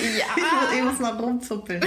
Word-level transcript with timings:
Ja. 0.00 0.24
Ich 0.36 0.42
muss, 0.42 0.72
ich 0.76 0.82
muss 0.82 0.98
noch 1.00 1.22
rumzuppeln. 1.22 1.82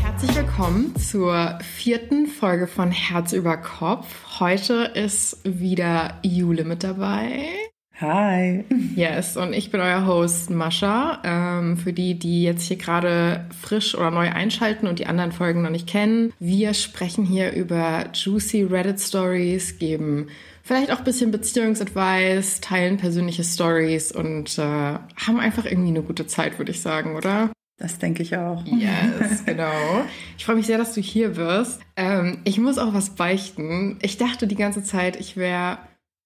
Herzlich 0.00 0.36
willkommen 0.36 0.96
zur 0.96 1.58
vierten 1.62 2.26
Folge 2.26 2.66
von 2.66 2.90
Herz 2.90 3.32
über 3.32 3.58
Kopf. 3.58 4.40
Heute 4.40 4.90
ist 4.94 5.38
wieder 5.44 6.18
Jule 6.22 6.64
mit 6.64 6.82
dabei. 6.82 7.63
Hi. 8.00 8.64
Yes, 8.96 9.36
und 9.36 9.52
ich 9.52 9.70
bin 9.70 9.80
euer 9.80 10.04
Host 10.04 10.50
Mascha. 10.50 11.20
Ähm, 11.22 11.76
für 11.76 11.92
die, 11.92 12.18
die 12.18 12.42
jetzt 12.42 12.66
hier 12.66 12.76
gerade 12.76 13.48
frisch 13.60 13.94
oder 13.94 14.10
neu 14.10 14.30
einschalten 14.30 14.88
und 14.88 14.98
die 14.98 15.06
anderen 15.06 15.30
Folgen 15.30 15.62
noch 15.62 15.70
nicht 15.70 15.86
kennen, 15.86 16.32
wir 16.40 16.74
sprechen 16.74 17.24
hier 17.24 17.52
über 17.52 18.06
juicy 18.12 18.64
Reddit 18.64 19.00
Stories, 19.00 19.78
geben 19.78 20.26
vielleicht 20.64 20.90
auch 20.90 20.98
ein 20.98 21.04
bisschen 21.04 21.30
Beziehungsadvice, 21.30 22.60
teilen 22.60 22.96
persönliche 22.96 23.44
Stories 23.44 24.10
und 24.10 24.58
äh, 24.58 24.62
haben 24.62 25.38
einfach 25.38 25.64
irgendwie 25.64 25.90
eine 25.90 26.02
gute 26.02 26.26
Zeit, 26.26 26.58
würde 26.58 26.72
ich 26.72 26.80
sagen, 26.80 27.14
oder? 27.14 27.50
Das 27.76 27.98
denke 27.98 28.22
ich 28.22 28.36
auch. 28.36 28.64
Yes, 28.66 29.44
genau. 29.46 30.04
Ich 30.36 30.44
freue 30.44 30.56
mich 30.56 30.66
sehr, 30.66 30.78
dass 30.78 30.94
du 30.94 31.00
hier 31.00 31.30
bist. 31.30 31.80
Ähm, 31.96 32.38
ich 32.44 32.58
muss 32.58 32.78
auch 32.78 32.94
was 32.94 33.10
beichten. 33.10 33.98
Ich 34.02 34.16
dachte 34.16 34.46
die 34.46 34.56
ganze 34.56 34.82
Zeit, 34.82 35.16
ich 35.16 35.36
wäre 35.36 35.78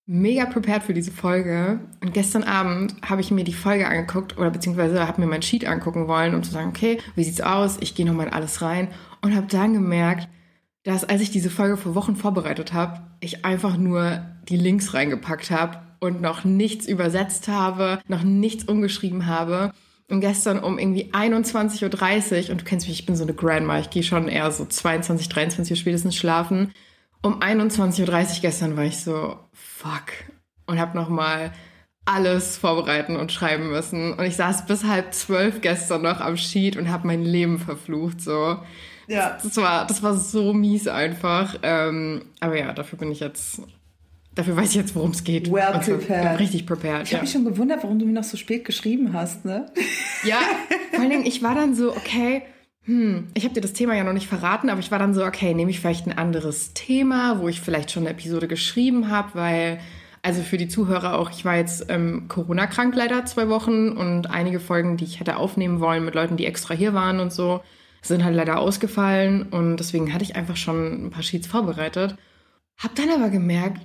mega 0.08 0.46
prepared 0.46 0.82
für 0.82 0.94
diese 0.94 1.12
Folge. 1.12 1.80
Und 2.02 2.14
gestern 2.14 2.42
Abend 2.42 2.94
habe 3.08 3.20
ich 3.20 3.30
mir 3.30 3.44
die 3.44 3.52
Folge 3.52 3.86
angeguckt 3.86 4.38
oder 4.38 4.50
beziehungsweise 4.50 5.06
habe 5.06 5.20
mir 5.20 5.26
mein 5.26 5.42
Sheet 5.42 5.66
angucken 5.66 6.08
wollen, 6.08 6.34
um 6.34 6.42
zu 6.42 6.50
sagen, 6.50 6.70
okay, 6.70 6.98
wie 7.14 7.24
sieht's 7.24 7.42
aus? 7.42 7.76
Ich 7.80 7.94
gehe 7.94 8.06
nochmal 8.06 8.26
in 8.26 8.32
alles 8.32 8.62
rein 8.62 8.88
und 9.20 9.36
habe 9.36 9.46
dann 9.46 9.74
gemerkt, 9.74 10.28
dass 10.82 11.04
als 11.04 11.20
ich 11.20 11.30
diese 11.30 11.50
Folge 11.50 11.76
vor 11.76 11.94
Wochen 11.94 12.16
vorbereitet 12.16 12.72
habe, 12.72 13.02
ich 13.20 13.44
einfach 13.44 13.76
nur 13.76 14.22
die 14.48 14.56
Links 14.56 14.94
reingepackt 14.94 15.50
habe 15.50 15.82
und 16.00 16.22
noch 16.22 16.42
nichts 16.42 16.86
übersetzt 16.86 17.48
habe, 17.48 18.00
noch 18.08 18.22
nichts 18.22 18.64
umgeschrieben 18.64 19.26
habe. 19.26 19.72
Und 20.10 20.22
gestern 20.22 20.58
um 20.58 20.78
irgendwie 20.78 21.12
21.30 21.12 22.44
Uhr, 22.46 22.52
und 22.52 22.62
du 22.62 22.64
kennst 22.64 22.88
mich, 22.88 23.00
ich 23.00 23.04
bin 23.04 23.14
so 23.14 23.24
eine 23.24 23.34
Grandma, 23.34 23.78
ich 23.78 23.90
gehe 23.90 24.02
schon 24.02 24.28
eher 24.28 24.50
so 24.52 24.64
22, 24.64 25.28
23 25.28 25.72
Uhr 25.72 25.76
spätestens 25.76 26.16
schlafen. 26.16 26.72
Um 27.22 27.40
21.30 27.40 28.06
Uhr 28.36 28.40
gestern 28.42 28.76
war 28.76 28.84
ich 28.84 29.00
so, 29.00 29.38
fuck. 29.52 30.12
Und 30.66 30.78
habe 30.78 30.96
nochmal 30.96 31.52
alles 32.04 32.56
vorbereiten 32.56 33.16
und 33.16 33.32
schreiben 33.32 33.70
müssen. 33.70 34.14
Und 34.14 34.24
ich 34.24 34.36
saß 34.36 34.66
bis 34.66 34.84
halb 34.84 35.12
zwölf 35.12 35.60
gestern 35.60 36.02
noch 36.02 36.20
am 36.20 36.36
Sheet 36.36 36.76
und 36.76 36.90
habe 36.90 37.06
mein 37.06 37.22
Leben 37.22 37.58
verflucht. 37.58 38.20
So. 38.20 38.56
Ja. 39.08 39.30
Das, 39.30 39.42
das, 39.42 39.56
war, 39.56 39.86
das 39.86 40.02
war 40.02 40.14
so 40.14 40.54
mies 40.54 40.88
einfach. 40.88 41.56
Ähm, 41.62 42.26
aber 42.40 42.58
ja, 42.58 42.72
dafür 42.72 42.98
bin 42.98 43.10
ich 43.10 43.20
jetzt. 43.20 43.62
Dafür 44.34 44.56
weiß 44.56 44.70
ich 44.70 44.76
jetzt, 44.76 44.94
worum 44.94 45.10
es 45.10 45.24
geht. 45.24 45.50
Well 45.50 45.80
prepared. 45.80 46.38
Richtig 46.38 46.64
prepared. 46.64 47.06
Ich 47.08 47.12
habe 47.12 47.22
mich 47.22 47.32
schon 47.32 47.44
gewundert, 47.44 47.82
warum 47.82 47.98
du 47.98 48.06
mir 48.06 48.12
noch 48.12 48.24
so 48.24 48.36
spät 48.36 48.64
geschrieben 48.64 49.12
hast, 49.12 49.44
ne? 49.44 49.66
Ja, 50.22 50.38
vor 50.92 51.00
allen 51.00 51.10
Dingen, 51.10 51.26
ich 51.26 51.42
war 51.42 51.56
dann 51.56 51.74
so, 51.74 51.90
okay, 51.90 52.42
hm, 52.88 53.28
ich 53.34 53.44
habe 53.44 53.52
dir 53.52 53.60
das 53.60 53.74
Thema 53.74 53.94
ja 53.94 54.02
noch 54.02 54.14
nicht 54.14 54.28
verraten, 54.28 54.70
aber 54.70 54.80
ich 54.80 54.90
war 54.90 54.98
dann 54.98 55.12
so, 55.12 55.22
okay, 55.22 55.52
nehme 55.52 55.70
ich 55.70 55.78
vielleicht 55.78 56.06
ein 56.06 56.16
anderes 56.16 56.72
Thema, 56.72 57.38
wo 57.38 57.46
ich 57.46 57.60
vielleicht 57.60 57.90
schon 57.90 58.04
eine 58.04 58.12
Episode 58.12 58.48
geschrieben 58.48 59.10
habe, 59.10 59.28
weil, 59.34 59.78
also 60.22 60.40
für 60.40 60.56
die 60.56 60.68
Zuhörer 60.68 61.18
auch, 61.18 61.30
ich 61.30 61.44
war 61.44 61.54
jetzt 61.54 61.90
ähm, 61.90 62.28
Corona-krank 62.28 62.96
leider 62.96 63.26
zwei 63.26 63.50
Wochen 63.50 63.90
und 63.90 64.30
einige 64.30 64.58
Folgen, 64.58 64.96
die 64.96 65.04
ich 65.04 65.20
hätte 65.20 65.36
aufnehmen 65.36 65.80
wollen 65.80 66.02
mit 66.02 66.14
Leuten, 66.14 66.38
die 66.38 66.46
extra 66.46 66.72
hier 66.72 66.94
waren 66.94 67.20
und 67.20 67.30
so, 67.30 67.60
sind 68.00 68.24
halt 68.24 68.34
leider 68.34 68.58
ausgefallen 68.58 69.42
und 69.42 69.76
deswegen 69.76 70.14
hatte 70.14 70.24
ich 70.24 70.34
einfach 70.34 70.56
schon 70.56 71.08
ein 71.08 71.10
paar 71.10 71.22
Sheets 71.22 71.46
vorbereitet. 71.46 72.16
Hab 72.78 72.94
dann 72.94 73.10
aber 73.10 73.28
gemerkt, 73.28 73.82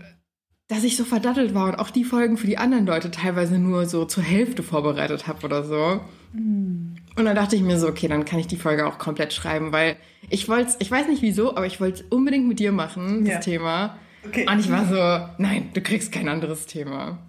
dass 0.70 0.86
ich 0.86 0.96
so 0.96 1.04
verdattelt 1.04 1.54
war 1.54 1.66
und 1.68 1.76
auch 1.76 1.90
die 1.90 2.06
Folgen 2.06 2.38
für 2.38 2.48
die 2.48 2.58
anderen 2.58 2.86
Leute 2.86 3.12
teilweise 3.12 3.60
nur 3.60 3.86
so 3.86 4.06
zur 4.06 4.24
Hälfte 4.24 4.64
vorbereitet 4.64 5.28
habe 5.28 5.46
oder 5.46 5.64
so. 5.64 6.00
Mm. 6.32 6.96
Und 7.16 7.26
dann 7.26 7.36
dachte 7.36 7.56
ich 7.56 7.62
mir 7.62 7.78
so, 7.78 7.88
okay, 7.88 8.08
dann 8.08 8.26
kann 8.26 8.40
ich 8.40 8.48
die 8.48 8.56
Folge 8.56 8.88
auch 8.88 8.98
komplett 8.98 9.34
schreiben, 9.34 9.72
weil 9.72 9.98
ich 10.30 10.50
wollte 10.50 10.74
ich 10.80 10.90
weiß 10.90 11.08
nicht 11.08 11.22
wieso, 11.22 11.56
aber 11.56 11.68
ich 11.68 11.80
wollte 11.80 12.02
es 12.02 12.08
unbedingt 12.10 12.48
mit 12.48 12.60
dir 12.60 12.72
machen, 12.72 13.26
das 13.26 13.34
ja. 13.36 13.40
Thema. 13.40 13.98
Okay. 14.26 14.48
Und 14.50 14.60
ich 14.60 14.72
war 14.72 14.86
so, 14.88 15.28
nein, 15.38 15.70
du 15.74 15.82
kriegst 15.82 16.12
kein 16.12 16.28
anderes 16.28 16.66
Thema. 16.66 17.20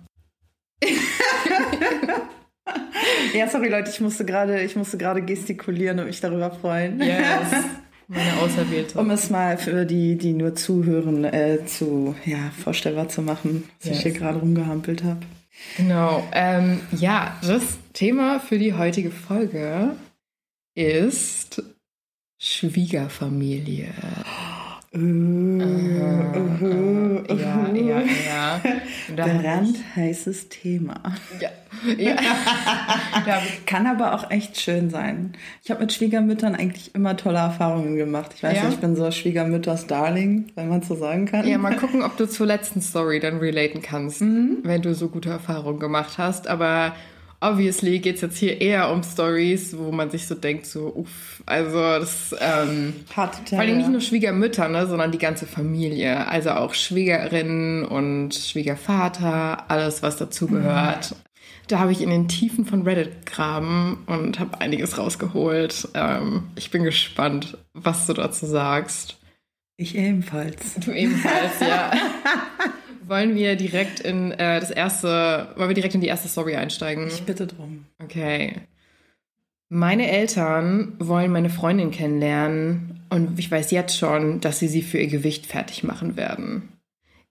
ja, 3.35 3.49
sorry 3.49 3.69
Leute, 3.69 3.91
ich 3.91 4.01
musste 4.01 4.25
gerade, 4.25 4.63
ich 4.63 4.77
musste 4.77 4.97
gerade 4.97 5.23
gestikulieren 5.23 5.99
und 5.99 6.07
mich 6.07 6.21
darüber 6.21 6.51
freuen. 6.51 7.01
Yes. 7.01 7.19
Meine 8.09 8.37
Auserwählte. 8.43 8.99
Um 8.99 9.11
es 9.11 9.31
mal 9.31 9.57
für 9.57 9.87
die, 9.87 10.17
die 10.17 10.35
nur 10.35 10.55
zuhören, 10.55 11.25
äh, 11.25 11.65
zu 11.65 12.15
ja, 12.27 12.51
vorstellbar 12.63 13.09
zu 13.09 13.23
machen, 13.23 13.65
was 13.81 13.89
yes. 13.89 13.97
ich 13.97 14.03
hier 14.03 14.13
gerade 14.13 14.39
rumgehampelt 14.41 15.03
habe. 15.03 15.21
Genau. 15.77 16.27
Ähm, 16.33 16.81
ja, 16.93 17.39
das 17.43 17.79
Thema 17.93 18.41
für 18.41 18.59
die 18.59 18.75
heutige 18.75 19.11
Folge 19.11 19.97
ist 20.75 21.63
Schwiegerfamilie. 22.39 23.93
Uh, 24.97 25.01
uh, 25.01 26.65
uh, 26.65 27.35
ja, 27.35 27.69
ja, 27.75 28.01
ja. 28.29 28.61
Brandheißes 29.17 30.49
Thema. 30.51 31.01
Ja. 31.41 31.51
ja. 31.99 32.15
Kann 33.67 33.89
aber 33.89 34.15
auch 34.15 34.31
echt 34.31 34.61
schön 34.61 34.91
sein. 34.91 35.33
Ich 35.65 35.71
habe 35.71 35.81
mit 35.81 35.93
Schwiegermüttern 35.93 36.55
eigentlich 36.55 36.95
immer 36.95 37.17
tolle 37.17 37.39
Erfahrungen 37.39 37.97
gemacht. 37.97 38.33
Ich 38.37 38.45
weiß 38.45 38.57
ja. 38.57 38.65
nicht, 38.65 38.75
ich 38.75 38.81
bin 38.81 38.95
so 38.95 39.11
Schwiegermütters 39.11 39.89
Darling, 39.89 40.53
wenn 40.55 40.69
man 40.69 40.83
so 40.83 40.95
sagen 40.95 41.27
kann. 41.27 41.47
Ja, 41.47 41.59
mal 41.59 41.77
gucken, 41.77 42.03
ob 42.03 42.17
du 42.17 42.29
zur 42.29 42.47
letzten 42.47 42.81
Story 42.81 43.19
dann 43.19 43.39
relaten 43.39 43.83
kannst, 43.83 44.21
mhm. 44.21 44.59
wenn 44.63 44.83
du 44.83 44.95
so 44.95 45.09
gute 45.09 45.31
Erfahrungen 45.31 45.81
gemacht 45.81 46.19
hast. 46.19 46.47
Aber 46.47 46.95
obviously 47.45 47.99
geht 47.99 48.17
es 48.17 48.23
jetzt 48.23 48.39
hier 48.39 48.61
eher 48.61 48.91
um 48.91 49.03
Stories, 49.03 49.77
wo 49.77 49.93
man 49.93 50.11
sich 50.11 50.27
so 50.27 50.35
denkt, 50.35 50.67
so, 50.67 50.87
uff, 50.95 51.43
also 51.47 51.79
das 51.79 52.35
ähm, 52.41 52.95
Harte 53.15 53.39
vor 53.49 53.59
allem 53.59 53.77
nicht 53.77 53.91
nur 53.91 54.01
Schwiegermütter, 54.01 54.69
ne, 54.69 54.87
sondern 54.87 55.13
die 55.13 55.19
ganze 55.19 55.47
Familie, 55.47 56.27
also 56.27 56.51
auch 56.51 56.75
Schwiegerinnen 56.75 57.85
und 57.85 58.35
Schwiegervater, 58.35 59.71
alles 59.71 60.03
was 60.03 60.17
dazugehört. 60.17 61.11
Mhm. 61.13 61.17
Da 61.69 61.79
habe 61.79 61.93
ich 61.93 62.03
in 62.03 62.11
den 62.11 62.29
Tiefen 62.29 62.67
von 62.67 62.83
Reddit 62.83 63.25
graben 63.27 64.05
und 64.07 64.39
habe 64.39 64.61
einiges 64.61 64.99
rausgeholt. 64.99 65.89
Ähm, 65.95 66.45
ich 66.57 66.71
bin 66.71 66.85
gespannt, 66.85 67.57
was 67.73 68.07
du 68.07 68.13
dazu 68.13 68.47
sagst. 68.47 69.17
Ich 69.77 69.97
ebenfalls. 69.97 70.75
Du 70.75 70.93
ebenfalls, 70.93 71.61
ja. 71.61 71.93
Wollen 73.07 73.35
wir 73.35 73.57
direkt 73.57 74.01
in 74.01 74.33
äh, 74.33 74.61
das 74.61 74.71
erste, 74.71 75.49
wollen 75.57 75.69
wir 75.69 75.75
direkt 75.75 75.95
in 75.95 76.01
die 76.01 76.07
erste 76.07 76.29
Story 76.29 76.57
einsteigen? 76.57 77.09
Ich 77.09 77.23
bitte 77.23 77.47
drum. 77.47 77.85
Okay. 78.03 78.55
Meine 79.69 80.11
Eltern 80.11 80.95
wollen 80.99 81.33
meine 81.33 81.51
Freundin 81.51 81.91
kennenlernen 81.91 83.03
und 83.11 83.39
ich 83.39 83.51
weiß 83.51 83.71
jetzt 83.71 83.99
schon, 83.99 84.41
dass 84.41 84.59
sie 84.59 84.69
sie 84.69 84.83
für 84.83 84.99
ihr 84.99 85.09
Gewicht 85.09 85.47
fertig 85.47 85.83
machen 85.83 86.17
werden. 86.17 86.69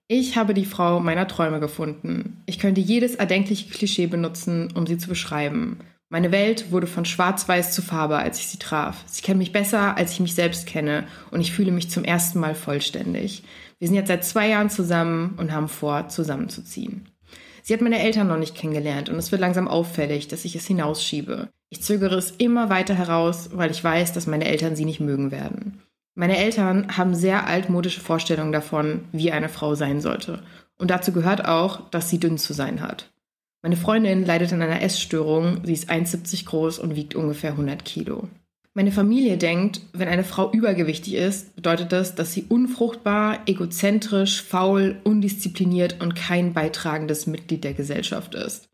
Ich 0.06 0.36
habe 0.36 0.52
die 0.52 0.66
Frau 0.66 1.00
meiner 1.00 1.26
Träume 1.26 1.60
gefunden. 1.60 2.42
Ich 2.46 2.58
könnte 2.58 2.80
jedes 2.80 3.14
erdenkliche 3.14 3.70
Klischee 3.70 4.06
benutzen, 4.06 4.70
um 4.74 4.86
sie 4.86 4.98
zu 4.98 5.08
beschreiben. 5.08 5.78
Meine 6.10 6.30
Welt 6.30 6.70
wurde 6.70 6.86
von 6.86 7.06
schwarz-weiß 7.06 7.72
zu 7.72 7.80
Farbe, 7.80 8.18
als 8.18 8.38
ich 8.38 8.46
sie 8.46 8.58
traf. 8.58 9.02
Sie 9.06 9.22
kennt 9.22 9.38
mich 9.38 9.52
besser, 9.52 9.96
als 9.96 10.12
ich 10.12 10.20
mich 10.20 10.34
selbst 10.34 10.66
kenne, 10.66 11.08
und 11.30 11.40
ich 11.40 11.52
fühle 11.52 11.72
mich 11.72 11.90
zum 11.90 12.04
ersten 12.04 12.38
Mal 12.38 12.54
vollständig. 12.54 13.42
Wir 13.84 13.88
sind 13.88 13.96
jetzt 13.98 14.08
seit 14.08 14.24
zwei 14.24 14.48
Jahren 14.48 14.70
zusammen 14.70 15.34
und 15.36 15.52
haben 15.52 15.68
vor, 15.68 16.08
zusammenzuziehen. 16.08 17.06
Sie 17.62 17.74
hat 17.74 17.82
meine 17.82 18.00
Eltern 18.00 18.28
noch 18.28 18.38
nicht 18.38 18.54
kennengelernt 18.54 19.10
und 19.10 19.16
es 19.16 19.30
wird 19.30 19.42
langsam 19.42 19.68
auffällig, 19.68 20.26
dass 20.26 20.46
ich 20.46 20.56
es 20.56 20.66
hinausschiebe. 20.66 21.50
Ich 21.68 21.82
zögere 21.82 22.16
es 22.16 22.30
immer 22.30 22.70
weiter 22.70 22.94
heraus, 22.94 23.50
weil 23.52 23.70
ich 23.70 23.84
weiß, 23.84 24.14
dass 24.14 24.26
meine 24.26 24.46
Eltern 24.46 24.74
sie 24.74 24.86
nicht 24.86 25.00
mögen 25.00 25.30
werden. 25.30 25.82
Meine 26.14 26.38
Eltern 26.38 26.96
haben 26.96 27.14
sehr 27.14 27.46
altmodische 27.46 28.00
Vorstellungen 28.00 28.52
davon, 28.52 29.04
wie 29.12 29.32
eine 29.32 29.50
Frau 29.50 29.74
sein 29.74 30.00
sollte. 30.00 30.42
Und 30.78 30.90
dazu 30.90 31.12
gehört 31.12 31.46
auch, 31.46 31.90
dass 31.90 32.08
sie 32.08 32.18
dünn 32.18 32.38
zu 32.38 32.54
sein 32.54 32.80
hat. 32.80 33.12
Meine 33.60 33.76
Freundin 33.76 34.24
leidet 34.24 34.50
an 34.54 34.62
einer 34.62 34.80
Essstörung, 34.80 35.60
sie 35.62 35.74
ist 35.74 35.90
1,70 35.90 36.46
groß 36.46 36.78
und 36.78 36.96
wiegt 36.96 37.14
ungefähr 37.14 37.50
100 37.50 37.84
Kilo. 37.84 38.28
Meine 38.76 38.90
Familie 38.90 39.36
denkt, 39.38 39.82
wenn 39.92 40.08
eine 40.08 40.24
Frau 40.24 40.50
übergewichtig 40.50 41.14
ist, 41.14 41.54
bedeutet 41.54 41.92
das, 41.92 42.16
dass 42.16 42.32
sie 42.32 42.46
unfruchtbar, 42.48 43.38
egozentrisch, 43.46 44.42
faul, 44.42 44.96
undiszipliniert 45.04 46.00
und 46.00 46.16
kein 46.16 46.52
beitragendes 46.54 47.28
Mitglied 47.28 47.62
der 47.62 47.74
Gesellschaft 47.74 48.34
ist. 48.34 48.68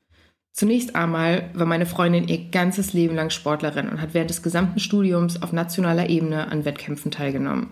Zunächst 0.52 0.96
einmal 0.96 1.50
war 1.52 1.66
meine 1.66 1.84
Freundin 1.84 2.28
ihr 2.28 2.50
ganzes 2.50 2.94
Leben 2.94 3.14
lang 3.14 3.28
Sportlerin 3.28 3.90
und 3.90 4.00
hat 4.00 4.14
während 4.14 4.30
des 4.30 4.42
gesamten 4.42 4.80
Studiums 4.80 5.42
auf 5.42 5.52
nationaler 5.52 6.08
Ebene 6.08 6.50
an 6.50 6.64
Wettkämpfen 6.64 7.10
teilgenommen. 7.10 7.68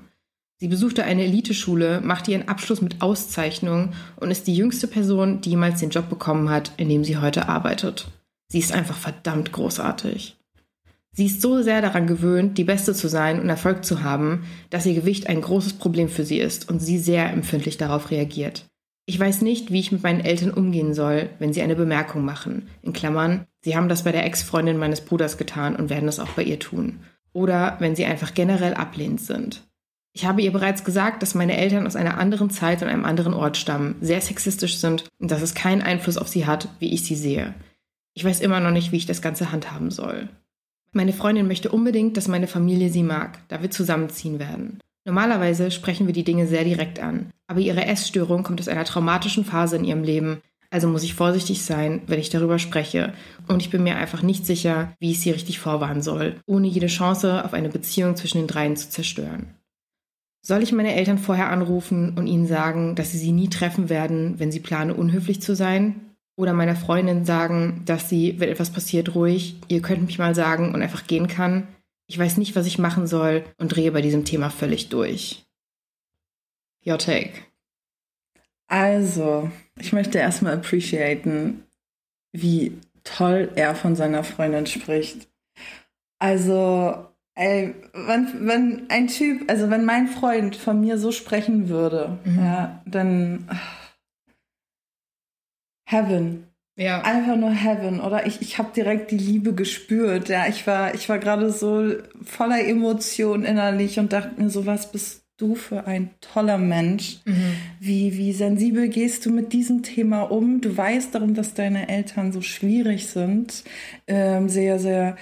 Sie 0.61 0.69
besuchte 0.69 1.05
eine 1.05 1.25
Eliteschule, 1.25 2.03
machte 2.03 2.33
ihren 2.33 2.49
Abschluss 2.49 2.83
mit 2.83 3.01
Auszeichnung 3.01 3.95
und 4.17 4.31
ist 4.31 4.47
die 4.47 4.57
jüngste 4.57 4.87
Person, 4.87 5.41
die 5.41 5.51
jemals 5.51 5.81
den 5.81 5.91
Job 5.91 6.11
bekommen 6.11 6.51
hat, 6.51 6.73
in 6.77 6.91
dem 6.91 7.05
sie 7.05 7.17
heute 7.17 7.49
arbeitet. 7.49 8.09
Sie 8.49 8.59
ist 8.59 8.73
einfach 8.73 8.97
verdammt 8.97 9.53
großartig. 9.53 10.38
Sie 11.13 11.27
ist 11.27 11.41
so 11.41 11.63
sehr 11.63 11.83
daran 11.83 12.07
gewöhnt, 12.07 12.59
die 12.59 12.65
Beste 12.65 12.95
zu 12.95 13.09
sein 13.09 13.41
und 13.41 13.49
Erfolg 13.49 13.85
zu 13.85 14.03
haben, 14.03 14.45
dass 14.71 14.87
ihr 14.87 14.95
Gewicht 14.95 15.29
ein 15.29 15.41
großes 15.41 15.75
Problem 15.75 16.09
für 16.09 16.25
sie 16.25 16.39
ist 16.39 16.69
und 16.69 16.81
sie 16.81 16.99
sehr 16.99 17.31
empfindlich 17.33 17.77
darauf 17.77 18.11
reagiert. 18.11 18.67
Ich 19.07 19.19
weiß 19.19 19.41
nicht, 19.41 19.73
wie 19.73 19.81
ich 19.81 19.91
mit 19.91 20.03
meinen 20.03 20.21
Eltern 20.21 20.51
umgehen 20.51 20.93
soll, 20.93 21.31
wenn 21.39 21.55
sie 21.55 21.63
eine 21.63 21.77
Bemerkung 21.77 22.25
machen. 22.25 22.69
In 22.83 22.93
Klammern, 22.93 23.47
sie 23.63 23.75
haben 23.75 23.89
das 23.89 24.05
bei 24.05 24.13
der 24.13 24.27
Ex-Freundin 24.27 24.77
meines 24.77 25.01
Bruders 25.01 25.39
getan 25.39 25.77
und 25.77 25.89
werden 25.89 26.09
es 26.09 26.21
auch 26.21 26.29
bei 26.29 26.43
ihr 26.43 26.59
tun. 26.59 27.01
Oder 27.33 27.77
wenn 27.79 27.97
sie 27.97 28.05
einfach 28.05 28.35
generell 28.35 28.75
ablehnend 28.75 29.23
sind. 29.23 29.63
Ich 30.13 30.27
habe 30.27 30.43
ihr 30.43 30.53
bereits 30.53 30.85
gesagt, 30.85 31.23
dass 31.23 31.35
meine 31.35 31.57
Eltern 31.57 31.87
aus 31.87 31.97
einer 31.97 32.19
anderen 32.19 32.51
Zeit 32.51 32.83
und 32.83 32.89
einem 32.89 33.05
anderen 33.05 33.35
Ort 33.35 33.57
stammen, 33.57 33.97
sehr 34.01 34.21
sexistisch 34.21 34.77
sind 34.77 35.05
und 35.19 35.31
dass 35.31 35.43
es 35.43 35.55
keinen 35.55 35.81
Einfluss 35.81 36.19
auf 36.19 36.29
sie 36.29 36.45
hat, 36.45 36.69
wie 36.79 36.93
ich 36.93 37.05
sie 37.05 37.15
sehe. 37.15 37.55
Ich 38.15 38.25
weiß 38.25 38.41
immer 38.41 38.61
noch 38.61 38.73
nicht, 38.73 38.93
wie 38.93 38.97
ich 38.97 39.07
das 39.07 39.23
Ganze 39.23 39.53
handhaben 39.53 39.91
soll. 39.91 40.29
Meine 40.93 41.13
Freundin 41.13 41.47
möchte 41.47 41.71
unbedingt, 41.71 42.17
dass 42.17 42.29
meine 42.29 42.47
Familie 42.47 42.91
sie 42.91 43.03
mag, 43.03 43.39
da 43.49 43.63
wir 43.63 43.71
zusammenziehen 43.71 44.39
werden. 44.39 44.79
Normalerweise 45.05 45.71
sprechen 45.71 46.07
wir 46.07 46.15
die 46.15 46.25
Dinge 46.25 46.47
sehr 46.47 46.65
direkt 46.65 47.01
an, 47.01 47.31
aber 47.47 47.61
ihre 47.61 47.85
Essstörung 47.85 48.43
kommt 48.43 48.61
aus 48.61 48.69
einer 48.69 48.85
traumatischen 48.85 49.45
Phase 49.45 49.77
in 49.77 49.85
ihrem 49.85 50.03
Leben, 50.03 50.43
also 50.71 50.87
muss 50.87 51.03
ich 51.03 51.15
vorsichtig 51.15 51.63
sein, 51.63 52.03
wenn 52.07 52.21
ich 52.21 52.29
darüber 52.29 52.59
spreche, 52.59 53.15
und 53.47 53.63
ich 53.63 53.71
bin 53.71 53.83
mir 53.83 53.97
einfach 53.97 54.23
nicht 54.23 54.45
sicher, 54.45 54.93
wie 55.01 55.13
ich 55.13 55.21
sie 55.21 55.31
richtig 55.31 55.59
vorwarnen 55.59 56.03
soll, 56.03 56.37
ohne 56.47 56.67
jede 56.67 56.89
Chance 56.89 57.45
auf 57.45 57.55
eine 57.55 57.71
Beziehung 57.71 58.17
zwischen 58.17 58.39
den 58.39 58.47
dreien 58.47 58.77
zu 58.77 58.91
zerstören. 58.91 59.55
Soll 60.43 60.63
ich 60.63 60.73
meine 60.73 60.95
Eltern 60.95 61.19
vorher 61.19 61.51
anrufen 61.51 62.17
und 62.17 62.27
ihnen 62.27 62.47
sagen, 62.47 62.95
dass 62.95 63.13
sie 63.13 63.19
sie 63.19 63.33
nie 63.33 63.49
treffen 63.49 63.89
werden, 63.89 64.39
wenn 64.39 64.53
sie 64.53 64.61
plane, 64.61 64.95
unhöflich 64.95 65.41
zu 65.41 65.57
sein? 65.57 66.08
Oder 66.39 66.53
meiner 66.53 66.77
Freundin 66.77 67.25
sagen, 67.25 67.83
dass 67.85 68.09
sie, 68.09 68.39
wenn 68.39 68.49
etwas 68.49 68.71
passiert, 68.71 69.17
ruhig, 69.17 69.57
ihr 69.67 69.83
könnt 69.83 70.07
mich 70.07 70.21
mal 70.21 70.37
sagen 70.37 70.73
und 70.73 70.81
einfach 70.83 71.09
gehen 71.09 71.27
kann? 71.27 71.67
Ich 72.07 72.17
weiß 72.17 72.37
nicht, 72.37 72.55
was 72.55 72.65
ich 72.65 72.79
machen 72.79 73.09
soll 73.09 73.43
und 73.59 73.75
drehe 73.75 73.91
bei 73.91 74.03
diesem 74.03 74.25
Thema 74.25 74.49
völlig 74.49 74.89
durch. 74.89 75.45
Your 76.87 76.99
take. 76.99 77.33
Also, 78.69 79.51
ich 79.81 79.93
möchte 79.93 80.19
erstmal 80.19 80.55
appreciaten, 80.55 81.65
wie 82.31 82.79
toll 83.03 83.51
er 83.57 83.75
von 83.75 83.97
seiner 83.97 84.23
Freundin 84.23 84.67
spricht. 84.67 85.27
Also, 86.21 87.05
ey, 87.35 87.75
wenn, 87.93 88.47
wenn 88.47 88.91
ein 88.91 89.09
Typ, 89.09 89.51
also 89.51 89.71
wenn 89.71 89.85
mein 89.85 90.07
Freund 90.07 90.55
von 90.55 90.81
mir 90.81 90.99
so 90.99 91.11
sprechen 91.11 91.69
würde, 91.69 92.17
mhm. 92.25 92.39
ja, 92.39 92.81
dann 92.87 93.49
Heaven. 95.91 96.45
Ja. 96.77 97.01
Einfach 97.01 97.37
nur 97.37 97.51
Heaven. 97.51 98.01
Oder 98.01 98.27
ich, 98.27 98.43
ich 98.43 98.59
habe 98.59 98.69
direkt 98.77 99.11
die 99.11 99.17
Liebe 99.17 99.55
gespürt. 99.55 100.29
Ja, 100.29 100.47
ich 100.47 100.67
war, 100.67 100.95
ich 100.95 101.09
war 101.09 101.19
gerade 101.19 101.51
so 101.51 101.93
voller 102.23 102.65
Emotionen 102.65 103.45
innerlich 103.45 103.99
und 103.99 104.13
dachte 104.13 104.41
mir 104.41 104.51
so, 104.51 104.67
was 104.67 104.93
bist 104.93 105.25
du 105.39 105.55
für 105.55 105.87
ein 105.87 106.11
toller 106.21 106.59
Mensch? 106.59 107.21
Mhm. 107.25 107.55
Wie, 107.81 108.17
wie 108.19 108.33
sensibel 108.33 108.89
gehst 108.89 109.25
du 109.25 109.31
mit 109.31 109.53
diesem 109.53 109.83
Thema 109.83 110.23
um? 110.23 110.61
Du 110.61 110.77
weißt 110.77 111.15
darum, 111.15 111.35
dass 111.35 111.55
deine 111.55 111.89
Eltern 111.89 112.33
so 112.33 112.43
schwierig 112.43 113.07
sind. 113.07 113.65
Ähm, 114.07 114.49
sehr, 114.49 114.79
sehr 114.79 115.17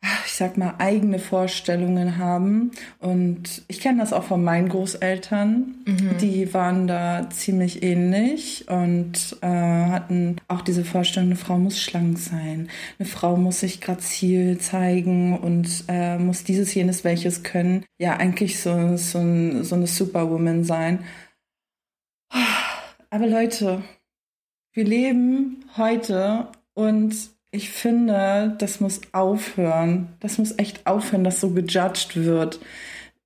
ich 0.00 0.34
sag 0.34 0.56
mal, 0.56 0.74
eigene 0.78 1.18
Vorstellungen 1.18 2.18
haben. 2.18 2.70
Und 3.00 3.62
ich 3.66 3.80
kenne 3.80 3.98
das 3.98 4.12
auch 4.12 4.24
von 4.24 4.44
meinen 4.44 4.68
Großeltern. 4.68 5.74
Mhm. 5.84 6.18
Die 6.20 6.54
waren 6.54 6.86
da 6.86 7.28
ziemlich 7.30 7.82
ähnlich 7.82 8.66
und 8.68 9.36
äh, 9.40 9.46
hatten 9.46 10.36
auch 10.46 10.60
diese 10.60 10.84
Vorstellung, 10.84 11.30
eine 11.30 11.36
Frau 11.36 11.58
muss 11.58 11.80
schlank 11.80 12.18
sein, 12.18 12.68
eine 12.98 13.08
Frau 13.08 13.36
muss 13.36 13.60
sich 13.60 13.80
grazil 13.80 14.58
zeigen 14.58 15.36
und 15.36 15.84
äh, 15.88 16.18
muss 16.18 16.44
dieses, 16.44 16.72
jenes, 16.74 17.02
welches 17.02 17.42
können. 17.42 17.84
Ja, 17.98 18.16
eigentlich 18.16 18.60
so, 18.60 18.96
so, 18.96 19.18
ein, 19.18 19.64
so 19.64 19.74
eine 19.74 19.88
Superwoman 19.88 20.62
sein. 20.62 21.00
Aber 23.10 23.26
Leute, 23.26 23.82
wir 24.72 24.84
leben 24.84 25.64
heute 25.76 26.48
und 26.74 27.37
ich 27.50 27.70
finde, 27.70 28.54
das 28.58 28.80
muss 28.80 29.00
aufhören. 29.12 30.08
Das 30.20 30.38
muss 30.38 30.58
echt 30.58 30.86
aufhören, 30.86 31.24
dass 31.24 31.40
so 31.40 31.50
gejudged 31.50 32.16
wird. 32.16 32.60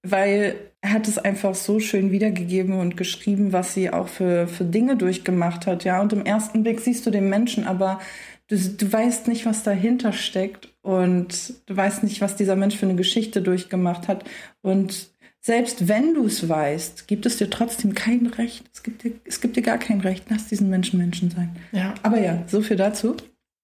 Weil 0.02 0.56
er 0.80 0.92
hat 0.92 1.06
es 1.08 1.18
einfach 1.18 1.54
so 1.54 1.80
schön 1.80 2.10
wiedergegeben 2.10 2.78
und 2.78 2.96
geschrieben, 2.96 3.52
was 3.52 3.74
sie 3.74 3.90
auch 3.90 4.08
für, 4.08 4.48
für 4.48 4.64
Dinge 4.64 4.96
durchgemacht 4.96 5.66
hat. 5.66 5.84
Ja, 5.84 6.00
und 6.00 6.12
im 6.12 6.24
ersten 6.24 6.62
Blick 6.62 6.80
siehst 6.80 7.06
du 7.06 7.10
den 7.10 7.28
Menschen, 7.28 7.66
aber 7.66 8.00
du, 8.48 8.56
du 8.56 8.92
weißt 8.92 9.28
nicht, 9.28 9.46
was 9.46 9.62
dahinter 9.62 10.12
steckt. 10.12 10.68
Und 10.82 11.54
du 11.66 11.76
weißt 11.76 12.02
nicht, 12.02 12.20
was 12.20 12.34
dieser 12.34 12.56
Mensch 12.56 12.76
für 12.76 12.86
eine 12.86 12.96
Geschichte 12.96 13.42
durchgemacht 13.42 14.08
hat. 14.08 14.24
Und 14.60 15.10
selbst 15.40 15.88
wenn 15.88 16.14
du 16.14 16.26
es 16.26 16.48
weißt, 16.48 17.08
gibt 17.08 17.26
es 17.26 17.36
dir 17.36 17.50
trotzdem 17.50 17.94
kein 17.94 18.26
Recht. 18.26 18.64
Es 18.72 18.82
gibt 18.82 19.02
dir, 19.02 19.12
es 19.24 19.40
gibt 19.40 19.56
dir 19.56 19.62
gar 19.62 19.78
kein 19.78 20.00
Recht. 20.00 20.24
Lass 20.28 20.46
diesen 20.46 20.70
Menschen 20.70 20.98
Menschen 20.98 21.30
sein. 21.30 21.56
Ja. 21.72 21.94
Aber 22.02 22.20
ja, 22.20 22.44
so 22.46 22.62
viel 22.62 22.76
dazu. 22.76 23.16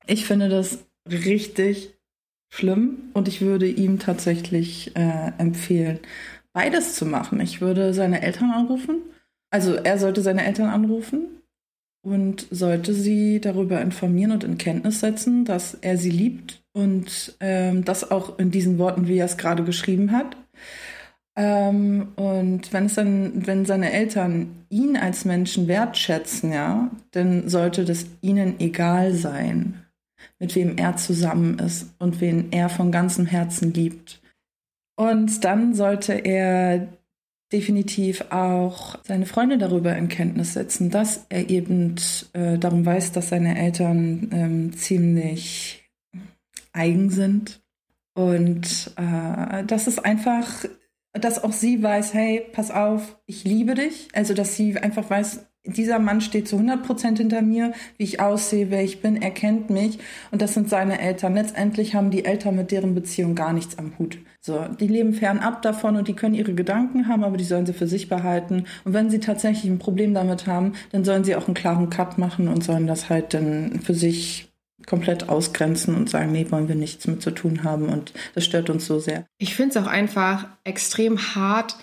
Ich 0.09 0.25
finde 0.25 0.49
das 0.49 0.79
richtig 1.07 1.95
schlimm 2.51 3.11
und 3.13 3.29
ich 3.29 3.43
würde 3.43 3.69
ihm 3.69 3.99
tatsächlich 3.99 4.97
äh, 4.97 5.33
empfehlen, 5.37 6.01
beides 6.55 6.95
zu 6.95 7.05
machen. 7.05 7.41
Ich 7.41 7.61
würde 7.61 7.93
seine 7.93 8.23
Eltern 8.23 8.51
anrufen. 8.51 9.03
Also 9.51 9.75
er 9.75 9.99
sollte 9.99 10.23
seine 10.23 10.47
Eltern 10.47 10.71
anrufen 10.71 11.43
und 12.03 12.47
sollte 12.51 12.95
sie 12.95 13.39
darüber 13.39 13.83
informieren 13.83 14.33
und 14.33 14.45
in 14.45 14.57
Kenntnis 14.57 15.01
setzen, 15.01 15.45
dass 15.45 15.75
er 15.75 15.99
sie 15.99 16.11
liebt 16.11 16.63
und 16.73 17.37
ähm, 17.41 17.85
das 17.85 18.11
auch 18.11 18.39
in 18.39 18.51
diesen 18.51 18.79
Worten, 18.79 19.09
wie 19.09 19.19
er 19.19 19.27
es 19.27 19.37
gerade 19.37 19.63
geschrieben 19.63 20.13
hat. 20.13 20.39
Ähm, 21.37 22.09
und 22.17 22.73
wenn 22.73 22.87
es 22.87 22.95
dann, 22.95 23.47
wenn 23.47 23.67
seine 23.67 23.93
Eltern 23.93 24.65
ihn 24.71 24.97
als 24.97 25.27
Menschen 25.27 25.69
wertschätzen, 25.69 26.51
ja, 26.51 26.91
dann 27.11 27.49
sollte 27.49 27.85
das 27.85 28.07
ihnen 28.23 28.59
egal 28.59 29.13
sein, 29.13 29.85
mit 30.39 30.55
wem 30.55 30.77
er 30.77 30.97
zusammen 30.97 31.59
ist 31.59 31.95
und 31.99 32.21
wen 32.21 32.53
er 32.53 32.69
von 32.69 32.93
ganzem 32.93 33.27
Herzen 33.27 33.73
liebt. 33.73 34.21
Und 34.97 35.45
dann 35.45 35.75
sollte 35.75 36.13
er 36.13 36.89
definitiv 37.53 38.25
auch 38.31 38.99
seine 39.05 39.27
Freunde 39.27 39.59
darüber 39.59 39.97
in 39.97 40.09
Kenntnis 40.09 40.53
setzen, 40.53 40.91
dass 40.91 41.27
er 41.29 41.49
eben 41.49 41.95
äh, 42.35 42.59
darum 42.59 42.85
weiß, 42.85 43.13
dass 43.13 43.31
seine 43.31 43.59
Eltern 43.59 44.29
ähm, 44.33 44.73
ziemlich 44.75 45.89
eigen 46.73 47.11
sind. 47.11 47.61
Und 48.15 48.93
äh, 48.97 49.65
dass 49.65 49.87
es 49.87 49.99
einfach, 49.99 50.65
dass 51.13 51.43
auch 51.43 51.53
sie 51.53 51.83
weiß, 51.83 52.13
hey, 52.15 52.47
pass 52.53 52.71
auf, 52.71 53.19
ich 53.27 53.45
liebe 53.45 53.75
dich. 53.75 54.09
Also, 54.13 54.35
dass 54.35 54.57
sie 54.57 54.77
einfach 54.77 55.09
weiß, 55.09 55.47
dieser 55.69 55.99
Mann 55.99 56.21
steht 56.21 56.49
zu 56.49 56.57
100 56.57 56.83
Prozent 56.83 57.19
hinter 57.19 57.43
mir, 57.43 57.73
wie 57.97 58.05
ich 58.05 58.21
aussehe, 58.21 58.71
wer 58.71 58.83
ich 58.83 59.01
bin, 59.01 59.21
er 59.21 59.31
kennt 59.31 59.71
mich 59.71 59.99
und 60.31 60.43
das 60.43 60.55
sind 60.55 60.69
seine 60.69 61.01
Eltern. 61.01 61.35
Letztendlich 61.35 61.95
haben 61.95 62.11
die 62.11 62.25
Eltern 62.25 62.57
mit 62.57 62.71
deren 62.71 62.95
Beziehung 62.95 63.35
gar 63.35 63.53
nichts 63.53 63.79
am 63.79 63.93
Hut. 63.99 64.19
So, 64.41 64.67
die 64.81 64.87
leben 64.87 65.15
fernab 65.15 65.63
davon 65.63 65.97
und 65.97 66.09
die 66.09 66.15
können 66.15 66.35
ihre 66.35 66.55
Gedanken 66.55 67.09
haben, 67.09 67.25
aber 67.25 67.37
die 67.37 67.45
sollen 67.45 67.67
sie 67.67 67.73
für 67.73 67.87
sich 67.87 68.09
behalten. 68.09 68.65
Und 68.85 68.95
wenn 68.95 69.11
sie 69.11 69.21
tatsächlich 69.21 69.71
ein 69.71 69.79
Problem 69.79 70.15
damit 70.15 70.47
haben, 70.47 70.73
dann 70.93 71.05
sollen 71.05 71.25
sie 71.25 71.37
auch 71.37 71.47
einen 71.47 71.55
klaren 71.55 71.91
Cut 71.91 72.19
machen 72.19 72.49
und 72.49 72.65
sollen 72.65 72.87
das 72.87 73.11
halt 73.11 73.35
dann 73.35 73.81
für 73.81 73.95
sich 73.95 74.49
komplett 74.87 75.29
ausgrenzen 75.29 75.95
und 75.95 76.09
sagen, 76.09 76.33
nee, 76.33 76.47
wollen 76.51 76.69
wir 76.69 76.75
nichts 76.75 77.07
mit 77.07 77.21
zu 77.21 77.31
tun 77.31 77.63
haben 77.63 77.89
und 77.89 78.13
das 78.35 78.45
stört 78.45 78.71
uns 78.71 78.87
so 78.87 78.99
sehr. 78.99 79.27
Ich 79.39 79.55
finde 79.55 79.79
es 79.79 79.85
auch 79.85 79.89
einfach 79.89 80.47
extrem 80.65 81.19
hart, 81.35 81.77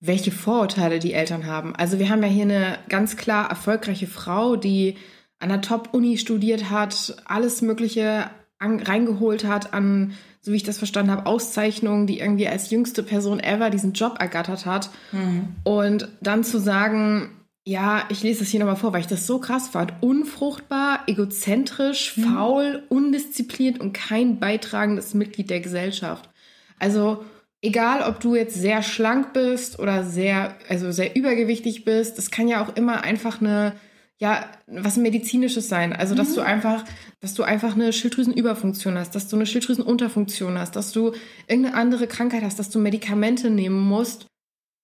welche 0.00 0.30
Vorurteile 0.30 0.98
die 0.98 1.12
Eltern 1.12 1.46
haben. 1.46 1.74
Also 1.74 1.98
wir 1.98 2.08
haben 2.08 2.22
ja 2.22 2.28
hier 2.28 2.44
eine 2.44 2.78
ganz 2.88 3.16
klar 3.16 3.48
erfolgreiche 3.48 4.06
Frau, 4.06 4.56
die 4.56 4.96
an 5.38 5.48
der 5.48 5.60
Top-Uni 5.60 6.18
studiert 6.18 6.70
hat, 6.70 7.16
alles 7.24 7.62
Mögliche 7.62 8.30
an, 8.58 8.80
reingeholt 8.80 9.44
hat 9.44 9.74
an, 9.74 10.14
so 10.40 10.52
wie 10.52 10.56
ich 10.56 10.62
das 10.62 10.78
verstanden 10.78 11.10
habe, 11.10 11.26
Auszeichnungen, 11.26 12.06
die 12.06 12.20
irgendwie 12.20 12.48
als 12.48 12.70
jüngste 12.70 13.02
Person 13.02 13.40
ever 13.40 13.70
diesen 13.70 13.92
Job 13.92 14.16
ergattert 14.20 14.64
hat. 14.64 14.90
Mhm. 15.12 15.48
Und 15.64 16.08
dann 16.20 16.44
zu 16.44 16.58
sagen, 16.58 17.30
ja, 17.64 18.04
ich 18.10 18.22
lese 18.22 18.40
das 18.40 18.48
hier 18.48 18.60
nochmal 18.60 18.76
vor, 18.76 18.92
weil 18.92 19.00
ich 19.00 19.08
das 19.08 19.26
so 19.26 19.40
krass 19.40 19.68
fand. 19.68 19.94
Unfruchtbar, 20.00 21.00
egozentrisch, 21.08 22.16
mhm. 22.16 22.22
faul, 22.22 22.82
undiszipliniert 22.88 23.80
und 23.80 23.92
kein 23.92 24.38
beitragendes 24.38 25.14
Mitglied 25.14 25.50
der 25.50 25.60
Gesellschaft. 25.60 26.30
Also 26.78 27.24
egal 27.66 28.08
ob 28.08 28.20
du 28.20 28.36
jetzt 28.36 28.54
sehr 28.54 28.82
schlank 28.82 29.32
bist 29.32 29.78
oder 29.78 30.04
sehr, 30.04 30.54
also 30.68 30.92
sehr 30.92 31.16
übergewichtig 31.16 31.84
bist, 31.84 32.16
das 32.16 32.30
kann 32.30 32.48
ja 32.48 32.64
auch 32.64 32.76
immer 32.76 33.02
einfach 33.02 33.40
eine, 33.40 33.72
ja, 34.18 34.46
was 34.66 34.96
medizinisches 34.96 35.68
sein. 35.68 35.92
Also, 35.92 36.14
dass 36.14 36.30
mhm. 36.30 36.34
du 36.36 36.40
einfach, 36.42 36.84
dass 37.20 37.34
du 37.34 37.42
einfach 37.42 37.74
eine 37.74 37.92
Schilddrüsenüberfunktion 37.92 38.96
hast, 38.96 39.14
dass 39.14 39.28
du 39.28 39.36
eine 39.36 39.46
Schilddrüsenunterfunktion 39.46 40.58
hast, 40.58 40.76
dass 40.76 40.92
du 40.92 41.12
irgendeine 41.48 41.76
andere 41.76 42.06
Krankheit 42.06 42.42
hast, 42.42 42.58
dass 42.58 42.70
du 42.70 42.78
Medikamente 42.78 43.50
nehmen 43.50 43.80
musst, 43.80 44.26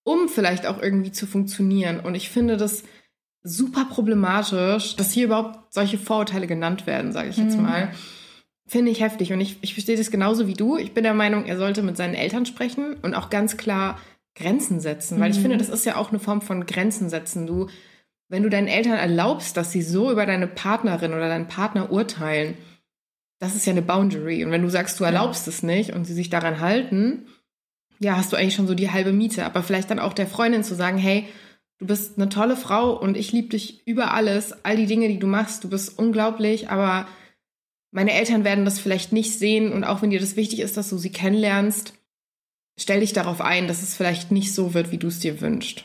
um 0.05 0.29
vielleicht 0.29 0.67
auch 0.67 0.83
irgendwie 0.83 1.13
zu 1.13 1.27
funktionieren. 1.27 2.01
Und 2.01 2.17
ich 2.17 2.31
finde 2.31 2.57
das 2.57 2.83
super 3.45 3.87
problematisch, 3.87 4.97
dass 4.97 5.13
hier 5.13 5.27
überhaupt 5.27 5.73
solche 5.73 5.99
Vorurteile 5.99 6.47
genannt 6.47 6.87
werden, 6.87 7.13
sage 7.13 7.29
ich 7.31 7.37
jetzt 7.37 7.57
mhm. 7.57 7.63
mal. 7.63 7.93
Finde 8.67 8.91
ich 8.91 9.01
heftig 9.01 9.33
und 9.33 9.41
ich, 9.41 9.59
ich 9.61 9.75
verstehe 9.75 9.97
das 9.97 10.11
genauso 10.11 10.47
wie 10.47 10.55
du. 10.55 10.77
Ich 10.77 10.95
bin 10.95 11.05
der 11.05 11.15
Meinung, 11.15 11.45
er 11.45 11.57
sollte 11.57 11.83
mit 11.83 11.97
seinen 11.97 12.15
Eltern 12.15 12.47
sprechen 12.47 12.97
und 13.03 13.15
auch 13.15 13.31
ganz 13.31 13.57
klar 13.57 13.99
Grenzen 14.35 14.81
setzen, 14.81 15.21
weil 15.21 15.29
mhm. 15.31 15.35
ich 15.35 15.41
finde, 15.41 15.59
das 15.59 15.69
ist 15.69 15.85
ja 15.85 15.97
auch 15.97 16.11
eine 16.11 16.19
Form 16.19 16.41
von 16.41 16.65
Grenzen 16.65 17.11
setzen. 17.11 17.47
Du, 17.47 17.69
wenn 18.29 18.43
du 18.43 18.49
deinen 18.49 18.69
Eltern 18.69 18.97
erlaubst, 18.97 19.57
dass 19.57 19.73
sie 19.73 19.83
so 19.83 20.11
über 20.11 20.25
deine 20.25 20.47
Partnerin 20.47 21.13
oder 21.13 21.29
deinen 21.29 21.49
Partner 21.49 21.93
urteilen, 21.93 22.57
das 23.41 23.55
ist 23.55 23.67
ja 23.67 23.73
eine 23.73 23.83
Boundary. 23.83 24.45
Und 24.45 24.53
wenn 24.53 24.63
du 24.63 24.71
sagst, 24.71 24.99
du 25.01 25.05
erlaubst 25.05 25.47
ja. 25.47 25.51
es 25.51 25.63
nicht 25.63 25.93
und 25.93 26.07
sie 26.07 26.15
sich 26.15 26.31
daran 26.31 26.61
halten, 26.61 27.27
ja, 27.99 28.17
hast 28.17 28.33
du 28.33 28.37
eigentlich 28.37 28.55
schon 28.55 28.67
so 28.67 28.75
die 28.75 28.91
halbe 28.91 29.13
Miete. 29.13 29.45
Aber 29.45 29.63
vielleicht 29.63 29.91
dann 29.91 29.99
auch 29.99 30.13
der 30.13 30.27
Freundin 30.27 30.65
zu 30.65 30.75
sagen, 30.75 30.97
hey, 30.97 31.27
du 31.79 31.87
bist 31.87 32.17
eine 32.17 32.29
tolle 32.29 32.57
Frau 32.57 32.99
und 32.99 33.17
ich 33.17 33.33
liebe 33.33 33.49
dich 33.49 33.87
über 33.87 34.15
alles, 34.15 34.65
all 34.65 34.77
die 34.77 34.87
Dinge, 34.87 35.09
die 35.09 35.19
du 35.19 35.27
machst, 35.27 35.65
du 35.65 35.69
bist 35.69 35.99
unglaublich, 35.99 36.71
aber 36.71 37.07
meine 37.93 38.13
Eltern 38.13 38.43
werden 38.43 38.65
das 38.65 38.81
vielleicht 38.81 39.13
nicht 39.13 39.39
sehen 39.39 39.71
und 39.71 39.85
auch 39.85 40.03
wenn 40.03 40.11
dir 40.11 40.21
das 40.21 40.37
wichtig 40.37 40.61
ist, 40.61 40.77
dass 40.77 40.89
du 40.89 40.99
sie 40.99 41.13
kennenlernst, 41.13 41.95
stell 42.79 43.01
dich 43.01 43.13
darauf 43.13 43.41
ein, 43.41 43.69
dass 43.69 43.83
es 43.83 43.95
vielleicht 43.95 44.33
nicht 44.33 44.53
so 44.55 44.75
wird, 44.75 44.91
wie 44.91 44.99
du 44.99 45.07
es 45.09 45.21
dir 45.21 45.41
wünschst. 45.41 45.85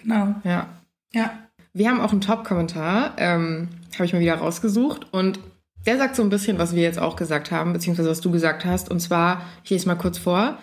Genau. 0.00 0.34
Ja. 0.44 0.68
Ja. 1.12 1.38
Wir 1.74 1.90
haben 1.90 2.00
auch 2.00 2.12
einen 2.12 2.20
Top-Kommentar, 2.20 3.14
ähm, 3.18 3.68
habe 3.94 4.04
ich 4.04 4.12
mal 4.12 4.20
wieder 4.20 4.36
rausgesucht 4.36 5.12
und 5.12 5.40
der 5.86 5.96
sagt 5.96 6.16
so 6.16 6.22
ein 6.22 6.28
bisschen, 6.28 6.58
was 6.58 6.74
wir 6.74 6.82
jetzt 6.82 6.98
auch 6.98 7.16
gesagt 7.16 7.50
haben, 7.50 7.72
beziehungsweise 7.72 8.10
was 8.10 8.20
du 8.20 8.30
gesagt 8.30 8.64
hast. 8.64 8.90
Und 8.90 9.00
zwar, 9.00 9.42
ich 9.64 9.70
lese 9.70 9.86
mal 9.86 9.94
kurz 9.94 10.18
vor. 10.18 10.58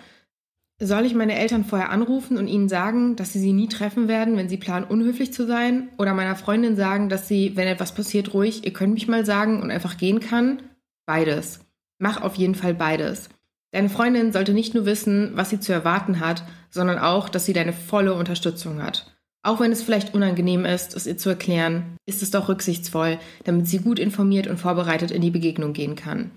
Soll 0.78 1.06
ich 1.06 1.14
meine 1.14 1.38
Eltern 1.38 1.64
vorher 1.64 1.90
anrufen 1.90 2.36
und 2.36 2.48
ihnen 2.48 2.68
sagen, 2.68 3.16
dass 3.16 3.32
sie 3.32 3.40
sie 3.40 3.54
nie 3.54 3.68
treffen 3.68 4.08
werden, 4.08 4.36
wenn 4.36 4.50
sie 4.50 4.58
planen, 4.58 4.84
unhöflich 4.84 5.32
zu 5.32 5.46
sein? 5.46 5.88
Oder 5.96 6.12
meiner 6.12 6.36
Freundin 6.36 6.76
sagen, 6.76 7.08
dass 7.08 7.28
sie, 7.28 7.56
wenn 7.56 7.66
etwas 7.66 7.94
passiert, 7.94 8.34
ruhig, 8.34 8.64
ihr 8.66 8.72
könnt 8.74 8.92
mich 8.92 9.08
mal 9.08 9.24
sagen 9.24 9.62
und 9.62 9.70
einfach 9.70 9.96
gehen 9.96 10.20
kann? 10.20 10.60
Beides. 11.06 11.60
Mach 11.98 12.20
auf 12.20 12.34
jeden 12.34 12.54
Fall 12.54 12.74
beides. 12.74 13.30
Deine 13.72 13.88
Freundin 13.88 14.32
sollte 14.32 14.52
nicht 14.52 14.74
nur 14.74 14.86
wissen, 14.86 15.32
was 15.34 15.50
sie 15.50 15.60
zu 15.60 15.72
erwarten 15.72 16.20
hat, 16.20 16.44
sondern 16.70 16.98
auch, 16.98 17.28
dass 17.28 17.46
sie 17.46 17.52
deine 17.52 17.72
volle 17.72 18.14
Unterstützung 18.14 18.82
hat. 18.82 19.16
Auch 19.42 19.60
wenn 19.60 19.70
es 19.70 19.82
vielleicht 19.82 20.12
unangenehm 20.12 20.64
ist, 20.64 20.96
es 20.96 21.06
ihr 21.06 21.18
zu 21.18 21.28
erklären, 21.28 21.96
ist 22.04 22.22
es 22.22 22.32
doch 22.32 22.48
rücksichtsvoll, 22.48 23.18
damit 23.44 23.68
sie 23.68 23.78
gut 23.78 24.00
informiert 24.00 24.48
und 24.48 24.58
vorbereitet 24.58 25.12
in 25.12 25.22
die 25.22 25.30
Begegnung 25.30 25.72
gehen 25.72 25.94
kann. 25.94 26.32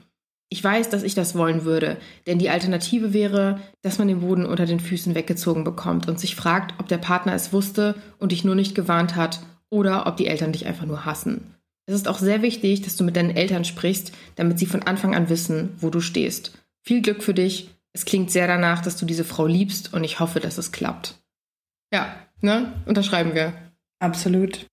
Ich 0.49 0.63
weiß, 0.63 0.89
dass 0.89 1.03
ich 1.03 1.15
das 1.15 1.35
wollen 1.35 1.63
würde, 1.63 1.97
denn 2.27 2.39
die 2.39 2.49
Alternative 2.49 3.13
wäre, 3.13 3.59
dass 3.81 3.99
man 3.99 4.07
den 4.07 4.21
Boden 4.21 4.45
unter 4.45 4.65
den 4.65 4.79
Füßen 4.79 5.15
weggezogen 5.15 5.63
bekommt 5.63 6.07
und 6.07 6.19
sich 6.19 6.35
fragt, 6.35 6.79
ob 6.79 6.87
der 6.87 6.97
Partner 6.97 7.33
es 7.33 7.53
wusste 7.53 7.95
und 8.19 8.31
dich 8.31 8.43
nur 8.43 8.55
nicht 8.55 8.75
gewarnt 8.75 9.15
hat 9.15 9.41
oder 9.69 10.07
ob 10.07 10.17
die 10.17 10.27
Eltern 10.27 10.51
dich 10.51 10.65
einfach 10.65 10.85
nur 10.85 11.05
hassen. 11.05 11.55
Es 11.89 11.95
ist 11.95 12.07
auch 12.07 12.19
sehr 12.19 12.43
wichtig, 12.43 12.83
dass 12.83 12.97
du 12.97 13.03
mit 13.03 13.15
deinen 13.15 13.35
Eltern 13.35 13.65
sprichst, 13.65 14.11
damit 14.35 14.59
sie 14.59 14.67
von 14.67 14.83
Anfang 14.83 15.15
an 15.15 15.27
wissen, 15.27 15.69
wo 15.79 15.89
du 15.89 16.01
stehst. 16.01 16.55
Viel 16.83 17.01
Glück 17.01 17.23
für 17.23 17.33
dich. 17.33 17.71
Es 17.93 18.05
klingt 18.05 18.29
sehr 18.29 18.45
danach, 18.45 18.83
dass 18.83 18.95
du 18.95 19.07
diese 19.07 19.23
Frau 19.23 19.47
liebst 19.47 19.91
und 19.91 20.03
ich 20.03 20.19
hoffe, 20.19 20.39
dass 20.39 20.59
es 20.59 20.71
klappt. 20.71 21.15
Ja, 21.91 22.15
ne? 22.41 22.73
Unterschreiben 22.85 23.33
wir. 23.33 23.53
Absolut. 23.97 24.67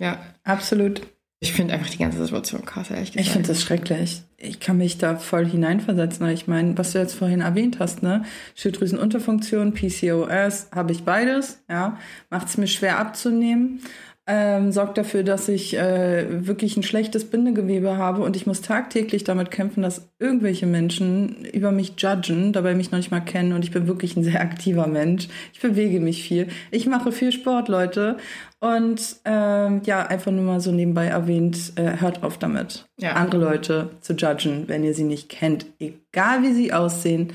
Ja. 0.00 0.20
Absolut. 0.42 1.02
Ich 1.38 1.52
finde 1.52 1.74
einfach 1.74 1.90
die 1.90 1.98
ganze 1.98 2.18
Situation 2.18 2.64
krass, 2.64 2.90
ehrlich 2.90 3.12
gesagt. 3.12 3.26
Ich 3.26 3.32
finde 3.32 3.46
das 3.46 3.62
schrecklich. 3.62 4.22
Ich 4.36 4.58
kann 4.58 4.78
mich 4.78 4.98
da 4.98 5.14
voll 5.14 5.46
hineinversetzen. 5.46 6.28
Ich 6.30 6.48
meine, 6.48 6.76
was 6.76 6.92
du 6.92 6.98
jetzt 6.98 7.14
vorhin 7.14 7.42
erwähnt 7.42 7.78
hast, 7.78 8.02
ne? 8.02 8.24
Schilddrüsenunterfunktion, 8.56 9.72
PCOS, 9.72 10.66
habe 10.72 10.90
ich 10.90 11.04
beides, 11.04 11.62
ja. 11.68 11.96
Macht 12.28 12.48
es 12.48 12.58
mir 12.58 12.66
schwer 12.66 12.98
abzunehmen 12.98 13.82
ähm, 14.28 14.72
sorgt 14.72 14.98
dafür, 14.98 15.22
dass 15.22 15.48
ich 15.48 15.76
äh, 15.76 16.46
wirklich 16.46 16.76
ein 16.76 16.82
schlechtes 16.82 17.30
Bindegewebe 17.30 17.96
habe 17.96 18.22
und 18.22 18.34
ich 18.34 18.44
muss 18.44 18.60
tagtäglich 18.60 19.22
damit 19.22 19.52
kämpfen, 19.52 19.82
dass 19.82 20.08
irgendwelche 20.18 20.66
Menschen 20.66 21.44
über 21.44 21.70
mich 21.70 21.92
judgen, 21.96 22.52
dabei 22.52 22.74
mich 22.74 22.90
noch 22.90 22.98
nicht 22.98 23.12
mal 23.12 23.20
kennen 23.20 23.52
und 23.52 23.64
ich 23.64 23.70
bin 23.70 23.86
wirklich 23.86 24.16
ein 24.16 24.24
sehr 24.24 24.40
aktiver 24.40 24.88
Mensch. 24.88 25.28
Ich 25.52 25.60
bewege 25.60 26.00
mich 26.00 26.24
viel. 26.24 26.48
Ich 26.72 26.86
mache 26.86 27.12
viel 27.12 27.30
Sport, 27.30 27.68
Leute. 27.68 28.16
Und 28.58 29.16
ähm, 29.24 29.82
ja, 29.84 30.04
einfach 30.04 30.32
nur 30.32 30.42
mal 30.42 30.60
so 30.60 30.72
nebenbei 30.72 31.06
erwähnt, 31.06 31.74
äh, 31.76 32.00
hört 32.00 32.24
auf 32.24 32.36
damit, 32.36 32.86
ja. 32.98 33.12
andere 33.12 33.40
Leute 33.40 33.90
zu 34.00 34.14
judgen, 34.14 34.64
wenn 34.66 34.82
ihr 34.82 34.94
sie 34.94 35.04
nicht 35.04 35.28
kennt, 35.28 35.66
egal 35.78 36.42
wie 36.42 36.52
sie 36.52 36.72
aussehen. 36.72 37.32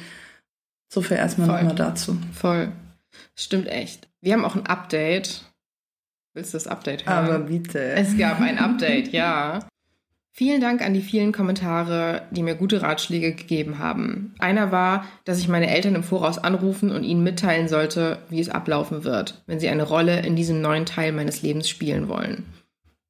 So 0.90 1.02
viel 1.02 1.18
erstmal 1.18 1.48
nochmal 1.48 1.76
dazu. 1.76 2.18
Voll. 2.34 2.74
Stimmt 3.34 3.70
echt. 3.70 4.10
Wir 4.20 4.34
haben 4.34 4.44
auch 4.44 4.56
ein 4.56 4.66
Update 4.66 5.46
Willst 6.34 6.54
du 6.54 6.58
das 6.58 6.68
Update 6.68 7.06
hören? 7.06 7.26
Aber 7.26 7.40
bitte. 7.40 7.80
Es 7.80 8.18
gab 8.18 8.40
ein 8.40 8.58
Update, 8.58 9.12
ja. 9.12 9.60
Vielen 10.34 10.62
Dank 10.62 10.82
an 10.82 10.94
die 10.94 11.02
vielen 11.02 11.34
Kommentare, 11.34 12.22
die 12.32 12.42
mir 12.42 12.56
gute 12.56 12.82
Ratschläge 12.82 13.34
gegeben 13.34 13.80
haben. 13.80 14.34
Einer 14.40 14.72
war, 14.72 15.06
dass 15.26 15.40
ich 15.40 15.50
meine 15.50 15.70
Eltern 15.70 15.94
im 15.94 16.04
Voraus 16.04 16.38
anrufen 16.38 16.90
und 16.90 17.04
ihnen 17.04 17.22
mitteilen 17.22 17.68
sollte, 17.68 18.20
wie 18.30 18.40
es 18.40 18.48
ablaufen 18.48 19.04
wird, 19.04 19.44
wenn 19.46 19.60
sie 19.60 19.68
eine 19.68 19.84
Rolle 19.84 20.22
in 20.22 20.38
diesem 20.38 20.62
neuen 20.62 20.86
Teil 20.86 21.12
meines 21.12 21.42
Lebens 21.42 21.68
spielen 21.68 22.08
wollen. 22.08 22.46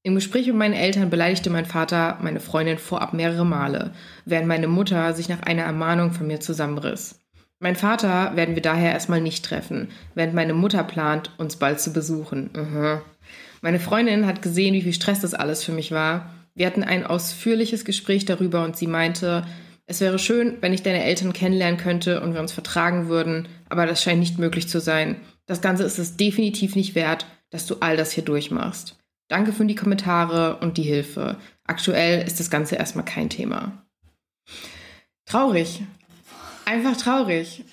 Im 0.01 0.15
Gespräch 0.15 0.47
mit 0.47 0.55
meinen 0.55 0.73
Eltern 0.73 1.11
beleidigte 1.11 1.51
mein 1.51 1.65
Vater 1.65 2.17
meine 2.23 2.39
Freundin 2.39 2.79
vorab 2.79 3.13
mehrere 3.13 3.45
Male, 3.45 3.93
während 4.25 4.47
meine 4.47 4.67
Mutter 4.67 5.13
sich 5.13 5.29
nach 5.29 5.43
einer 5.43 5.61
Ermahnung 5.61 6.11
von 6.11 6.25
mir 6.25 6.39
zusammenriss. 6.39 7.20
Mein 7.63 7.75
Vater 7.75 8.35
werden 8.35 8.55
wir 8.55 8.63
daher 8.63 8.91
erstmal 8.91 9.21
nicht 9.21 9.45
treffen, 9.45 9.89
während 10.15 10.33
meine 10.33 10.55
Mutter 10.55 10.83
plant, 10.83 11.29
uns 11.37 11.57
bald 11.57 11.79
zu 11.79 11.93
besuchen. 11.93 12.49
Mhm. 12.55 13.01
Meine 13.61 13.79
Freundin 13.79 14.25
hat 14.25 14.41
gesehen, 14.41 14.73
wie 14.73 14.81
viel 14.81 14.93
Stress 14.93 15.19
das 15.19 15.35
alles 15.35 15.63
für 15.63 15.71
mich 15.71 15.91
war. 15.91 16.33
Wir 16.55 16.65
hatten 16.65 16.83
ein 16.83 17.05
ausführliches 17.05 17.85
Gespräch 17.85 18.25
darüber 18.25 18.63
und 18.63 18.77
sie 18.77 18.87
meinte, 18.87 19.45
es 19.85 20.01
wäre 20.01 20.17
schön, 20.17 20.57
wenn 20.61 20.73
ich 20.73 20.81
deine 20.81 21.03
Eltern 21.03 21.33
kennenlernen 21.33 21.79
könnte 21.79 22.21
und 22.21 22.33
wir 22.33 22.41
uns 22.41 22.51
vertragen 22.51 23.09
würden, 23.09 23.47
aber 23.69 23.85
das 23.85 24.01
scheint 24.01 24.21
nicht 24.21 24.39
möglich 24.39 24.67
zu 24.67 24.81
sein. 24.81 25.17
Das 25.45 25.61
Ganze 25.61 25.83
ist 25.83 25.99
es 25.99 26.17
definitiv 26.17 26.75
nicht 26.75 26.95
wert, 26.95 27.27
dass 27.51 27.67
du 27.67 27.75
all 27.79 27.95
das 27.95 28.11
hier 28.11 28.25
durchmachst. 28.25 28.97
Danke 29.27 29.53
für 29.53 29.65
die 29.65 29.75
Kommentare 29.75 30.57
und 30.61 30.77
die 30.77 30.83
Hilfe. 30.83 31.37
Aktuell 31.65 32.25
ist 32.25 32.39
das 32.39 32.49
Ganze 32.49 32.75
erstmal 32.77 33.05
kein 33.05 33.29
Thema. 33.29 33.85
Traurig. 35.25 35.83
Einfach 36.65 36.97
traurig. 36.97 37.63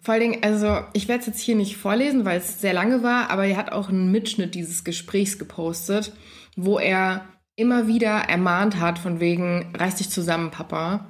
Vor 0.00 0.12
allen 0.14 0.32
Dingen, 0.32 0.42
also 0.42 0.80
ich 0.92 1.08
werde 1.08 1.20
es 1.20 1.26
jetzt 1.26 1.40
hier 1.40 1.56
nicht 1.56 1.78
vorlesen, 1.78 2.26
weil 2.26 2.38
es 2.38 2.60
sehr 2.60 2.74
lange 2.74 3.02
war, 3.02 3.30
aber 3.30 3.46
er 3.46 3.56
hat 3.56 3.72
auch 3.72 3.88
einen 3.88 4.12
Mitschnitt 4.12 4.54
dieses 4.54 4.84
Gesprächs 4.84 5.38
gepostet, 5.38 6.12
wo 6.56 6.78
er 6.78 7.26
immer 7.56 7.86
wieder 7.86 8.10
ermahnt 8.10 8.78
hat 8.80 8.98
von 8.98 9.20
wegen, 9.20 9.72
reiß 9.74 9.96
dich 9.96 10.10
zusammen, 10.10 10.50
Papa. 10.50 11.06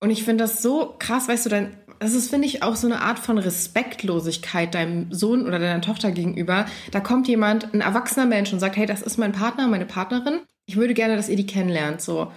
Und 0.00 0.10
ich 0.10 0.24
finde 0.24 0.44
das 0.44 0.60
so 0.60 0.96
krass, 0.98 1.28
weißt 1.28 1.46
du, 1.46 1.50
dann, 1.50 1.76
das 2.00 2.14
ist, 2.14 2.30
finde 2.30 2.48
ich, 2.48 2.64
auch 2.64 2.74
so 2.74 2.88
eine 2.88 3.02
Art 3.02 3.20
von 3.20 3.38
Respektlosigkeit 3.38 4.74
deinem 4.74 5.12
Sohn 5.12 5.46
oder 5.46 5.60
deiner 5.60 5.80
Tochter 5.80 6.10
gegenüber. 6.10 6.66
Da 6.90 6.98
kommt 6.98 7.28
jemand, 7.28 7.72
ein 7.72 7.80
erwachsener 7.80 8.26
Mensch 8.26 8.52
und 8.52 8.58
sagt, 8.58 8.76
hey, 8.76 8.86
das 8.86 9.02
ist 9.02 9.18
mein 9.18 9.30
Partner, 9.30 9.68
meine 9.68 9.86
Partnerin. 9.86 10.40
Ich 10.66 10.76
würde 10.76 10.94
gerne, 10.94 11.14
dass 11.14 11.28
ihr 11.28 11.36
die 11.36 11.46
kennenlernt, 11.46 12.00
so. 12.00 12.32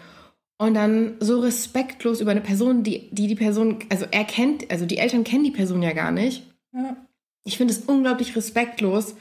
Und 0.58 0.74
dann 0.74 1.16
so 1.20 1.40
respektlos 1.42 2.22
über 2.22 2.32
eine 2.32 2.42
Person, 2.42 2.84
die, 2.84 3.10
die 3.12 3.28
die 3.28 3.36
Person, 3.36 3.80
also 3.90 4.06
er 4.10 4.24
kennt, 4.24 4.72
also 4.72 4.86
die 4.86 4.98
Eltern 4.98 5.26
kennen 5.26 5.44
die 5.44 5.52
Person 5.52 5.82
ja 5.84 5.92
gar 5.92 6.12
nicht. 6.12 6.50
Ja. 6.74 6.96
Ich 7.44 7.58
finde 7.58 7.74
es 7.74 7.82
unglaublich 7.82 8.36
respektlos 8.36 9.16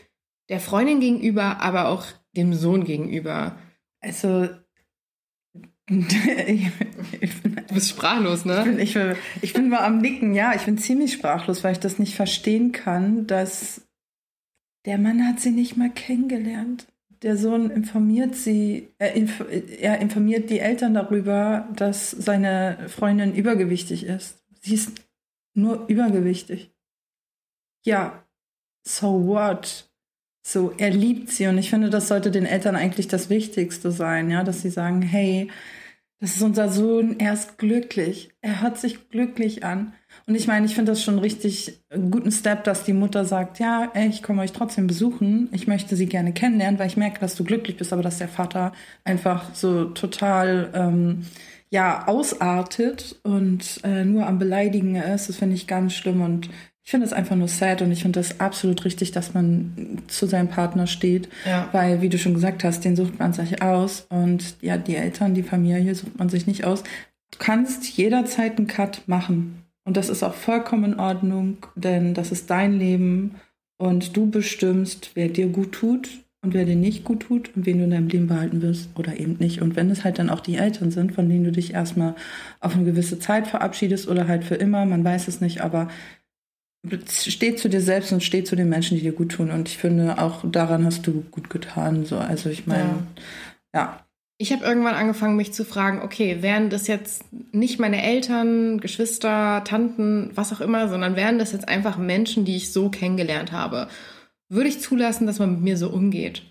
der 0.49 0.61
Freundin 0.61 1.01
gegenüber, 1.01 1.61
aber 1.61 1.89
auch 1.89 2.07
dem 2.37 2.55
Sohn 2.55 2.85
gegenüber. 2.85 3.59
Also 4.01 4.49
du 5.89 7.75
bist 7.75 7.91
sprachlos, 7.91 8.45
ne? 8.45 8.61
Ich 8.61 8.65
bin, 8.65 8.79
ich, 8.79 8.95
bin, 8.95 9.17
ich 9.43 9.53
bin 9.53 9.69
mal 9.69 9.81
am 9.81 9.99
Nicken, 9.99 10.35
ja. 10.35 10.55
Ich 10.55 10.63
bin 10.63 10.79
ziemlich 10.79 11.13
sprachlos, 11.13 11.65
weil 11.65 11.73
ich 11.73 11.81
das 11.81 11.99
nicht 11.99 12.15
verstehen 12.15 12.73
kann, 12.73 13.27
dass 13.27 13.83
der 14.87 14.99
Mann 14.99 15.27
hat 15.27 15.41
sie 15.41 15.51
nicht 15.51 15.77
mal 15.77 15.91
kennengelernt 15.91 16.87
der 17.25 17.39
Sohn 17.39 17.71
informiert 17.71 18.37
sie, 18.37 18.91
er, 18.99 19.15
inf 19.15 19.43
er, 19.81 19.99
informiert 20.01 20.51
die 20.51 20.61
Eltern 20.61 20.93
darüber, 20.93 21.67
dass 21.75 22.11
seine 22.11 22.79
Freundin 22.89 23.35
übergewichtig 23.35 24.05
ist. 24.05 24.45
Sie 24.61 24.75
ist 24.75 24.93
nur 25.55 25.87
übergewichtig. 25.89 26.71
Ja, 27.83 28.25
so 28.87 29.27
what? 29.27 29.91
So, 30.47 30.73
er 30.77 30.91
liebt 30.91 31.31
sie 31.31 31.47
und 31.47 31.57
ich 31.57 31.71
finde, 31.71 31.89
das 31.89 32.09
sollte 32.09 32.31
den 32.31 32.45
Eltern 32.45 32.77
eigentlich 32.77 33.09
das 33.09 33.31
Wichtigste 33.31 33.91
sein, 33.91 34.31
ja, 34.31 34.45
dass 34.45 34.61
sie 34.61 34.69
sagen, 34.69 35.01
hey, 35.01 35.51
das 36.21 36.37
ist 36.37 36.43
unser 36.43 36.69
Sohn, 36.69 37.19
er 37.19 37.33
ist 37.33 37.57
glücklich, 37.57 38.35
er 38.43 38.61
hört 38.61 38.79
sich 38.79 39.09
glücklich 39.09 39.65
an. 39.65 39.95
Und 40.27 40.35
ich 40.35 40.47
meine, 40.47 40.65
ich 40.67 40.75
finde 40.75 40.93
das 40.93 41.03
schon 41.03 41.19
richtig 41.19 41.81
einen 41.91 42.11
guten 42.11 42.33
Step, 42.33 42.65
dass 42.65 42.85
die 42.85 42.93
Mutter 42.93 43.25
sagt, 43.25 43.59
ja, 43.59 43.91
ey, 43.95 44.09
ich 44.09 44.23
komme 44.23 44.43
euch 44.43 44.53
trotzdem 44.53 44.87
besuchen. 44.87 45.49
Ich 45.53 45.67
möchte 45.67 45.97
sie 45.97 46.07
gerne 46.07 46.33
kennenlernen, 46.33 46.79
weil 46.79 46.87
ich 46.87 46.97
merke, 46.97 47.21
dass 47.21 47.35
du 47.35 47.45
glücklich 47.45 47.77
bist, 47.77 47.93
aber 47.93 48.03
dass 48.03 48.19
der 48.19 48.29
Vater 48.29 48.73
einfach 49.05 49.55
so 49.55 49.87
total 49.87 50.71
ähm, 50.75 51.27
ja 51.71 52.07
ausartet 52.07 53.17
und 53.23 53.81
äh, 53.85 54.05
nur 54.05 54.27
am 54.27 54.39
Beleidigen 54.39 54.97
ist. 54.97 55.29
Das 55.29 55.37
finde 55.37 55.57
ich 55.57 55.67
ganz 55.67 55.93
schlimm 55.93 56.23
und 56.23 56.49
ich 56.83 56.91
finde 56.91 57.07
es 57.07 57.13
einfach 57.13 57.37
nur 57.37 57.49
sad 57.49 57.81
und 57.83 57.93
ich 57.93 58.03
finde 58.03 58.21
das 58.21 58.41
absolut 58.41 58.85
richtig, 58.85 59.13
dass 59.13 59.33
man 59.33 60.03
zu 60.07 60.27
seinem 60.27 60.49
Partner 60.49 60.87
steht, 60.87 61.31
ja. 61.47 61.69
weil, 61.73 62.03
wie 62.03 62.11
du 62.11 62.19
schon 62.19 62.35
gesagt 62.35 62.63
hast, 62.63 62.85
den 62.85 62.95
sucht 62.95 63.19
man 63.19 63.33
sich 63.33 63.63
aus 63.63 64.07
und 64.11 64.57
ja, 64.61 64.77
die 64.77 64.97
Eltern, 64.97 65.35
die 65.35 65.43
Familie 65.43 65.95
sucht 65.95 66.19
man 66.19 66.29
sich 66.29 66.47
nicht 66.47 66.65
aus 66.65 66.85
Du 67.35 67.39
kannst 67.41 67.89
jederzeit 67.97 68.59
einen 68.59 68.69
Cut 68.69 69.03
machen. 69.09 69.64
Und 69.87 69.97
das 69.97 70.09
ist 70.09 70.23
auch 70.23 70.35
vollkommen 70.35 70.93
in 70.93 71.01
Ordnung, 71.01 71.59
denn 71.75 72.15
das 72.15 72.33
ist 72.33 72.49
dein 72.51 72.79
Leben 72.79 73.37
und 73.79 74.17
du 74.17 74.31
bestimmst, 74.31 75.11
wer 75.15 75.29
dir 75.29 75.49
gut 75.49 75.73
tut 75.73 76.09
und 76.43 76.55
wer 76.55 76.65
dir 76.65 76.77
nicht 76.77 77.05
gut 77.05 77.21
tut 77.21 77.55
und 77.55 77.67
wen 77.67 77.79
du 77.79 77.85
in 77.85 77.91
deinem 77.91 78.09
Leben 78.09 78.27
behalten 78.27 78.63
wirst 78.63 78.91
oder 78.97 79.19
eben 79.19 79.37
nicht. 79.39 79.61
Und 79.61 79.77
wenn 79.77 79.91
es 79.91 80.05
halt 80.05 80.19
dann 80.19 80.31
auch 80.31 80.41
die 80.41 80.57
Eltern 80.57 80.91
sind, 80.91 81.13
von 81.13 81.29
denen 81.29 81.45
du 81.45 81.53
dich 81.53 81.75
erstmal 81.75 82.15
auf 82.61 82.75
eine 82.75 82.85
gewisse 82.85 83.19
Zeit 83.19 83.47
verabschiedest 83.47 84.09
oder 84.09 84.27
halt 84.27 84.45
für 84.45 84.55
immer, 84.55 84.87
man 84.87 85.05
weiß 85.05 85.29
es 85.29 85.41
nicht, 85.41 85.63
aber 85.63 85.89
steh 87.09 87.57
zu 87.57 87.69
dir 87.69 87.81
selbst 87.81 88.13
und 88.13 88.23
steh 88.23 88.45
zu 88.45 88.57
den 88.57 88.69
Menschen, 88.69 88.97
die 88.97 89.03
dir 89.03 89.13
gut 89.13 89.33
tun. 89.33 89.51
Und 89.51 89.69
ich 89.69 89.79
finde, 89.79 90.19
auch 90.19 90.45
daran 90.51 90.85
hast 90.85 91.07
du 91.07 91.25
gut 91.31 91.51
getan. 91.51 92.05
So. 92.05 92.19
Also 92.19 92.51
ich 92.51 92.67
meine, 92.67 93.07
ja. 93.75 93.81
ja. 93.81 94.04
Ich 94.37 94.53
habe 94.53 94.65
irgendwann 94.65 94.95
angefangen, 94.95 95.37
mich 95.37 95.53
zu 95.53 95.65
fragen, 95.65 96.03
okay, 96.03 96.43
wären 96.43 96.69
das 96.69 96.89
jetzt 96.89 97.25
nicht 97.53 97.79
meine 97.79 98.03
Eltern, 98.03 98.81
Geschwister, 98.81 99.63
Tanten, 99.65 100.31
was 100.35 100.53
auch 100.53 100.61
immer, 100.61 100.89
sondern 100.89 101.15
wären 101.15 101.39
das 101.39 101.53
jetzt 101.53 101.69
einfach 101.69 101.99
Menschen, 101.99 102.45
die 102.45 102.57
ich 102.57 102.73
so 102.73 102.91
kennengelernt 102.91 103.53
habe? 103.53 103.89
Würde 104.49 104.69
ich 104.69 104.81
zulassen, 104.81 105.27
dass 105.27 105.39
man 105.39 105.53
mit 105.53 105.61
mir 105.61 105.77
so 105.77 105.89
umgeht? 105.89 106.43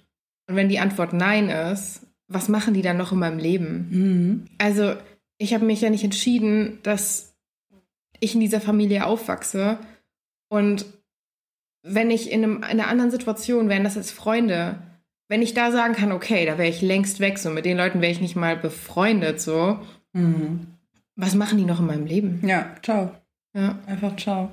Und 0.47 0.55
wenn 0.55 0.69
die 0.69 0.79
Antwort 0.79 1.13
nein 1.13 1.49
ist, 1.49 2.07
was 2.27 2.47
machen 2.47 2.73
die 2.73 2.81
dann 2.81 2.97
noch 2.97 3.11
in 3.11 3.19
meinem 3.19 3.37
Leben? 3.37 3.87
Mhm. 3.89 4.45
Also, 4.57 4.95
ich 5.37 5.53
habe 5.53 5.65
mich 5.65 5.81
ja 5.81 5.89
nicht 5.89 6.03
entschieden, 6.03 6.79
dass 6.83 7.35
ich 8.19 8.33
in 8.33 8.39
dieser 8.39 8.61
Familie 8.61 9.05
aufwachse. 9.05 9.77
Und 10.49 10.85
wenn 11.83 12.09
ich 12.11 12.31
in, 12.31 12.43
einem, 12.43 12.55
in 12.57 12.63
einer 12.63 12.87
anderen 12.87 13.11
Situation, 13.11 13.67
wären 13.67 13.83
das 13.83 13.95
jetzt 13.95 14.11
Freunde, 14.11 14.77
wenn 15.33 15.41
ich 15.41 15.55
da 15.55 15.71
sagen 15.71 15.95
kann, 15.95 16.11
okay, 16.11 16.45
da 16.45 16.59
wäre 16.59 16.69
ich 16.69 16.83
längst 16.83 17.19
weg, 17.19 17.39
so 17.39 17.49
mit 17.49 17.65
den 17.65 17.75
Leuten 17.75 18.01
wäre 18.01 18.11
ich 18.11 18.21
nicht 18.21 18.35
mal 18.35 18.55
befreundet, 18.55 19.41
so. 19.41 19.79
Mhm. 20.11 20.67
Was 21.15 21.33
machen 21.33 21.57
die 21.57 21.65
noch 21.65 21.79
in 21.79 21.87
meinem 21.87 22.05
Leben? 22.05 22.39
Ja, 22.47 22.75
ciao. 22.83 23.09
Ja. 23.55 23.79
Einfach 23.87 24.15
ciao. 24.15 24.51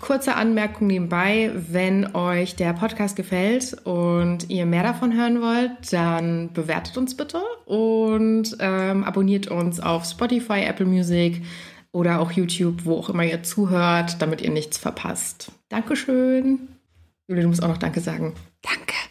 Kurze 0.00 0.34
Anmerkung 0.34 0.88
nebenbei, 0.88 1.52
wenn 1.70 2.16
euch 2.16 2.56
der 2.56 2.72
Podcast 2.72 3.14
gefällt 3.14 3.74
und 3.84 4.50
ihr 4.50 4.66
mehr 4.66 4.82
davon 4.82 5.16
hören 5.16 5.40
wollt, 5.40 5.92
dann 5.92 6.52
bewertet 6.52 6.96
uns 6.96 7.16
bitte 7.16 7.40
und 7.64 8.56
ähm, 8.58 9.04
abonniert 9.04 9.46
uns 9.46 9.78
auf 9.78 10.04
Spotify, 10.04 10.64
Apple 10.64 10.86
Music 10.86 11.42
oder 11.92 12.18
auch 12.18 12.32
YouTube, 12.32 12.84
wo 12.86 12.96
auch 12.98 13.08
immer 13.08 13.22
ihr 13.22 13.44
zuhört, 13.44 14.20
damit 14.20 14.42
ihr 14.42 14.50
nichts 14.50 14.78
verpasst. 14.78 15.52
Dankeschön. 15.68 16.58
Julia, 17.28 17.44
du 17.44 17.50
musst 17.50 17.62
auch 17.62 17.68
noch 17.68 17.78
Danke 17.78 18.00
sagen. 18.00 18.34
Danke 18.60 19.03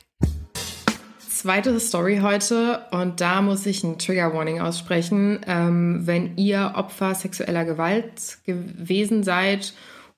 zweite 1.44 1.78
Story 1.82 2.20
heute 2.22 2.86
und 2.92 3.20
da 3.20 3.42
muss 3.42 3.66
ich 3.66 3.84
ein 3.84 4.00
Trigger 4.00 4.34
Warning 4.34 4.62
aussprechen. 4.62 5.42
Ähm, 5.46 6.08
wenn 6.08 6.38
ihr 6.38 6.72
Opfer 6.76 7.14
sexueller 7.16 7.66
Gewalt 7.66 8.38
gewesen 8.46 9.24
seid 9.24 9.74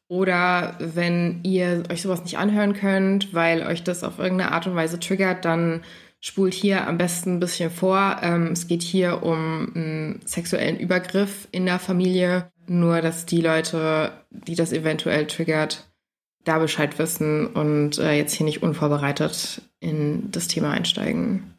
oder 0.07 0.75
wenn 0.77 1.39
ihr 1.41 1.81
euch 1.91 2.03
sowas 2.03 2.21
nicht 2.21 2.37
anhören 2.37 2.73
könnt, 2.73 3.33
weil 3.33 3.65
euch 3.65 3.83
das 3.83 4.03
auf 4.03 4.19
irgendeine 4.19 4.51
Art 4.51 4.67
und 4.67 4.75
Weise 4.75 4.99
triggert, 4.99 5.45
dann 5.45 5.81
spult 6.19 6.53
hier 6.53 6.87
am 6.87 6.99
besten 6.99 7.37
ein 7.37 7.39
bisschen 7.39 7.71
vor. 7.71 8.17
Ähm, 8.21 8.51
es 8.51 8.67
geht 8.67 8.83
hier 8.83 9.23
um 9.23 9.71
einen 9.73 10.19
sexuellen 10.25 10.77
Übergriff 10.77 11.47
in 11.51 11.65
der 11.65 11.79
Familie. 11.79 12.51
Nur, 12.67 13.01
dass 13.01 13.25
die 13.25 13.41
Leute, 13.41 14.11
die 14.29 14.53
das 14.53 14.71
eventuell 14.71 15.25
triggert, 15.25 15.87
da 16.45 16.59
Bescheid 16.59 16.97
wissen 16.97 17.47
und 17.47 17.97
äh, 17.97 18.13
jetzt 18.13 18.33
hier 18.33 18.45
nicht 18.45 18.63
unvorbereitet 18.63 19.61
in 19.79 20.31
das 20.31 20.47
Thema 20.47 20.71
einsteigen. 20.71 21.55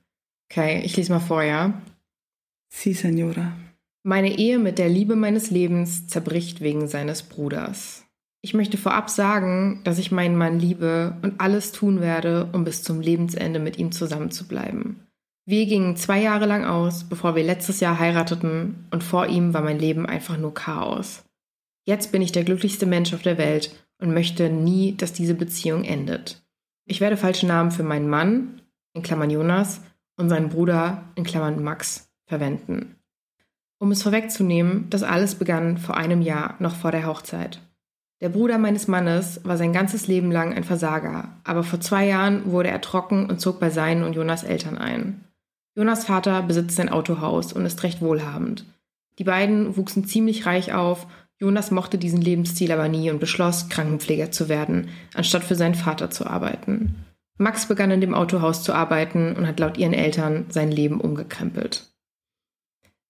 Okay, 0.50 0.80
ich 0.84 0.96
lese 0.96 1.12
mal 1.12 1.20
vor, 1.20 1.42
ja? 1.42 1.74
Si, 2.72 2.92
Senora. 2.92 3.52
Meine 4.02 4.38
Ehe 4.38 4.58
mit 4.58 4.78
der 4.78 4.88
Liebe 4.88 5.16
meines 5.16 5.50
Lebens 5.50 6.06
zerbricht 6.06 6.60
wegen 6.60 6.86
seines 6.86 7.24
Bruders. 7.24 8.04
Ich 8.42 8.54
möchte 8.54 8.78
vorab 8.78 9.10
sagen, 9.10 9.80
dass 9.82 9.98
ich 9.98 10.12
meinen 10.12 10.36
Mann 10.36 10.60
liebe 10.60 11.16
und 11.22 11.40
alles 11.40 11.72
tun 11.72 12.00
werde, 12.00 12.48
um 12.52 12.62
bis 12.62 12.84
zum 12.84 13.00
Lebensende 13.00 13.58
mit 13.58 13.78
ihm 13.78 13.90
zusammenzubleiben. 13.90 15.00
Wir 15.48 15.66
gingen 15.66 15.96
zwei 15.96 16.20
Jahre 16.20 16.46
lang 16.46 16.64
aus, 16.64 17.04
bevor 17.04 17.34
wir 17.34 17.42
letztes 17.42 17.80
Jahr 17.80 17.98
heirateten, 17.98 18.86
und 18.90 19.02
vor 19.02 19.26
ihm 19.26 19.52
war 19.54 19.62
mein 19.62 19.78
Leben 19.78 20.06
einfach 20.06 20.36
nur 20.36 20.54
Chaos. 20.54 21.24
Jetzt 21.84 22.12
bin 22.12 22.22
ich 22.22 22.32
der 22.32 22.44
glücklichste 22.44 22.86
Mensch 22.86 23.14
auf 23.14 23.22
der 23.22 23.38
Welt 23.38 23.70
und 23.98 24.14
möchte 24.14 24.50
nie, 24.50 24.96
dass 24.96 25.12
diese 25.12 25.34
Beziehung 25.34 25.84
endet. 25.84 26.42
Ich 26.84 27.00
werde 27.00 27.16
falsche 27.16 27.46
Namen 27.46 27.70
für 27.70 27.82
meinen 27.82 28.08
Mann, 28.08 28.62
in 28.92 29.02
Klammern 29.02 29.30
Jonas, 29.30 29.80
und 30.16 30.28
seinen 30.28 30.48
Bruder, 30.48 31.04
in 31.14 31.24
Klammern 31.24 31.62
Max, 31.62 32.08
verwenden. 32.26 32.96
Um 33.78 33.90
es 33.90 34.02
vorwegzunehmen, 34.02 34.88
das 34.88 35.02
alles 35.02 35.34
begann 35.34 35.76
vor 35.76 35.96
einem 35.96 36.22
Jahr, 36.22 36.56
noch 36.58 36.74
vor 36.74 36.92
der 36.92 37.06
Hochzeit. 37.06 37.60
Der 38.22 38.30
Bruder 38.30 38.56
meines 38.56 38.88
Mannes 38.88 39.44
war 39.44 39.58
sein 39.58 39.74
ganzes 39.74 40.06
Leben 40.06 40.32
lang 40.32 40.54
ein 40.54 40.64
Versager, 40.64 41.36
aber 41.44 41.62
vor 41.62 41.80
zwei 41.80 42.06
Jahren 42.06 42.50
wurde 42.50 42.70
er 42.70 42.80
trocken 42.80 43.28
und 43.28 43.40
zog 43.40 43.60
bei 43.60 43.68
seinen 43.68 44.04
und 44.04 44.14
Jonas 44.14 44.42
Eltern 44.42 44.78
ein. 44.78 45.24
Jonas 45.74 46.06
Vater 46.06 46.42
besitzt 46.42 46.80
ein 46.80 46.88
Autohaus 46.88 47.52
und 47.52 47.66
ist 47.66 47.82
recht 47.82 48.00
wohlhabend. 48.00 48.64
Die 49.18 49.24
beiden 49.24 49.76
wuchsen 49.76 50.06
ziemlich 50.06 50.46
reich 50.46 50.72
auf 50.72 51.06
Jonas 51.38 51.70
mochte 51.70 51.98
diesen 51.98 52.20
Lebensstil 52.20 52.72
aber 52.72 52.88
nie 52.88 53.10
und 53.10 53.20
beschloss, 53.20 53.68
Krankenpfleger 53.68 54.30
zu 54.30 54.48
werden, 54.48 54.88
anstatt 55.14 55.44
für 55.44 55.54
seinen 55.54 55.74
Vater 55.74 56.10
zu 56.10 56.26
arbeiten. 56.26 57.04
Max 57.38 57.66
begann 57.66 57.90
in 57.90 58.00
dem 58.00 58.14
Autohaus 58.14 58.62
zu 58.62 58.72
arbeiten 58.72 59.36
und 59.36 59.46
hat 59.46 59.60
laut 59.60 59.76
ihren 59.76 59.92
Eltern 59.92 60.46
sein 60.48 60.70
Leben 60.70 61.00
umgekrempelt. 61.00 61.90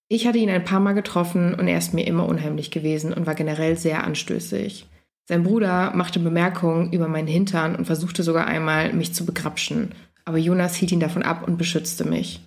Ich 0.08 0.26
hatte 0.26 0.38
ihn 0.38 0.50
ein 0.50 0.64
paar 0.64 0.80
Mal 0.80 0.94
getroffen 0.94 1.54
und 1.54 1.68
er 1.68 1.78
ist 1.78 1.94
mir 1.94 2.06
immer 2.06 2.26
unheimlich 2.26 2.70
gewesen 2.70 3.12
und 3.12 3.26
war 3.26 3.34
generell 3.34 3.76
sehr 3.76 4.04
anstößig. 4.04 4.88
Sein 5.28 5.42
Bruder 5.42 5.92
machte 5.94 6.20
Bemerkungen 6.20 6.92
über 6.92 7.08
meinen 7.08 7.26
Hintern 7.26 7.74
und 7.74 7.86
versuchte 7.86 8.22
sogar 8.22 8.46
einmal, 8.46 8.92
mich 8.92 9.14
zu 9.14 9.26
begrapschen, 9.26 9.92
aber 10.24 10.38
Jonas 10.38 10.74
hielt 10.74 10.92
ihn 10.92 11.00
davon 11.00 11.22
ab 11.22 11.46
und 11.46 11.58
beschützte 11.58 12.04
mich. 12.04 12.40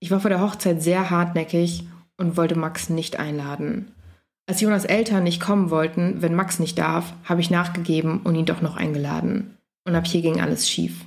Ich 0.00 0.10
war 0.10 0.20
vor 0.20 0.30
der 0.30 0.40
Hochzeit 0.40 0.82
sehr 0.82 1.10
hartnäckig 1.10 1.86
und 2.18 2.36
wollte 2.36 2.58
Max 2.58 2.90
nicht 2.90 3.18
einladen. 3.18 3.92
Als 4.48 4.62
Jonas 4.62 4.86
Eltern 4.86 5.24
nicht 5.24 5.42
kommen 5.42 5.68
wollten, 5.68 6.22
wenn 6.22 6.34
Max 6.34 6.58
nicht 6.58 6.78
darf, 6.78 7.12
habe 7.24 7.42
ich 7.42 7.50
nachgegeben 7.50 8.22
und 8.24 8.34
ihn 8.34 8.46
doch 8.46 8.62
noch 8.62 8.76
eingeladen. 8.76 9.58
Und 9.86 9.94
ab 9.94 10.06
hier 10.06 10.22
ging 10.22 10.40
alles 10.40 10.70
schief. 10.70 11.04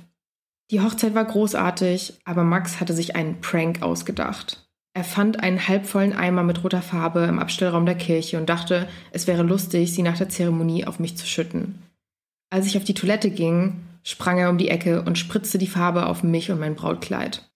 Die 0.70 0.80
Hochzeit 0.80 1.16
war 1.16 1.24
großartig, 1.24 2.20
aber 2.24 2.44
Max 2.44 2.78
hatte 2.78 2.94
sich 2.94 3.16
einen 3.16 3.40
Prank 3.40 3.82
ausgedacht. 3.82 4.64
Er 4.94 5.02
fand 5.02 5.42
einen 5.42 5.66
halbvollen 5.66 6.12
Eimer 6.12 6.44
mit 6.44 6.62
roter 6.62 6.82
Farbe 6.82 7.24
im 7.24 7.40
Abstellraum 7.40 7.84
der 7.84 7.96
Kirche 7.96 8.38
und 8.38 8.48
dachte, 8.48 8.88
es 9.10 9.26
wäre 9.26 9.42
lustig, 9.42 9.92
sie 9.92 10.02
nach 10.02 10.18
der 10.18 10.28
Zeremonie 10.28 10.86
auf 10.86 11.00
mich 11.00 11.16
zu 11.16 11.26
schütten. 11.26 11.82
Als 12.48 12.66
ich 12.66 12.76
auf 12.76 12.84
die 12.84 12.94
Toilette 12.94 13.30
ging, 13.30 13.80
sprang 14.04 14.38
er 14.38 14.50
um 14.50 14.58
die 14.58 14.68
Ecke 14.68 15.02
und 15.02 15.18
spritzte 15.18 15.58
die 15.58 15.66
Farbe 15.66 16.06
auf 16.06 16.22
mich 16.22 16.52
und 16.52 16.60
mein 16.60 16.76
Brautkleid. 16.76 17.50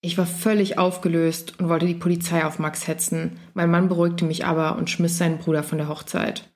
Ich 0.00 0.16
war 0.16 0.26
völlig 0.26 0.78
aufgelöst 0.78 1.58
und 1.58 1.68
wollte 1.68 1.86
die 1.86 1.94
Polizei 1.94 2.44
auf 2.44 2.58
Max 2.58 2.86
hetzen. 2.86 3.38
Mein 3.54 3.70
Mann 3.70 3.88
beruhigte 3.88 4.24
mich 4.24 4.44
aber 4.44 4.76
und 4.76 4.90
schmiss 4.90 5.18
seinen 5.18 5.38
Bruder 5.38 5.64
von 5.64 5.78
der 5.78 5.88
Hochzeit. 5.88 6.48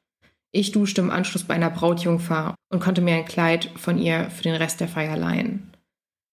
Ich 0.53 0.71
duschte 0.71 1.01
im 1.01 1.11
Anschluss 1.11 1.45
bei 1.45 1.55
einer 1.55 1.71
Brautjungfer 1.71 2.55
und 2.71 2.81
konnte 2.81 3.01
mir 3.01 3.17
ein 3.17 3.25
Kleid 3.25 3.71
von 3.77 3.99
ihr 3.99 4.31
für 4.31 4.43
den 4.43 4.55
Rest 4.55 4.81
der 4.81 4.89
Feier 4.89 5.17
leihen. 5.17 5.73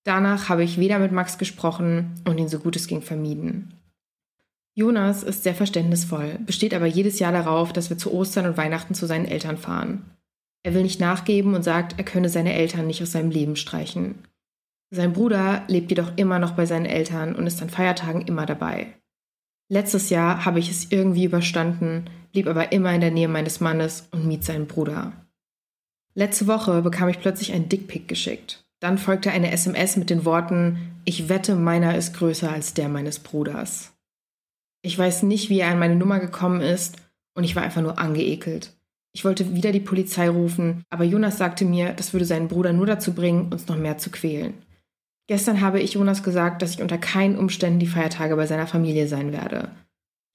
Danach 0.03 0.49
habe 0.49 0.63
ich 0.63 0.77
weder 0.77 0.99
mit 0.99 1.11
Max 1.11 1.37
gesprochen 1.37 2.15
und 2.27 2.37
ihn 2.37 2.49
so 2.49 2.59
gut 2.59 2.75
es 2.75 2.87
ging 2.87 3.01
vermieden. 3.01 3.73
Jonas 4.75 5.23
ist 5.23 5.43
sehr 5.43 5.55
verständnisvoll, 5.55 6.39
besteht 6.45 6.73
aber 6.73 6.85
jedes 6.85 7.19
Jahr 7.19 7.31
darauf, 7.31 7.73
dass 7.73 7.89
wir 7.89 7.97
zu 7.97 8.13
Ostern 8.13 8.45
und 8.45 8.57
Weihnachten 8.57 8.93
zu 8.93 9.07
seinen 9.07 9.25
Eltern 9.25 9.57
fahren. 9.57 10.05
Er 10.63 10.73
will 10.73 10.83
nicht 10.83 10.99
nachgeben 10.99 11.53
und 11.55 11.63
sagt, 11.63 11.97
er 11.97 12.05
könne 12.05 12.29
seine 12.29 12.53
Eltern 12.53 12.87
nicht 12.87 13.01
aus 13.01 13.11
seinem 13.11 13.31
Leben 13.31 13.55
streichen. 13.55 14.15
Sein 14.91 15.13
Bruder 15.13 15.63
lebt 15.67 15.91
jedoch 15.91 16.11
immer 16.15 16.39
noch 16.39 16.51
bei 16.51 16.65
seinen 16.65 16.85
Eltern 16.85 17.35
und 17.35 17.45
ist 17.45 17.61
an 17.61 17.69
Feiertagen 17.69 18.21
immer 18.21 18.45
dabei. 18.45 18.95
Letztes 19.71 20.09
Jahr 20.09 20.45
habe 20.45 20.59
ich 20.59 20.69
es 20.71 20.91
irgendwie 20.91 21.25
überstanden, 21.25 22.09
blieb 22.31 22.47
aber 22.47 22.71
immer 22.71 22.93
in 22.93 23.01
der 23.01 23.11
Nähe 23.11 23.27
meines 23.27 23.59
Mannes 23.59 24.07
und 24.11 24.25
mied 24.25 24.43
seinen 24.43 24.65
Bruder. 24.65 25.13
Letzte 26.15 26.47
Woche 26.47 26.81
bekam 26.81 27.07
ich 27.07 27.19
plötzlich 27.19 27.53
ein 27.53 27.69
Dickpick 27.69 28.07
geschickt. 28.07 28.65
Dann 28.79 28.97
folgte 28.97 29.31
eine 29.31 29.51
SMS 29.51 29.95
mit 29.95 30.09
den 30.09 30.25
Worten 30.25 31.01
Ich 31.05 31.29
wette, 31.29 31.55
meiner 31.55 31.95
ist 31.95 32.15
größer 32.15 32.51
als 32.51 32.73
der 32.73 32.89
meines 32.89 33.19
Bruders. 33.19 33.93
Ich 34.81 34.97
weiß 34.97 35.23
nicht, 35.23 35.49
wie 35.49 35.59
er 35.59 35.69
an 35.69 35.79
meine 35.79 35.95
Nummer 35.95 36.19
gekommen 36.19 36.61
ist, 36.61 36.95
und 37.35 37.43
ich 37.43 37.55
war 37.55 37.63
einfach 37.63 37.81
nur 37.81 37.99
angeekelt. 37.99 38.73
Ich 39.13 39.23
wollte 39.23 39.53
wieder 39.53 39.71
die 39.71 39.79
Polizei 39.79 40.29
rufen, 40.29 40.83
aber 40.89 41.03
Jonas 41.03 41.37
sagte 41.37 41.65
mir, 41.65 41.93
das 41.93 42.13
würde 42.13 42.25
seinen 42.25 42.47
Bruder 42.47 42.73
nur 42.73 42.85
dazu 42.85 43.13
bringen, 43.13 43.51
uns 43.51 43.67
noch 43.67 43.77
mehr 43.77 43.97
zu 43.97 44.09
quälen. 44.09 44.53
Gestern 45.29 45.61
habe 45.61 45.79
ich 45.79 45.93
Jonas 45.93 46.23
gesagt, 46.23 46.63
dass 46.63 46.73
ich 46.73 46.81
unter 46.81 46.97
keinen 46.97 47.37
Umständen 47.37 47.77
die 47.77 47.85
Feiertage 47.85 48.35
bei 48.35 48.47
seiner 48.47 48.65
Familie 48.65 49.07
sein 49.07 49.31
werde. 49.31 49.69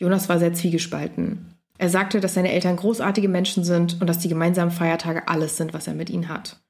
Jonas 0.01 0.29
war 0.29 0.39
sehr 0.39 0.55
zwiegespalten. 0.55 1.47
Er 1.79 1.91
sagte, 1.91 2.21
dass 2.21 2.35
seine 2.35 2.53
Eltern 2.53 2.77
großartige 2.77 3.29
Menschen 3.29 3.65
sind 3.65 4.01
und 4.01 4.07
dass 4.07 4.21
die 4.21 4.29
gemeinsamen 4.29 4.71
Feiertage 4.71 5.27
alles 5.27 5.57
sind, 5.57 5.75
was 5.75 5.89
er 5.89 5.95
mit 5.95 6.11
ihnen 6.11 6.29
hat. 6.29 6.61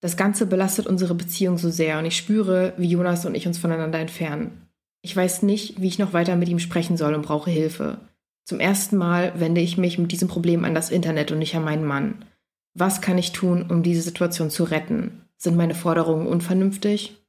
Das 0.00 0.16
Ganze 0.16 0.46
belastet 0.46 0.86
unsere 0.86 1.14
Beziehung 1.14 1.58
so 1.58 1.68
sehr 1.68 1.98
und 1.98 2.06
ich 2.06 2.16
spüre, 2.16 2.72
wie 2.78 2.88
Jonas 2.88 3.26
und 3.26 3.34
ich 3.34 3.46
uns 3.46 3.58
voneinander 3.58 3.98
entfernen. 3.98 4.66
Ich 5.02 5.14
weiß 5.14 5.42
nicht, 5.42 5.82
wie 5.82 5.88
ich 5.88 5.98
noch 5.98 6.14
weiter 6.14 6.36
mit 6.36 6.48
ihm 6.48 6.58
sprechen 6.58 6.96
soll 6.96 7.12
und 7.12 7.26
brauche 7.26 7.50
Hilfe. 7.50 7.98
Zum 8.46 8.58
ersten 8.58 8.96
Mal 8.96 9.38
wende 9.38 9.60
ich 9.60 9.76
mich 9.76 9.98
mit 9.98 10.12
diesem 10.12 10.28
Problem 10.28 10.64
an 10.64 10.74
das 10.74 10.88
Internet 10.88 11.30
und 11.30 11.40
nicht 11.40 11.54
an 11.54 11.64
meinen 11.64 11.84
Mann. 11.84 12.24
Was 12.72 13.02
kann 13.02 13.18
ich 13.18 13.32
tun, 13.32 13.66
um 13.68 13.82
diese 13.82 14.00
Situation 14.00 14.48
zu 14.48 14.64
retten? 14.64 15.26
Sind 15.36 15.58
meine 15.58 15.74
Forderungen 15.74 16.26
unvernünftig? 16.26 17.20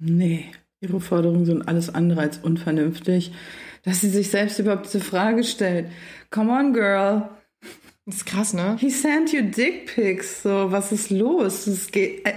Nee, 0.00 0.46
ihre 0.80 1.00
Forderungen 1.00 1.44
sind 1.44 1.68
alles 1.68 1.94
andere 1.94 2.20
als 2.20 2.38
unvernünftig. 2.38 3.32
Dass 3.82 4.00
sie 4.00 4.10
sich 4.10 4.30
selbst 4.30 4.58
überhaupt 4.58 4.86
diese 4.86 5.00
Frage 5.00 5.44
stellt. 5.44 5.86
Come 6.30 6.52
on, 6.52 6.72
girl. 6.72 7.30
Das 8.06 8.16
ist 8.16 8.26
krass, 8.26 8.52
ne? 8.52 8.76
He 8.78 8.90
sent 8.90 9.32
you 9.32 9.42
dick 9.42 9.94
pics. 9.94 10.42
So, 10.42 10.72
was 10.72 10.92
ist 10.92 11.10
los? 11.10 11.66
Es 11.66 11.90
geht. 11.90 12.26
Äh, 12.26 12.32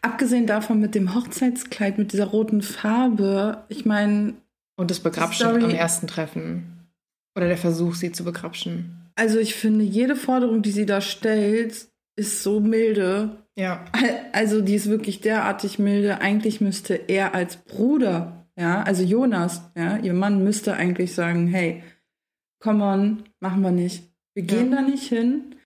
abgesehen 0.00 0.46
davon 0.46 0.80
mit 0.80 0.94
dem 0.94 1.14
Hochzeitskleid, 1.14 1.98
mit 1.98 2.12
dieser 2.12 2.26
roten 2.26 2.62
Farbe. 2.62 3.64
Ich 3.68 3.84
meine. 3.84 4.34
Und 4.76 4.90
das 4.90 5.00
Begrapschen 5.00 5.46
am 5.46 5.70
ersten 5.70 6.06
Treffen. 6.06 6.86
Oder 7.36 7.48
der 7.48 7.58
Versuch, 7.58 7.94
sie 7.94 8.12
zu 8.12 8.24
begrapschen. 8.24 9.10
Also 9.14 9.38
ich 9.38 9.54
finde, 9.54 9.84
jede 9.84 10.16
Forderung, 10.16 10.62
die 10.62 10.70
sie 10.70 10.86
da 10.86 11.00
stellt, 11.00 11.88
ist 12.20 12.42
so 12.42 12.60
milde. 12.60 13.30
Ja. 13.56 13.84
Also 14.32 14.60
die 14.60 14.74
ist 14.74 14.88
wirklich 14.88 15.20
derartig 15.20 15.78
milde. 15.78 16.20
Eigentlich 16.20 16.60
müsste 16.60 16.94
er 16.94 17.34
als 17.34 17.56
Bruder, 17.56 18.46
ja, 18.56 18.82
also 18.82 19.02
Jonas, 19.02 19.62
ja, 19.74 19.96
ihr 19.96 20.14
Mann 20.14 20.44
müsste 20.44 20.74
eigentlich 20.74 21.14
sagen, 21.14 21.48
hey, 21.48 21.82
come 22.62 22.84
on, 22.84 23.24
machen 23.40 23.62
wir 23.62 23.70
nicht. 23.70 24.04
Wir 24.34 24.44
gehen 24.44 24.70
ja. 24.70 24.76
da 24.76 24.82
nicht 24.82 25.08
hin. 25.08 25.56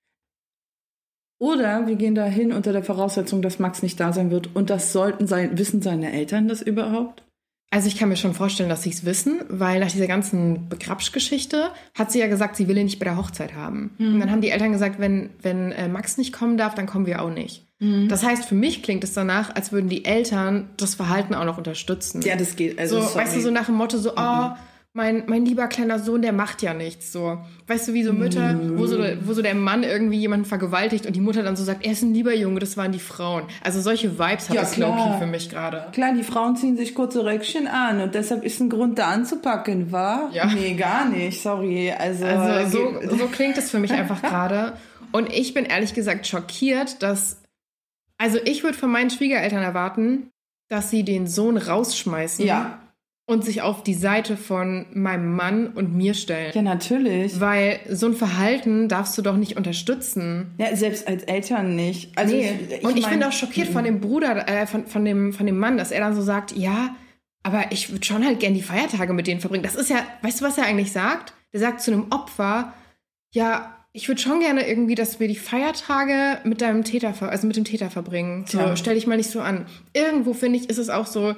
Oder 1.40 1.86
wir 1.86 1.96
gehen 1.96 2.14
da 2.14 2.24
hin 2.24 2.52
unter 2.52 2.72
der 2.72 2.84
Voraussetzung, 2.84 3.42
dass 3.42 3.58
Max 3.58 3.82
nicht 3.82 3.98
da 3.98 4.12
sein 4.12 4.30
wird. 4.30 4.54
Und 4.54 4.70
das 4.70 4.92
sollten 4.92 5.26
sein, 5.26 5.58
wissen 5.58 5.82
seine 5.82 6.12
Eltern 6.12 6.48
das 6.48 6.62
überhaupt? 6.62 7.23
Also 7.74 7.88
ich 7.88 7.96
kann 7.96 8.08
mir 8.08 8.14
schon 8.14 8.34
vorstellen, 8.34 8.68
dass 8.68 8.84
sie 8.84 8.90
es 8.90 9.04
wissen, 9.04 9.40
weil 9.48 9.80
nach 9.80 9.90
dieser 9.90 10.06
ganzen 10.06 10.68
Begrabsch-Geschichte 10.68 11.70
hat 11.98 12.12
sie 12.12 12.20
ja 12.20 12.28
gesagt, 12.28 12.54
sie 12.54 12.68
will 12.68 12.78
ihn 12.78 12.84
nicht 12.84 13.00
bei 13.00 13.04
der 13.04 13.16
Hochzeit 13.16 13.56
haben. 13.56 13.90
Mhm. 13.98 14.14
Und 14.14 14.20
dann 14.20 14.30
haben 14.30 14.40
die 14.40 14.50
Eltern 14.50 14.70
gesagt, 14.70 15.00
wenn, 15.00 15.30
wenn 15.42 15.72
äh, 15.72 15.88
Max 15.88 16.16
nicht 16.16 16.32
kommen 16.32 16.56
darf, 16.56 16.76
dann 16.76 16.86
kommen 16.86 17.04
wir 17.04 17.20
auch 17.20 17.30
nicht. 17.30 17.66
Mhm. 17.80 18.08
Das 18.08 18.22
heißt, 18.22 18.44
für 18.44 18.54
mich 18.54 18.84
klingt 18.84 19.02
es 19.02 19.12
danach, 19.12 19.56
als 19.56 19.72
würden 19.72 19.88
die 19.88 20.04
Eltern 20.04 20.70
das 20.76 20.94
Verhalten 20.94 21.34
auch 21.34 21.44
noch 21.44 21.58
unterstützen. 21.58 22.22
Ja, 22.22 22.36
das 22.36 22.54
geht. 22.54 22.78
Also, 22.78 23.00
so, 23.00 23.12
weißt 23.12 23.34
du, 23.34 23.40
so 23.40 23.50
nach 23.50 23.66
dem 23.66 23.74
Motto 23.74 23.98
so, 23.98 24.10
mhm. 24.10 24.18
oh, 24.18 24.50
mein, 24.96 25.24
mein 25.26 25.44
lieber 25.44 25.66
kleiner 25.66 25.98
Sohn, 25.98 26.22
der 26.22 26.32
macht 26.32 26.62
ja 26.62 26.72
nichts. 26.72 27.10
So, 27.10 27.38
weißt 27.66 27.88
du, 27.88 27.94
wie 27.94 28.04
so 28.04 28.12
Mütter, 28.12 28.56
wo 28.78 28.86
so, 28.86 28.96
wo 29.22 29.32
so 29.32 29.42
der 29.42 29.56
Mann 29.56 29.82
irgendwie 29.82 30.18
jemanden 30.18 30.46
vergewaltigt 30.46 31.04
und 31.04 31.16
die 31.16 31.20
Mutter 31.20 31.42
dann 31.42 31.56
so 31.56 31.64
sagt, 31.64 31.84
er 31.84 31.92
ist 31.92 32.02
ein 32.02 32.14
lieber 32.14 32.32
Junge, 32.32 32.60
das 32.60 32.76
waren 32.76 32.92
die 32.92 33.00
Frauen. 33.00 33.42
Also 33.60 33.80
solche 33.80 34.12
Vibes 34.20 34.48
hat 34.48 34.54
ja, 34.54 34.60
das 34.60 34.76
Loki 34.76 35.18
für 35.18 35.26
mich 35.26 35.50
gerade. 35.50 35.88
Klar, 35.92 36.14
die 36.14 36.22
Frauen 36.22 36.54
ziehen 36.54 36.76
sich 36.76 36.94
kurze 36.94 37.24
Röckchen 37.24 37.66
an 37.66 38.00
und 38.00 38.14
deshalb 38.14 38.44
ist 38.44 38.60
ein 38.60 38.70
Grund 38.70 39.00
da 39.00 39.08
anzupacken, 39.08 39.90
wa? 39.90 40.30
Ja. 40.32 40.46
Nee, 40.46 40.74
gar 40.74 41.08
nicht, 41.08 41.42
sorry. 41.42 41.90
Also, 41.90 42.24
also 42.24 43.00
so, 43.02 43.16
so 43.16 43.26
klingt 43.26 43.58
es 43.58 43.72
für 43.72 43.80
mich 43.80 43.92
einfach 43.92 44.22
gerade. 44.22 44.74
Und 45.10 45.32
ich 45.32 45.54
bin 45.54 45.64
ehrlich 45.64 45.94
gesagt 45.94 46.28
schockiert, 46.28 47.02
dass, 47.02 47.42
also 48.16 48.38
ich 48.44 48.62
würde 48.62 48.78
von 48.78 48.92
meinen 48.92 49.10
Schwiegereltern 49.10 49.62
erwarten, 49.62 50.30
dass 50.68 50.90
sie 50.90 51.02
den 51.02 51.26
Sohn 51.26 51.56
rausschmeißen. 51.56 52.46
Ja 52.46 52.78
und 53.26 53.44
sich 53.44 53.62
auf 53.62 53.82
die 53.82 53.94
Seite 53.94 54.36
von 54.36 54.86
meinem 54.92 55.34
Mann 55.34 55.68
und 55.68 55.94
mir 55.94 56.12
stellen. 56.12 56.52
Ja, 56.54 56.62
natürlich. 56.62 57.40
Weil 57.40 57.80
so 57.88 58.06
ein 58.06 58.14
Verhalten 58.14 58.88
darfst 58.88 59.16
du 59.16 59.22
doch 59.22 59.36
nicht 59.36 59.56
unterstützen. 59.56 60.52
Ja, 60.58 60.76
selbst 60.76 61.08
als 61.08 61.22
Eltern 61.22 61.74
nicht. 61.74 62.16
Also 62.18 62.34
nee. 62.34 62.52
ich, 62.68 62.76
ich 62.78 62.84
und 62.84 62.98
ich 62.98 63.04
mein, 63.04 63.20
bin 63.20 63.28
auch 63.28 63.32
schockiert 63.32 63.68
von 63.68 63.84
dem 63.84 64.00
Bruder, 64.00 64.46
äh, 64.46 64.66
von, 64.66 64.86
von, 64.86 65.04
dem, 65.04 65.32
von 65.32 65.46
dem 65.46 65.58
Mann, 65.58 65.78
dass 65.78 65.90
er 65.90 66.00
dann 66.00 66.14
so 66.14 66.20
sagt, 66.20 66.52
ja, 66.52 66.94
aber 67.42 67.72
ich 67.72 67.90
würde 67.90 68.04
schon 68.04 68.24
halt 68.24 68.40
gern 68.40 68.54
die 68.54 68.62
Feiertage 68.62 69.12
mit 69.14 69.26
denen 69.26 69.40
verbringen. 69.40 69.64
Das 69.64 69.74
ist 69.74 69.88
ja, 69.88 70.04
weißt 70.22 70.40
du, 70.40 70.44
was 70.44 70.58
er 70.58 70.64
eigentlich 70.64 70.92
sagt? 70.92 71.32
Der 71.52 71.60
sagt 71.60 71.80
zu 71.80 71.92
einem 71.92 72.06
Opfer, 72.10 72.74
ja, 73.32 73.74
ich 73.92 74.08
würde 74.08 74.20
schon 74.20 74.40
gerne 74.40 74.68
irgendwie, 74.68 74.96
dass 74.96 75.20
wir 75.20 75.28
die 75.28 75.36
Feiertage 75.36 76.40
mit 76.44 76.60
deinem 76.60 76.84
Täter, 76.84 77.14
also 77.20 77.46
mit 77.46 77.56
dem 77.56 77.64
Täter 77.64 77.90
verbringen. 77.90 78.44
So, 78.46 78.58
ja. 78.58 78.76
stell 78.76 78.96
dich 78.96 79.06
mal 79.06 79.16
nicht 79.16 79.30
so 79.30 79.40
an. 79.40 79.66
Irgendwo 79.94 80.34
finde 80.34 80.58
ich, 80.58 80.68
ist 80.68 80.78
es 80.78 80.90
auch 80.90 81.06
so, 81.06 81.36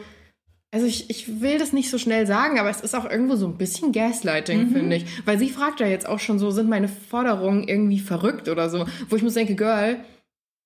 also 0.72 0.86
ich, 0.86 1.08
ich 1.10 1.40
will 1.40 1.58
das 1.58 1.72
nicht 1.72 1.90
so 1.90 1.98
schnell 1.98 2.26
sagen, 2.26 2.58
aber 2.58 2.70
es 2.70 2.80
ist 2.80 2.94
auch 2.94 3.08
irgendwo 3.08 3.36
so 3.36 3.46
ein 3.46 3.56
bisschen 3.56 3.92
Gaslighting, 3.92 4.68
mhm. 4.68 4.72
finde 4.72 4.96
ich. 4.96 5.06
Weil 5.24 5.38
sie 5.38 5.48
fragt 5.48 5.80
ja 5.80 5.86
jetzt 5.86 6.08
auch 6.08 6.18
schon 6.18 6.38
so, 6.38 6.50
sind 6.50 6.68
meine 6.68 6.88
Forderungen 6.88 7.66
irgendwie 7.66 8.00
verrückt 8.00 8.48
oder 8.48 8.68
so? 8.68 8.86
Wo 9.08 9.16
ich 9.16 9.22
muss 9.22 9.34
denke, 9.34 9.54
Girl, 9.54 9.98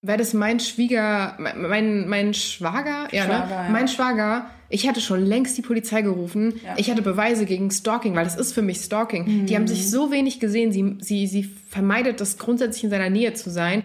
wäre 0.03 0.19
das 0.19 0.33
mein 0.33 0.61
Schwieger, 0.61 1.37
mein, 1.39 2.09
mein 2.09 2.35
Schwager, 2.35 3.09
Schwager 3.11 3.17
ja, 3.17 3.27
ne? 3.27 3.51
Ja. 3.51 3.69
Mein 3.71 3.89
Schwager, 3.89 4.51
ich 4.71 4.89
hätte 4.89 5.01
schon 5.01 5.25
längst 5.25 5.59
die 5.59 5.63
Polizei 5.63 6.03
gerufen. 6.03 6.61
Ja. 6.65 6.75
Ich 6.77 6.91
hatte 6.91 7.03
Beweise 7.03 7.45
gegen 7.45 7.71
Stalking, 7.71 8.15
weil 8.15 8.25
das 8.25 8.37
ist 8.37 8.53
für 8.53 8.63
mich 8.63 8.79
Stalking. 8.79 9.43
Mhm. 9.43 9.47
Die 9.47 9.57
haben 9.57 9.67
sich 9.67 9.91
so 9.91 10.11
wenig 10.11 10.41
gesehen. 10.41 10.73
Sie, 10.73 10.97
sie, 11.01 11.27
sie 11.27 11.43
vermeidet 11.43 12.21
das 12.21 12.39
grundsätzlich 12.39 12.85
in 12.85 12.91
seiner 12.91 13.11
Nähe 13.11 13.35
zu 13.35 13.51
sein. 13.51 13.83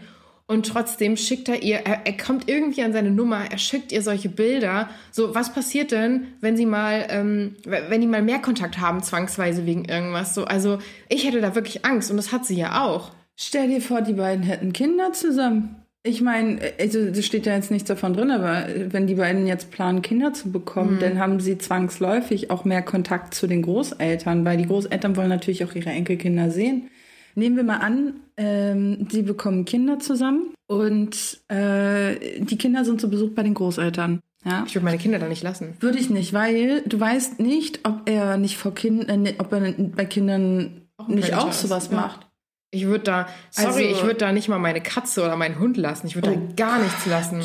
Und 0.48 0.68
trotzdem 0.68 1.18
schickt 1.18 1.50
er 1.50 1.64
ihr, 1.64 1.78
er, 1.78 2.06
er, 2.06 2.18
kommt 2.18 2.48
irgendwie 2.48 2.84
an 2.84 2.94
seine 2.94 3.10
Nummer, 3.10 3.50
er 3.50 3.58
schickt 3.58 3.92
ihr 3.92 4.04
solche 4.04 4.30
Bilder. 4.30 4.90
So, 5.12 5.34
was 5.34 5.52
passiert 5.52 5.92
denn, 5.92 6.28
wenn 6.40 6.56
sie 6.56 6.68
mal, 6.68 7.08
ähm, 7.10 7.56
wenn 7.64 8.02
die 8.02 8.08
mal 8.08 8.22
mehr 8.22 8.38
Kontakt 8.38 8.80
haben, 8.80 9.02
zwangsweise 9.02 9.66
wegen 9.66 9.86
irgendwas? 9.86 10.36
So, 10.36 10.46
also 10.46 10.78
ich 11.10 11.26
hätte 11.26 11.42
da 11.42 11.56
wirklich 11.56 11.84
Angst 11.84 12.12
und 12.12 12.18
das 12.18 12.32
hat 12.32 12.46
sie 12.46 12.58
ja 12.58 12.84
auch. 12.84 13.12
Stell 13.36 13.70
dir 13.70 13.82
vor, 13.82 14.02
die 14.02 14.14
beiden 14.14 14.44
hätten 14.44 14.72
Kinder 14.72 15.14
zusammen. 15.14 15.84
Ich 16.04 16.22
meine, 16.22 16.60
also 16.80 17.10
das 17.10 17.26
steht 17.26 17.48
ja 17.48 17.56
jetzt 17.56 17.72
nichts 17.72 17.88
davon 17.88 18.14
drin, 18.14 18.30
aber 18.30 18.68
wenn 18.92 19.08
die 19.08 19.16
beiden 19.16 19.48
jetzt 19.48 19.72
planen, 19.72 20.04
Kinder 20.04 20.34
zu 20.34 20.52
bekommen, 20.52 20.98
mhm. 20.98 21.00
dann 21.00 21.20
haben 21.20 21.40
sie 21.40 21.58
zwangsläufig 21.58 22.52
auch 22.52 22.64
mehr 22.64 22.84
Kontakt 22.84 23.34
zu 23.34 23.48
den 23.48 23.64
Großeltern, 23.64 24.46
weil 24.46 24.58
die 24.58 24.68
Großeltern 24.68 25.16
wollen 25.16 25.30
natürlich 25.30 25.66
auch 25.66 25.74
ihre 25.74 25.90
Enkelkinder 25.90 26.52
sehen. 26.52 26.92
Nehmen 27.36 27.58
wir 27.58 27.64
mal 27.64 27.78
an, 27.78 28.14
ähm, 28.38 29.08
die 29.10 29.22
bekommen 29.22 29.66
Kinder 29.66 30.00
zusammen 30.00 30.54
und 30.68 31.42
äh, 31.50 32.40
die 32.40 32.58
Kinder 32.58 32.86
sind 32.86 33.02
zu 33.02 33.10
Besuch 33.10 33.32
bei 33.32 33.44
den 33.44 33.54
Großeltern. 33.54 34.22
Ja. 34.46 34.64
Ich 34.68 34.76
würde 34.76 34.86
meine 34.86 34.98
Kinder 34.98 35.20
da 35.20 35.28
nicht 35.28 35.44
lassen. 35.44 35.76
Würde 35.80 35.98
ich 35.98 36.10
nicht, 36.10 36.34
weil 36.34 36.82
du 36.86 37.00
weißt 37.00 37.40
nicht, 37.40 37.80
ob 37.84 38.08
er 38.08 38.38
nicht 38.38 38.58
vor 38.58 38.74
Kindern, 38.74 39.26
äh, 39.26 39.34
ob 39.40 39.52
er 39.52 39.74
bei 39.74 40.06
Kindern 40.06 40.82
auch 40.98 41.08
nicht 41.08 41.34
auch 41.34 41.52
sowas 41.52 41.86
ist, 41.86 41.92
macht. 41.92 42.22
Ja. 42.22 42.28
Ich 42.72 42.86
würde 42.86 43.04
da, 43.04 43.28
sorry, 43.52 43.68
also, 43.68 43.80
ich 43.80 44.04
würde 44.04 44.16
da 44.16 44.32
nicht 44.32 44.50
mal 44.50 44.60
meine 44.60 44.82
Katze 44.82 45.24
oder 45.24 45.36
meinen 45.36 45.60
Hund 45.60 45.78
lassen. 45.78 46.08
Ich 46.08 46.16
würde 46.16 46.32
oh 46.32 46.34
da 46.36 46.54
gar 46.56 46.80
nichts 46.82 47.06
lassen. 47.06 47.42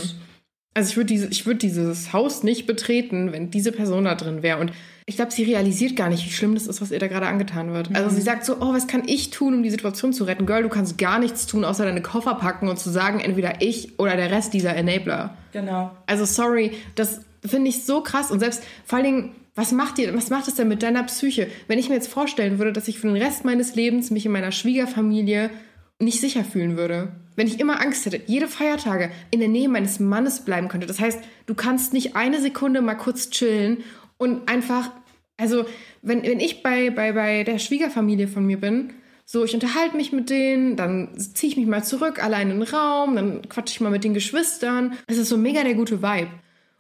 Also 0.75 0.91
ich 0.91 0.97
würde 0.97 1.07
diese, 1.07 1.29
ich 1.29 1.47
würde 1.47 1.59
dieses 1.59 2.13
Haus 2.13 2.43
nicht 2.43 2.67
betreten, 2.67 3.33
wenn 3.33 3.51
diese 3.51 3.73
Person 3.73 4.05
da 4.05 4.15
drin 4.15 4.43
wäre. 4.43 4.59
Und 4.59 4.73
ich 5.11 5.17
glaube, 5.17 5.33
sie 5.33 5.43
realisiert 5.43 5.97
gar 5.97 6.09
nicht, 6.09 6.25
wie 6.25 6.31
schlimm 6.31 6.55
das 6.55 6.69
ist, 6.69 6.81
was 6.81 6.93
ihr 6.93 7.01
da 7.01 7.09
gerade 7.09 7.27
angetan 7.27 7.73
wird. 7.73 7.93
Also 7.97 8.11
mhm. 8.11 8.15
sie 8.15 8.21
sagt 8.23 8.45
so, 8.45 8.59
oh, 8.61 8.73
was 8.73 8.87
kann 8.87 9.03
ich 9.07 9.31
tun, 9.31 9.55
um 9.55 9.63
die 9.65 9.71
Situation 9.71 10.13
zu 10.13 10.23
retten? 10.23 10.47
Girl, 10.47 10.63
du 10.63 10.69
kannst 10.69 10.99
gar 10.99 11.19
nichts 11.19 11.47
tun, 11.47 11.65
außer 11.65 11.85
deine 11.85 12.01
Koffer 12.01 12.37
packen 12.37 12.69
und 12.69 12.79
zu 12.79 12.91
sagen, 12.91 13.19
entweder 13.19 13.61
ich 13.61 13.99
oder 13.99 14.15
der 14.15 14.31
Rest 14.31 14.55
dieser 14.55 14.77
Enabler. 14.77 15.37
Genau. 15.51 15.91
Also 16.07 16.25
sorry, 16.27 16.77
das 16.95 17.23
finde 17.45 17.71
ich 17.71 17.83
so 17.83 18.03
krass. 18.03 18.31
Und 18.31 18.39
selbst 18.39 18.63
vor 18.85 18.99
allen 18.99 19.05
Dingen, 19.05 19.33
was 19.57 19.73
macht 19.73 19.99
ihr, 19.99 20.15
was 20.15 20.31
macht 20.31 20.47
es 20.47 20.55
denn 20.55 20.69
mit 20.69 20.81
deiner 20.81 21.03
Psyche? 21.03 21.49
Wenn 21.67 21.81
ich 21.81 21.89
mir 21.89 21.97
jetzt 21.97 22.07
vorstellen 22.07 22.59
würde, 22.59 22.73
dass 22.73 22.87
ich 22.87 23.01
für 23.01 23.09
den 23.09 23.21
Rest 23.21 23.45
meines 23.45 23.75
Lebens 23.75 24.13
mich 24.13 24.25
in 24.27 24.31
meiner 24.31 24.53
Schwiegerfamilie 24.53 25.51
nicht 25.99 26.21
sicher 26.21 26.45
fühlen 26.45 26.77
würde. 26.77 27.09
Wenn 27.35 27.49
ich 27.49 27.59
immer 27.59 27.81
Angst 27.81 28.07
hätte, 28.07 28.21
jede 28.27 28.47
Feiertage 28.47 29.11
in 29.33 29.41
der 29.41 29.49
Nähe 29.49 29.69
meines 29.69 29.99
Mannes 29.99 30.45
bleiben 30.45 30.69
könnte. 30.69 30.87
Das 30.87 31.01
heißt, 31.01 31.19
du 31.47 31.55
kannst 31.57 31.93
nicht 31.95 32.15
eine 32.15 32.41
Sekunde 32.41 32.81
mal 32.81 32.95
kurz 32.95 33.31
chillen 33.31 33.79
und 34.21 34.51
einfach 34.51 34.91
also, 35.41 35.65
wenn, 36.03 36.23
wenn 36.23 36.41
ich 36.41 36.63
bei, 36.63 36.91
bei, 36.91 37.13
bei 37.13 37.45
der 37.45 37.59
Schwiegerfamilie 37.59 38.29
von 38.29 38.47
mir 38.47 38.61
bin, 38.61 38.93
so, 39.25 39.45
ich 39.45 39.55
unterhalte 39.55 39.97
mich 39.97 40.13
mit 40.13 40.29
denen, 40.29 40.75
dann 40.75 41.17
ziehe 41.17 41.53
ich 41.53 41.57
mich 41.57 41.67
mal 41.67 41.85
zurück, 41.85 42.23
allein 42.23 42.51
in 42.51 42.59
den 42.59 42.69
Raum, 42.69 43.15
dann 43.15 43.49
quatsche 43.49 43.75
ich 43.75 43.81
mal 43.81 43.91
mit 43.91 44.03
den 44.03 44.13
Geschwistern. 44.13 44.95
Es 45.07 45.19
ist 45.19 45.29
so 45.29 45.37
mega 45.37 45.63
der 45.63 45.75
gute 45.75 46.03
Vibe. 46.03 46.31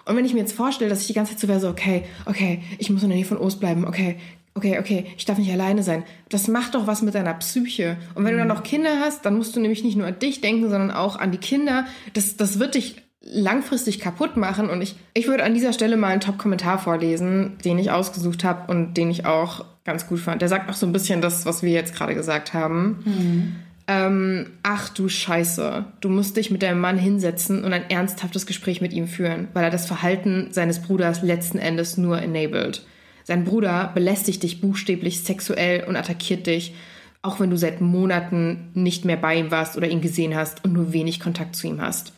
Und 0.05 0.16
wenn 0.16 0.25
ich 0.25 0.35
mir 0.35 0.40
jetzt 0.40 0.55
vorstelle, 0.55 0.90
dass 0.90 1.03
ich 1.03 1.07
die 1.07 1.12
ganze 1.12 1.33
Zeit 1.33 1.40
so 1.40 1.46
wäre, 1.46 1.61
so, 1.61 1.68
okay, 1.68 2.03
okay, 2.27 2.62
ich 2.79 2.90
muss 2.90 3.05
in 3.05 3.09
der 3.09 3.18
Nähe 3.18 3.25
von 3.25 3.38
Ost 3.38 3.61
bleiben, 3.61 3.87
okay, 3.87 4.16
okay, 4.55 4.81
okay, 4.81 5.07
ich 5.16 5.25
darf 5.25 5.38
nicht 5.38 5.53
alleine 5.53 5.85
sein. 5.85 6.03
Das 6.29 6.49
macht 6.49 6.75
doch 6.75 6.88
was 6.88 7.03
mit 7.03 7.14
deiner 7.14 7.35
Psyche. 7.35 7.96
Und 8.16 8.25
wenn 8.25 8.35
mhm. 8.35 8.38
du 8.38 8.46
dann 8.46 8.57
noch 8.57 8.64
Kinder 8.64 8.99
hast, 8.99 9.25
dann 9.25 9.37
musst 9.37 9.55
du 9.55 9.61
nämlich 9.61 9.85
nicht 9.85 9.96
nur 9.96 10.09
an 10.09 10.18
dich 10.18 10.40
denken, 10.40 10.68
sondern 10.68 10.90
auch 10.90 11.16
an 11.16 11.31
die 11.31 11.38
Kinder. 11.38 11.87
Das, 12.14 12.37
das 12.37 12.59
wird 12.59 12.75
dich 12.75 12.96
langfristig 13.22 14.00
kaputt 14.00 14.37
machen. 14.37 14.70
Und 14.70 14.83
ich, 14.83 14.96
ich 15.14 15.28
würde 15.28 15.44
an 15.44 15.54
dieser 15.54 15.72
Stelle 15.72 15.96
mal 15.96 16.09
einen 16.09 16.20
Top-Kommentar 16.20 16.78
vorlesen, 16.78 17.59
den 17.64 17.78
ich 17.78 17.90
ausgesucht 17.90 18.44
habe 18.44 18.70
und 18.70 18.94
den 18.94 19.11
ich 19.11 19.26
auch 19.26 19.64
ganz 19.85 20.06
gut 20.06 20.20
fand. 20.20 20.42
Der 20.42 20.48
sagt 20.48 20.70
auch 20.70 20.74
so 20.74 20.87
ein 20.87 20.92
bisschen 20.92 21.20
das, 21.20 21.46
was 21.46 21.62
wir 21.62 21.70
jetzt 21.70 21.94
gerade 21.94 22.14
gesagt 22.14 22.54
haben. 22.54 23.02
Mhm. 23.04 23.56
Ähm, 23.88 24.46
ach 24.62 24.88
du 24.90 25.09
Scheiße, 25.09 25.85
du 26.00 26.09
musst 26.09 26.37
dich 26.37 26.50
mit 26.50 26.62
deinem 26.62 26.80
Mann 26.80 26.96
hinsetzen 26.96 27.64
und 27.64 27.72
ein 27.72 27.90
ernsthaftes 27.90 28.46
Gespräch 28.46 28.80
mit 28.80 28.92
ihm 28.92 29.09
führen, 29.09 29.48
weil 29.52 29.64
er 29.64 29.70
das 29.70 29.87
Verhalten 29.87 30.48
seines 30.52 30.80
Bruders 30.80 31.22
letzten 31.22 31.59
Endes 31.59 31.96
nur 31.96 32.22
enabled. 32.22 32.87
Sein 33.24 33.44
Bruder 33.44 33.90
belästigt 33.92 34.44
dich 34.44 34.61
buchstäblich 34.61 35.24
sexuell 35.24 35.85
und 35.85 35.96
attackiert 35.96 36.46
dich, 36.46 36.74
auch 37.22 37.40
wenn 37.40 37.50
du 37.50 37.56
seit 37.56 37.80
Monaten 37.80 38.70
nicht 38.74 39.04
mehr 39.04 39.16
bei 39.16 39.37
ihm 39.37 39.50
warst 39.50 39.76
oder 39.76 39.88
ihn 39.88 40.00
gesehen 40.00 40.37
hast 40.37 40.64
und 40.64 40.72
nur 40.72 40.92
wenig 40.92 41.18
Kontakt 41.18 41.56
zu 41.56 41.66
ihm 41.66 41.80
hast. 41.80 42.12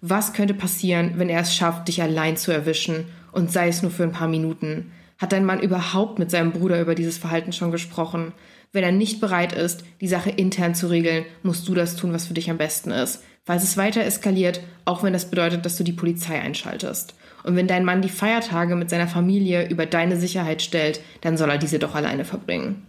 Was 0.00 0.32
könnte 0.32 0.54
passieren, 0.54 1.14
wenn 1.16 1.28
er 1.28 1.40
es 1.40 1.54
schafft, 1.54 1.88
dich 1.88 2.02
allein 2.02 2.36
zu 2.36 2.52
erwischen 2.52 3.06
und 3.32 3.52
sei 3.52 3.68
es 3.68 3.82
nur 3.82 3.90
für 3.90 4.04
ein 4.04 4.12
paar 4.12 4.28
Minuten. 4.28 4.92
Hat 5.18 5.32
dein 5.32 5.44
Mann 5.44 5.60
überhaupt 5.60 6.18
mit 6.18 6.30
seinem 6.30 6.52
Bruder 6.52 6.80
über 6.80 6.94
dieses 6.94 7.18
Verhalten 7.18 7.52
schon 7.52 7.72
gesprochen? 7.72 8.32
Wenn 8.72 8.84
er 8.84 8.92
nicht 8.92 9.20
bereit 9.20 9.52
ist, 9.52 9.84
die 10.00 10.08
Sache 10.08 10.30
intern 10.30 10.74
zu 10.74 10.88
regeln, 10.88 11.24
musst 11.42 11.66
du 11.68 11.74
das 11.74 11.96
tun, 11.96 12.12
was 12.12 12.26
für 12.26 12.34
dich 12.34 12.50
am 12.50 12.58
besten 12.58 12.90
ist. 12.90 13.24
Falls 13.44 13.64
es 13.64 13.76
weiter 13.76 14.04
eskaliert, 14.04 14.60
auch 14.84 15.02
wenn 15.02 15.14
das 15.14 15.30
bedeutet, 15.30 15.64
dass 15.64 15.76
du 15.76 15.84
die 15.84 15.92
Polizei 15.92 16.38
einschaltest. 16.40 17.14
Und 17.44 17.56
wenn 17.56 17.66
dein 17.66 17.84
Mann 17.84 18.02
die 18.02 18.10
Feiertage 18.10 18.76
mit 18.76 18.90
seiner 18.90 19.08
Familie 19.08 19.68
über 19.68 19.86
deine 19.86 20.16
Sicherheit 20.18 20.60
stellt, 20.60 21.00
dann 21.22 21.36
soll 21.36 21.48
er 21.50 21.58
diese 21.58 21.78
doch 21.78 21.94
alleine 21.94 22.24
verbringen. 22.24 22.86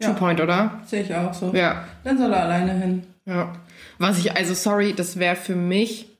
Ja. 0.00 0.08
True 0.08 0.18
point, 0.18 0.40
oder? 0.40 0.82
Sehe 0.84 1.02
ich 1.02 1.14
auch 1.14 1.32
so. 1.32 1.54
Ja. 1.54 1.84
Dann 2.04 2.18
soll 2.18 2.32
er 2.32 2.42
alleine 2.42 2.74
hin. 2.74 3.06
Ja. 3.24 3.54
Was 3.98 4.18
ich, 4.18 4.36
also 4.36 4.54
sorry, 4.54 4.92
das 4.94 5.18
wäre 5.18 5.36
für 5.36 5.56
mich. 5.56 6.10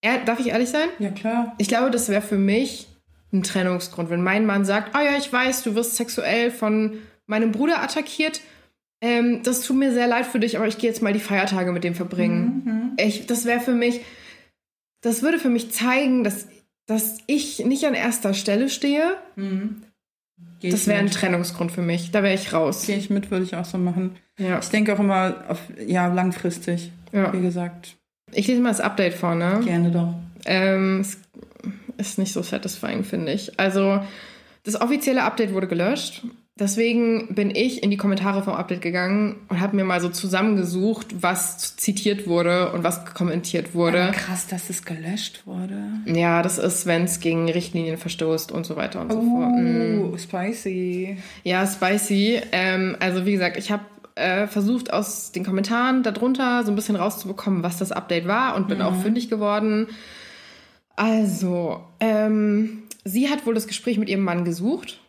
Er, 0.00 0.24
darf 0.24 0.40
ich 0.40 0.48
ehrlich 0.48 0.70
sein? 0.70 0.88
Ja, 0.98 1.10
klar. 1.10 1.54
Ich 1.58 1.68
glaube, 1.68 1.90
das 1.90 2.08
wäre 2.08 2.22
für 2.22 2.38
mich 2.38 2.88
ein 3.32 3.42
Trennungsgrund. 3.42 4.10
Wenn 4.10 4.22
mein 4.22 4.46
Mann 4.46 4.64
sagt, 4.64 4.94
ah 4.94 5.02
ja, 5.02 5.16
ich 5.16 5.32
weiß, 5.32 5.62
du 5.62 5.74
wirst 5.74 5.96
sexuell 5.96 6.50
von 6.50 6.98
meinem 7.26 7.52
Bruder 7.52 7.82
attackiert, 7.82 8.40
ähm, 9.00 9.42
das 9.42 9.62
tut 9.62 9.76
mir 9.76 9.92
sehr 9.92 10.06
leid 10.06 10.26
für 10.26 10.38
dich, 10.38 10.56
aber 10.56 10.68
ich 10.68 10.78
gehe 10.78 10.88
jetzt 10.88 11.02
mal 11.02 11.12
die 11.12 11.20
Feiertage 11.20 11.72
mit 11.72 11.84
dem 11.84 11.94
verbringen. 11.94 12.62
Mhm. 12.64 12.92
Ich, 12.98 13.26
das 13.26 13.44
wäre 13.44 13.60
für 13.60 13.74
mich, 13.74 14.00
das 15.00 15.22
würde 15.22 15.38
für 15.38 15.48
mich 15.48 15.72
zeigen, 15.72 16.24
dass, 16.24 16.46
dass 16.86 17.18
ich 17.26 17.64
nicht 17.64 17.84
an 17.84 17.94
erster 17.94 18.34
Stelle 18.34 18.68
stehe. 18.68 19.16
Mhm. 19.36 19.82
Das 20.62 20.86
wäre 20.86 20.98
ein. 20.98 21.10
Trennungsgrund 21.10 21.72
für 21.72 21.82
mich. 21.82 22.12
Da 22.12 22.22
wäre 22.22 22.34
ich 22.34 22.52
raus. 22.52 22.86
Gehe 22.86 22.96
ich 22.96 23.10
mit, 23.10 23.30
würde 23.30 23.44
ich 23.44 23.56
auch 23.56 23.64
so 23.64 23.78
machen. 23.78 24.16
Ja. 24.38 24.58
Ich 24.60 24.68
denke 24.68 24.94
auch 24.94 25.00
immer 25.00 25.44
auf, 25.48 25.58
ja, 25.86 26.06
langfristig. 26.06 26.92
ja. 27.12 27.32
Wie 27.32 27.40
gesagt. 27.40 27.96
Ich 28.32 28.46
lese 28.46 28.60
mal 28.60 28.70
das 28.70 28.80
Update 28.80 29.14
vor, 29.14 29.34
ne? 29.34 29.60
Gerne 29.64 29.90
doch. 29.90 30.14
Ähm, 30.46 31.00
es 31.00 31.18
ist 31.98 32.18
nicht 32.18 32.32
so 32.32 32.42
satisfying, 32.42 33.04
finde 33.04 33.32
ich. 33.32 33.58
Also, 33.58 34.00
das 34.62 34.80
offizielle 34.80 35.24
Update 35.24 35.52
wurde 35.52 35.68
gelöscht. 35.68 36.22
Deswegen 36.58 37.34
bin 37.34 37.50
ich 37.50 37.82
in 37.82 37.90
die 37.90 37.96
Kommentare 37.96 38.42
vom 38.42 38.52
Update 38.52 38.82
gegangen 38.82 39.36
und 39.48 39.60
habe 39.60 39.74
mir 39.74 39.84
mal 39.84 40.02
so 40.02 40.10
zusammengesucht, 40.10 41.22
was 41.22 41.76
zitiert 41.76 42.26
wurde 42.26 42.72
und 42.72 42.84
was 42.84 43.06
kommentiert 43.14 43.74
wurde. 43.74 44.02
Aber 44.02 44.12
krass, 44.12 44.48
dass 44.48 44.68
es 44.68 44.84
gelöscht 44.84 45.46
wurde. 45.46 45.82
Ja, 46.04 46.42
das 46.42 46.58
ist, 46.58 46.84
wenn 46.84 47.04
es 47.04 47.20
gegen 47.20 47.50
Richtlinien 47.50 47.96
verstößt 47.96 48.52
und 48.52 48.66
so 48.66 48.76
weiter 48.76 49.00
und 49.00 49.12
so 49.12 49.22
fort. 49.22 50.12
Oh, 50.12 50.18
spicy. 50.18 51.16
Ja, 51.42 51.66
spicy. 51.66 52.42
Ähm, 52.52 52.96
also 53.00 53.24
wie 53.24 53.32
gesagt, 53.32 53.56
ich 53.56 53.72
habe 53.72 53.84
äh, 54.14 54.46
versucht 54.46 54.92
aus 54.92 55.32
den 55.32 55.46
Kommentaren 55.46 56.02
darunter 56.02 56.64
so 56.64 56.70
ein 56.70 56.76
bisschen 56.76 56.96
rauszubekommen, 56.96 57.62
was 57.62 57.78
das 57.78 57.92
Update 57.92 58.28
war 58.28 58.56
und 58.56 58.68
bin 58.68 58.82
auch 58.82 58.94
fündig 58.96 59.30
geworden. 59.30 59.86
Also, 60.96 61.80
ähm, 61.98 62.82
sie 63.04 63.30
hat 63.30 63.46
wohl 63.46 63.54
das 63.54 63.66
Gespräch 63.66 63.96
mit 63.96 64.10
ihrem 64.10 64.22
Mann 64.22 64.44
gesucht 64.44 65.01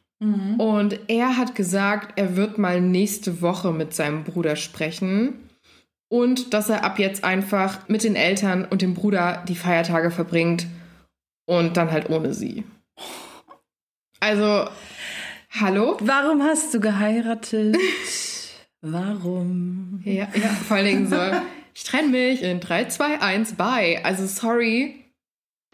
und 0.58 1.00
er 1.08 1.38
hat 1.38 1.56
gesagt, 1.56 2.18
er 2.18 2.36
wird 2.36 2.58
mal 2.58 2.82
nächste 2.82 3.42
Woche 3.42 3.72
mit 3.72 3.94
seinem 3.94 4.24
Bruder 4.24 4.56
sprechen 4.56 5.50
und 6.10 6.54
dass 6.54 6.70
er 6.70 6.84
ab 6.84 7.00
jetzt 7.00 7.24
einfach 7.24 7.88
mit 7.90 8.04
den 8.04 8.16
Eltern 8.16 8.66
und 8.66 8.82
dem 8.82 8.94
Bruder 8.94 9.44
die 9.48 9.56
Feiertage 9.56 10.12
verbringt 10.12 10.68
und 11.46 11.78
dann 11.78 11.92
halt 11.92 12.10
ohne 12.10 12.34
sie. 12.34 12.64
Also, 14.20 14.70
hallo? 15.50 15.98
Warum 16.00 16.44
hast 16.44 16.74
du 16.74 16.80
geheiratet? 16.80 17.78
Warum? 18.82 20.02
Ja, 20.04 20.28
ja, 20.36 20.50
vor 20.68 20.78
allen 20.78 20.86
Dingen 20.86 21.10
so, 21.10 21.20
ich 21.74 21.84
trenne 21.84 22.10
mich 22.10 22.44
in 22.44 22.60
3, 22.60 22.86
2, 22.86 23.22
1, 23.22 23.54
bye. 23.54 24.04
Also 24.04 24.28
sorry. 24.28 25.06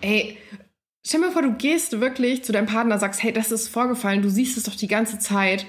Ey, 0.02 0.38
stell 1.10 1.22
mir 1.22 1.32
vor, 1.32 1.42
du 1.42 1.54
gehst 1.54 2.00
wirklich 2.00 2.44
zu 2.44 2.52
deinem 2.52 2.68
Partner, 2.68 3.00
sagst, 3.00 3.24
hey, 3.24 3.34
das 3.34 3.52
ist 3.52 3.68
vorgefallen, 3.68 4.22
du 4.22 4.30
siehst 4.30 4.58
es 4.58 4.64
doch 4.66 4.76
die 4.76 4.88
ganze 4.88 5.18
Zeit. 5.18 5.66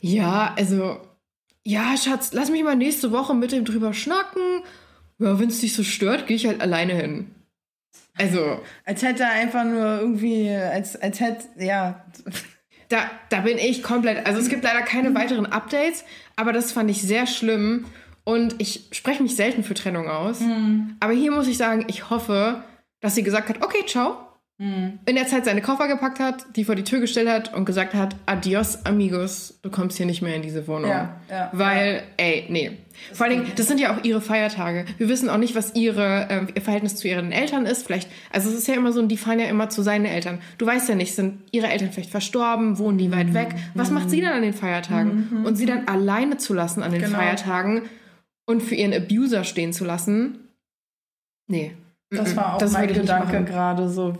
Ja, 0.00 0.54
also, 0.56 1.00
ja, 1.64 1.96
Schatz, 1.96 2.32
lass 2.32 2.50
mich 2.50 2.62
mal 2.62 2.76
nächste 2.76 3.10
Woche 3.10 3.34
mit 3.34 3.50
dem 3.50 3.64
drüber 3.64 3.92
schnacken. 3.92 4.62
Ja, 5.18 5.40
wenn 5.40 5.48
es 5.48 5.60
dich 5.60 5.74
so 5.74 5.82
stört, 5.82 6.28
gehe 6.28 6.36
ich 6.36 6.46
halt 6.46 6.60
alleine 6.60 6.94
hin. 6.94 7.34
Also, 8.16 8.60
Als 8.84 9.02
hätte 9.02 9.24
er 9.24 9.32
einfach 9.32 9.64
nur 9.64 9.98
irgendwie, 9.98 10.48
als, 10.50 10.94
als 10.94 11.18
hätte, 11.18 11.48
ja. 11.58 12.04
Da, 12.90 13.10
da 13.30 13.40
bin 13.40 13.58
ich 13.58 13.82
komplett. 13.82 14.24
Also 14.26 14.38
es 14.38 14.50
gibt 14.50 14.62
leider 14.62 14.82
keine 14.82 15.14
weiteren 15.14 15.46
Updates, 15.46 16.04
aber 16.36 16.52
das 16.52 16.70
fand 16.70 16.90
ich 16.90 17.02
sehr 17.02 17.26
schlimm. 17.26 17.86
Und 18.24 18.56
ich 18.58 18.88
spreche 18.92 19.22
mich 19.22 19.34
selten 19.34 19.64
für 19.64 19.74
Trennung 19.74 20.08
aus. 20.08 20.40
Aber 21.00 21.12
hier 21.12 21.32
muss 21.32 21.48
ich 21.48 21.56
sagen, 21.56 21.86
ich 21.88 22.10
hoffe, 22.10 22.62
dass 23.00 23.14
sie 23.14 23.22
gesagt 23.22 23.48
hat, 23.48 23.64
okay, 23.64 23.84
ciao. 23.86 24.23
In 24.56 25.16
der 25.16 25.26
Zeit 25.26 25.44
seine 25.46 25.62
Koffer 25.62 25.88
gepackt 25.88 26.20
hat, 26.20 26.46
die 26.54 26.62
vor 26.62 26.76
die 26.76 26.84
Tür 26.84 27.00
gestellt 27.00 27.28
hat 27.28 27.52
und 27.54 27.64
gesagt 27.64 27.92
hat, 27.92 28.14
adios, 28.24 28.86
amigos, 28.86 29.58
du 29.62 29.70
kommst 29.70 29.96
hier 29.96 30.06
nicht 30.06 30.22
mehr 30.22 30.36
in 30.36 30.42
diese 30.42 30.68
Wohnung. 30.68 30.90
Ja, 30.90 31.20
ja, 31.28 31.50
Weil, 31.52 32.04
ey, 32.18 32.46
nee. 32.48 32.70
Vor 33.12 33.26
allen 33.26 33.40
Dingen, 33.40 33.52
das 33.56 33.66
sind 33.66 33.80
ja 33.80 33.92
auch 33.92 34.04
ihre 34.04 34.20
Feiertage. 34.20 34.84
Wir 34.96 35.08
wissen 35.08 35.28
auch 35.28 35.38
nicht, 35.38 35.56
was 35.56 35.74
ihre, 35.74 36.28
ähm, 36.30 36.46
ihr 36.54 36.62
Verhältnis 36.62 36.94
zu 36.94 37.08
ihren 37.08 37.32
Eltern 37.32 37.66
ist. 37.66 37.84
Vielleicht, 37.84 38.08
also 38.30 38.48
es 38.48 38.54
ist 38.56 38.68
ja 38.68 38.74
immer 38.74 38.92
so, 38.92 39.04
die 39.04 39.16
fahren 39.16 39.40
ja 39.40 39.46
immer 39.46 39.70
zu 39.70 39.82
seinen 39.82 40.04
Eltern. 40.04 40.38
Du 40.58 40.66
weißt 40.66 40.88
ja 40.88 40.94
nicht, 40.94 41.16
sind 41.16 41.42
ihre 41.50 41.66
Eltern 41.66 41.90
vielleicht 41.90 42.10
verstorben, 42.10 42.78
wohnen 42.78 42.96
die 42.96 43.10
weit 43.10 43.34
weg? 43.34 43.56
Was 43.74 43.90
macht 43.90 44.08
sie 44.08 44.20
dann 44.20 44.34
an 44.34 44.42
den 44.42 44.54
Feiertagen? 44.54 45.42
Und 45.44 45.56
sie 45.56 45.66
dann 45.66 45.88
alleine 45.88 46.36
zu 46.36 46.54
lassen 46.54 46.84
an 46.84 46.92
den 46.92 47.02
Genau. 47.02 47.16
Feiertagen 47.18 47.82
und 48.46 48.62
für 48.62 48.76
ihren 48.76 48.94
Abuser 48.94 49.42
stehen 49.42 49.72
zu 49.72 49.84
lassen? 49.84 50.38
Nee. 51.48 51.72
Das 52.16 52.36
war 52.36 52.54
auch 52.54 52.58
Das 52.58 52.72
mein 52.72 52.86
nicht 52.86 53.00
Gedanke 53.00 53.44
gerade, 53.44 53.88
so 53.88 54.14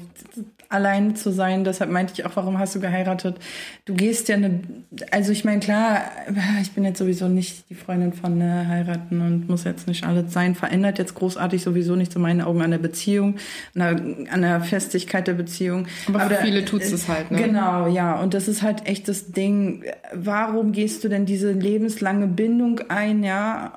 allein 0.70 1.14
zu 1.14 1.30
sein. 1.30 1.62
Deshalb 1.62 1.90
meinte 1.90 2.14
ich 2.14 2.26
auch, 2.26 2.34
warum 2.34 2.58
hast 2.58 2.74
du 2.74 2.80
geheiratet? 2.80 3.36
Du 3.84 3.94
gehst 3.94 4.28
ja 4.28 4.34
eine, 4.36 4.60
also 5.12 5.30
ich 5.30 5.44
meine, 5.44 5.60
klar, 5.60 6.02
ich 6.62 6.72
bin 6.72 6.84
jetzt 6.84 6.98
sowieso 6.98 7.28
nicht 7.28 7.70
die 7.70 7.74
Freundin 7.74 8.12
von 8.12 8.40
äh, 8.40 8.64
heiraten 8.66 9.20
und 9.20 9.48
muss 9.48 9.64
jetzt 9.64 9.86
nicht 9.86 10.04
alles 10.04 10.32
sein. 10.32 10.54
Verändert 10.54 10.98
jetzt 10.98 11.14
großartig 11.14 11.62
sowieso 11.62 11.94
nichts 11.94 12.16
in 12.16 12.22
meinen 12.22 12.40
Augen 12.40 12.62
an 12.62 12.70
der 12.72 12.78
Beziehung, 12.78 13.36
an 13.74 13.80
der, 14.26 14.32
an 14.32 14.42
der 14.42 14.60
Festigkeit 14.62 15.28
der 15.28 15.34
Beziehung. 15.34 15.86
Aber 16.08 16.20
für 16.20 16.34
da- 16.34 16.40
viele 16.42 16.64
tut's 16.64 16.90
das 16.90 17.08
halt, 17.08 17.30
ne? 17.30 17.40
Genau, 17.42 17.86
ja. 17.86 18.20
Und 18.20 18.34
das 18.34 18.48
ist 18.48 18.62
halt 18.62 18.86
echt 18.88 19.06
das 19.06 19.30
Ding. 19.32 19.84
Warum 20.12 20.72
gehst 20.72 21.04
du 21.04 21.08
denn 21.08 21.26
diese 21.26 21.52
lebenslange 21.52 22.26
Bindung 22.26 22.80
ein, 22.88 23.22
ja? 23.22 23.74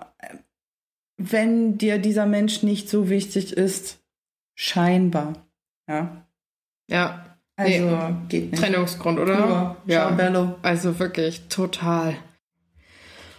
wenn 1.19 1.77
dir 1.80 1.97
dieser 1.97 2.25
Mensch 2.27 2.62
nicht 2.63 2.89
so 2.89 3.10
wichtig 3.10 3.53
ist, 3.53 3.97
scheinbar. 4.58 5.34
Ja. 5.88 6.26
Ja. 6.89 7.24
Also 7.56 7.86
Nee. 7.86 8.13
geht 8.30 8.52
nicht. 8.52 8.62
Trennungsgrund, 8.63 9.20
oder? 9.20 9.36
Pur. 9.36 9.78
Ciao, 9.89 10.12
Bello. 10.15 10.56
Also 10.62 11.00
wirklich 11.00 11.48
total. 11.48 12.15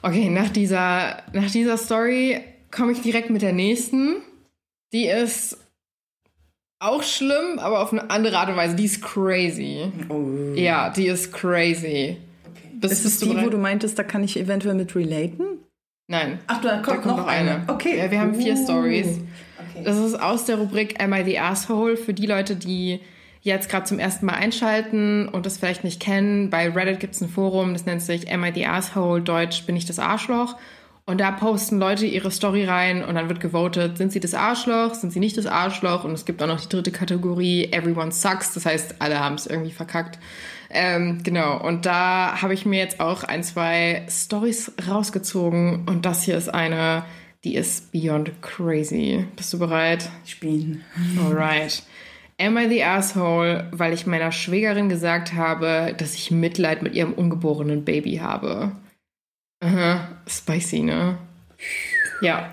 Okay, 0.02 0.28
nach 0.28 0.48
dieser, 0.48 1.22
nach 1.32 1.50
dieser 1.50 1.76
Story 1.76 2.40
komme 2.70 2.92
ich 2.92 3.02
direkt 3.02 3.30
mit 3.30 3.42
der 3.42 3.52
nächsten. 3.52 4.16
Die 4.92 5.06
ist 5.06 5.58
auch 6.80 7.02
schlimm, 7.02 7.58
aber 7.58 7.80
auf 7.82 7.92
eine 7.92 8.08
andere 8.10 8.38
Art 8.38 8.48
und 8.50 8.56
Weise. 8.56 8.76
Die 8.76 8.84
ist 8.84 9.02
crazy. 9.02 9.90
Oh. 10.08 10.54
Ja, 10.54 10.90
die 10.90 11.06
ist 11.08 11.32
crazy. 11.32 12.16
Bist, 12.74 12.92
Ist 12.92 13.04
es 13.04 13.18
die, 13.18 13.36
wo 13.42 13.48
du 13.50 13.58
meintest, 13.58 13.98
da 13.98 14.04
kann 14.04 14.22
ich 14.22 14.38
eventuell 14.38 14.74
mit 14.76 14.94
relaten? 14.94 15.44
Nein. 16.06 16.38
Ach, 16.46 16.60
da 16.60 16.78
kommt, 16.80 17.02
kommt 17.02 17.18
noch 17.18 17.26
eine. 17.26 17.64
Okay. 17.66 17.98
Ja, 17.98 18.10
wir 18.10 18.20
haben 18.20 18.34
vier 18.34 18.54
Uh. 18.54 18.64
Stories. 18.64 19.18
Okay. 19.78 19.84
Das 19.84 19.98
ist 19.98 20.20
aus 20.20 20.44
der 20.44 20.56
Rubrik 20.56 21.02
Am 21.02 21.12
I 21.12 21.24
the 21.24 21.38
Asshole 21.38 21.96
für 21.96 22.14
die 22.14 22.26
Leute, 22.26 22.56
die 22.56 23.00
jetzt 23.42 23.70
gerade 23.70 23.84
zum 23.84 23.98
ersten 23.98 24.26
Mal 24.26 24.34
einschalten 24.34 25.28
und 25.28 25.46
das 25.46 25.58
vielleicht 25.58 25.84
nicht 25.84 26.00
kennen. 26.00 26.50
Bei 26.50 26.68
Reddit 26.68 27.00
gibt 27.00 27.14
es 27.14 27.20
ein 27.20 27.28
Forum, 27.28 27.72
das 27.72 27.86
nennt 27.86 28.02
sich 28.02 28.32
Am 28.32 28.44
I 28.44 28.52
the 28.54 28.66
Asshole, 28.66 29.22
Deutsch 29.22 29.64
bin 29.64 29.76
ich 29.76 29.86
das 29.86 29.98
Arschloch. 29.98 30.56
Und 31.06 31.22
da 31.22 31.30
posten 31.30 31.78
Leute 31.78 32.04
ihre 32.04 32.30
Story 32.30 32.66
rein 32.66 33.02
und 33.02 33.14
dann 33.14 33.30
wird 33.30 33.40
gewotet, 33.40 33.96
sind 33.96 34.12
sie 34.12 34.20
das 34.20 34.34
Arschloch, 34.34 34.92
sind 34.92 35.10
sie 35.10 35.20
nicht 35.20 35.38
das 35.38 35.46
Arschloch. 35.46 36.04
Und 36.04 36.12
es 36.12 36.26
gibt 36.26 36.42
auch 36.42 36.46
noch 36.46 36.60
die 36.60 36.68
dritte 36.68 36.90
Kategorie, 36.90 37.72
Everyone 37.72 38.12
Sucks, 38.12 38.52
das 38.52 38.66
heißt, 38.66 38.96
alle 38.98 39.18
haben 39.18 39.36
es 39.36 39.46
irgendwie 39.46 39.70
verkackt. 39.70 40.18
Ähm, 40.68 41.22
genau, 41.22 41.66
und 41.66 41.86
da 41.86 42.42
habe 42.42 42.52
ich 42.52 42.66
mir 42.66 42.78
jetzt 42.78 43.00
auch 43.00 43.24
ein, 43.24 43.42
zwei 43.42 44.06
Stories 44.10 44.72
rausgezogen 44.86 45.86
und 45.88 46.04
das 46.04 46.24
hier 46.24 46.36
ist 46.36 46.52
eine, 46.52 47.04
die 47.44 47.54
ist 47.54 47.92
beyond 47.92 48.42
crazy. 48.42 49.26
Bist 49.36 49.52
du 49.52 49.58
bereit? 49.58 50.10
Spielen. 50.24 50.84
Alright. 51.24 51.82
Am 52.40 52.56
I 52.56 52.68
the 52.68 52.84
asshole, 52.84 53.68
weil 53.72 53.92
ich 53.92 54.06
meiner 54.06 54.30
Schwägerin 54.30 54.88
gesagt 54.88 55.34
habe, 55.34 55.94
dass 55.98 56.14
ich 56.14 56.30
Mitleid 56.30 56.82
mit 56.82 56.94
ihrem 56.94 57.12
ungeborenen 57.12 57.84
Baby 57.84 58.16
habe? 58.16 58.72
Aha, 59.60 60.08
spicy, 60.28 60.80
ne? 60.80 61.18
Ja, 62.22 62.50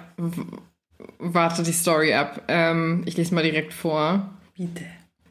warte 1.19 1.61
die 1.61 1.71
Story 1.71 2.13
ab. 2.13 2.43
Ähm, 2.47 3.03
ich 3.05 3.15
lese 3.17 3.35
mal 3.35 3.43
direkt 3.43 3.73
vor. 3.73 4.33
Bitte. 4.57 4.85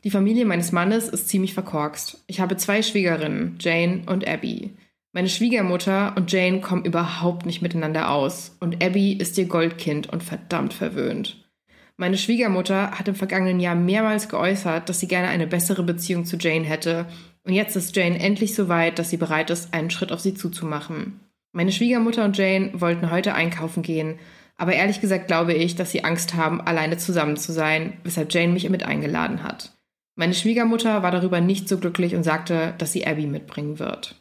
Die 0.05 0.11
Familie 0.11 0.45
meines 0.45 0.71
Mannes 0.71 1.09
ist 1.09 1.29
ziemlich 1.29 1.55
verkorkst. 1.55 2.23
Ich 2.27 2.41
habe 2.41 2.57
zwei 2.57 2.83
Schwiegerinnen, 2.83 3.57
Jane 3.59 4.03
und 4.07 4.29
Abby. 4.29 4.77
Meine 5.17 5.29
Schwiegermutter 5.29 6.13
und 6.17 6.33
Jane 6.33 6.61
kommen 6.61 6.85
überhaupt 6.85 7.47
nicht 7.47 7.63
miteinander 7.63 8.11
aus 8.11 8.57
und 8.59 8.83
Abby 8.83 9.13
ist 9.13 9.39
ihr 9.39 9.45
Goldkind 9.45 10.13
und 10.13 10.25
verdammt 10.25 10.75
verwöhnt. 10.75 11.49
Meine 11.97 12.19
Schwiegermutter 12.19 12.91
hat 12.91 13.07
im 13.07 13.15
vergangenen 13.15 13.61
Jahr 13.61 13.77
mehrmals 13.77 14.29
geäußert, 14.29 14.89
dass 14.89 14.99
sie 14.99 15.07
gerne 15.07 15.29
eine 15.29 15.47
bessere 15.47 15.85
Beziehung 15.85 16.25
zu 16.25 16.37
Jane 16.37 16.65
hätte. 16.65 17.07
Und 17.45 17.53
jetzt 17.53 17.77
ist 17.77 17.95
Jane 17.95 18.19
endlich 18.19 18.57
so 18.57 18.69
weit, 18.69 18.99
dass 18.99 19.11
sie 19.11 19.17
bereit 19.17 19.51
ist, 19.51 19.73
einen 19.73 19.91
Schritt 19.91 20.11
auf 20.11 20.19
sie 20.19 20.35
zuzumachen. 20.35 21.21
Meine 21.53 21.71
Schwiegermutter 21.71 22.25
und 22.25 22.37
Jane 22.37 22.73
wollten 22.75 23.13
heute 23.13 23.35
einkaufen 23.35 23.85
gehen, 23.85 24.19
aber 24.57 24.73
ehrlich 24.73 25.01
gesagt 25.01 25.29
glaube 25.29 25.55
ich, 25.55 25.77
dass 25.77 25.93
sie 25.93 26.03
Angst 26.03 26.35
haben, 26.35 26.61
alleine 26.61 26.97
zusammen 26.97 27.37
zu 27.37 27.53
sein, 27.53 27.99
weshalb 28.03 28.35
Jane 28.35 28.53
mich 28.53 28.69
mit 28.69 28.83
eingeladen 28.83 29.45
hat. 29.45 29.77
Meine 30.17 30.35
Schwiegermutter 30.35 31.05
war 31.05 31.13
darüber 31.13 31.41
nicht 31.41 31.69
so 31.69 31.79
glücklich 31.79 32.17
und 32.17 32.25
sagte, 32.25 32.75
dass 32.79 32.91
sie 32.91 33.07
Abby 33.07 33.29
mitbringen 33.29 33.79
wird. 33.79 34.21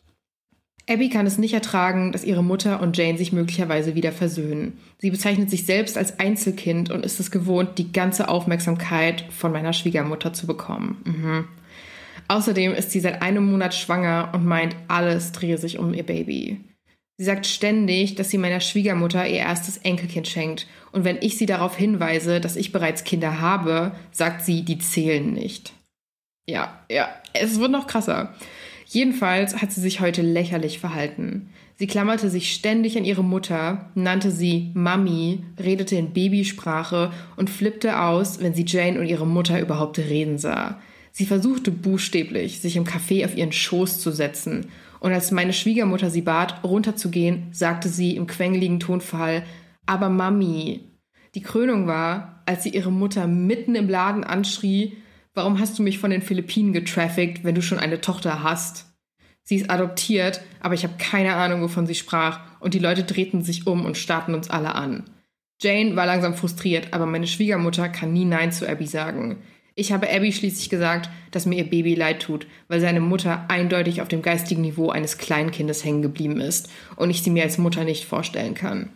Abby 0.89 1.09
kann 1.09 1.25
es 1.25 1.37
nicht 1.37 1.53
ertragen, 1.53 2.11
dass 2.11 2.25
ihre 2.25 2.43
Mutter 2.43 2.81
und 2.81 2.97
Jane 2.97 3.17
sich 3.17 3.31
möglicherweise 3.31 3.95
wieder 3.95 4.11
versöhnen. 4.11 4.79
Sie 4.97 5.11
bezeichnet 5.11 5.49
sich 5.49 5.65
selbst 5.65 5.97
als 5.97 6.19
Einzelkind 6.19 6.91
und 6.91 7.05
ist 7.05 7.21
es 7.21 7.31
gewohnt, 7.31 7.77
die 7.77 7.93
ganze 7.93 8.27
Aufmerksamkeit 8.27 9.25
von 9.29 9.53
meiner 9.53 9.71
Schwiegermutter 9.71 10.33
zu 10.33 10.45
bekommen. 10.45 11.01
Mhm. 11.05 11.47
Außerdem 12.27 12.73
ist 12.73 12.91
sie 12.91 12.99
seit 12.99 13.21
einem 13.21 13.49
Monat 13.49 13.73
schwanger 13.73 14.31
und 14.33 14.45
meint, 14.45 14.75
alles 14.87 15.31
drehe 15.31 15.57
sich 15.57 15.79
um 15.79 15.93
ihr 15.93 16.03
Baby. 16.03 16.59
Sie 17.17 17.25
sagt 17.25 17.45
ständig, 17.45 18.15
dass 18.15 18.29
sie 18.29 18.37
meiner 18.37 18.59
Schwiegermutter 18.59 19.27
ihr 19.27 19.37
erstes 19.37 19.77
Enkelkind 19.77 20.27
schenkt. 20.27 20.67
Und 20.91 21.05
wenn 21.05 21.17
ich 21.21 21.37
sie 21.37 21.45
darauf 21.45 21.77
hinweise, 21.77 22.41
dass 22.41 22.55
ich 22.55 22.71
bereits 22.71 23.03
Kinder 23.03 23.39
habe, 23.39 23.93
sagt 24.11 24.43
sie, 24.43 24.63
die 24.63 24.79
zählen 24.79 25.31
nicht. 25.31 25.73
Ja, 26.47 26.83
ja, 26.89 27.09
es 27.33 27.59
wird 27.59 27.71
noch 27.71 27.87
krasser. 27.87 28.33
Jedenfalls 28.93 29.59
hat 29.59 29.71
sie 29.71 29.81
sich 29.81 30.01
heute 30.01 30.21
lächerlich 30.21 30.77
verhalten. 30.77 31.49
Sie 31.77 31.87
klammerte 31.87 32.29
sich 32.29 32.53
ständig 32.53 32.95
an 32.95 33.05
ihre 33.05 33.23
Mutter, 33.23 33.89
nannte 33.95 34.29
sie 34.29 34.69
Mami, 34.75 35.43
redete 35.59 35.95
in 35.95 36.13
Babysprache 36.13 37.11
und 37.35 37.49
flippte 37.49 37.99
aus, 37.99 38.39
wenn 38.39 38.53
sie 38.53 38.65
Jane 38.67 38.99
und 38.99 39.07
ihre 39.07 39.25
Mutter 39.25 39.59
überhaupt 39.59 39.97
reden 39.97 40.37
sah. 40.37 40.79
Sie 41.11 41.25
versuchte 41.25 41.71
buchstäblich, 41.71 42.59
sich 42.59 42.75
im 42.75 42.83
Café 42.83 43.25
auf 43.25 43.35
ihren 43.35 43.51
Schoß 43.51 43.99
zu 43.99 44.11
setzen 44.11 44.67
und 44.99 45.11
als 45.11 45.31
meine 45.31 45.53
Schwiegermutter 45.53 46.11
sie 46.11 46.21
bat, 46.21 46.63
runterzugehen, 46.63 47.47
sagte 47.51 47.89
sie 47.89 48.15
im 48.15 48.27
quengeligen 48.27 48.79
Tonfall, 48.79 49.41
aber 49.87 50.09
Mami. 50.09 50.81
Die 51.33 51.41
Krönung 51.41 51.87
war, 51.87 52.43
als 52.45 52.61
sie 52.61 52.69
ihre 52.69 52.91
Mutter 52.91 53.25
mitten 53.25 53.73
im 53.73 53.89
Laden 53.89 54.23
anschrie, 54.23 54.97
warum 55.33 55.59
hast 55.59 55.77
du 55.77 55.83
mich 55.83 55.99
von 55.99 56.11
den 56.11 56.21
Philippinen 56.21 56.73
getraffickt, 56.73 57.43
wenn 57.43 57.55
du 57.55 57.61
schon 57.61 57.79
eine 57.79 58.01
Tochter 58.01 58.43
hast? 58.43 58.85
Sie 59.43 59.57
ist 59.57 59.69
adoptiert, 59.69 60.41
aber 60.61 60.73
ich 60.73 60.83
habe 60.83 60.95
keine 60.97 61.35
Ahnung, 61.35 61.61
wovon 61.61 61.85
sie 61.85 61.95
sprach, 61.95 62.39
und 62.59 62.73
die 62.73 62.79
Leute 62.79 63.03
drehten 63.03 63.41
sich 63.41 63.67
um 63.67 63.85
und 63.85 63.97
starrten 63.97 64.33
uns 64.33 64.49
alle 64.49 64.75
an. 64.75 65.03
Jane 65.61 65.95
war 65.95 66.05
langsam 66.05 66.33
frustriert, 66.33 66.93
aber 66.93 67.05
meine 67.05 67.27
Schwiegermutter 67.27 67.89
kann 67.89 68.13
nie 68.13 68.25
Nein 68.25 68.51
zu 68.51 68.67
Abby 68.67 68.87
sagen. 68.87 69.41
Ich 69.75 69.91
habe 69.91 70.09
Abby 70.09 70.31
schließlich 70.31 70.69
gesagt, 70.69 71.09
dass 71.31 71.45
mir 71.45 71.57
ihr 71.57 71.69
Baby 71.69 71.95
leid 71.95 72.21
tut, 72.21 72.45
weil 72.67 72.79
seine 72.79 72.99
Mutter 73.01 73.45
eindeutig 73.49 74.01
auf 74.01 74.07
dem 74.07 74.21
geistigen 74.21 74.61
Niveau 74.61 74.89
eines 74.89 75.17
Kleinkindes 75.17 75.83
hängen 75.83 76.03
geblieben 76.03 76.39
ist 76.39 76.69
und 76.95 77.09
ich 77.09 77.23
sie 77.23 77.31
mir 77.31 77.43
als 77.43 77.57
Mutter 77.57 77.83
nicht 77.83 78.05
vorstellen 78.05 78.53
kann. 78.53 78.89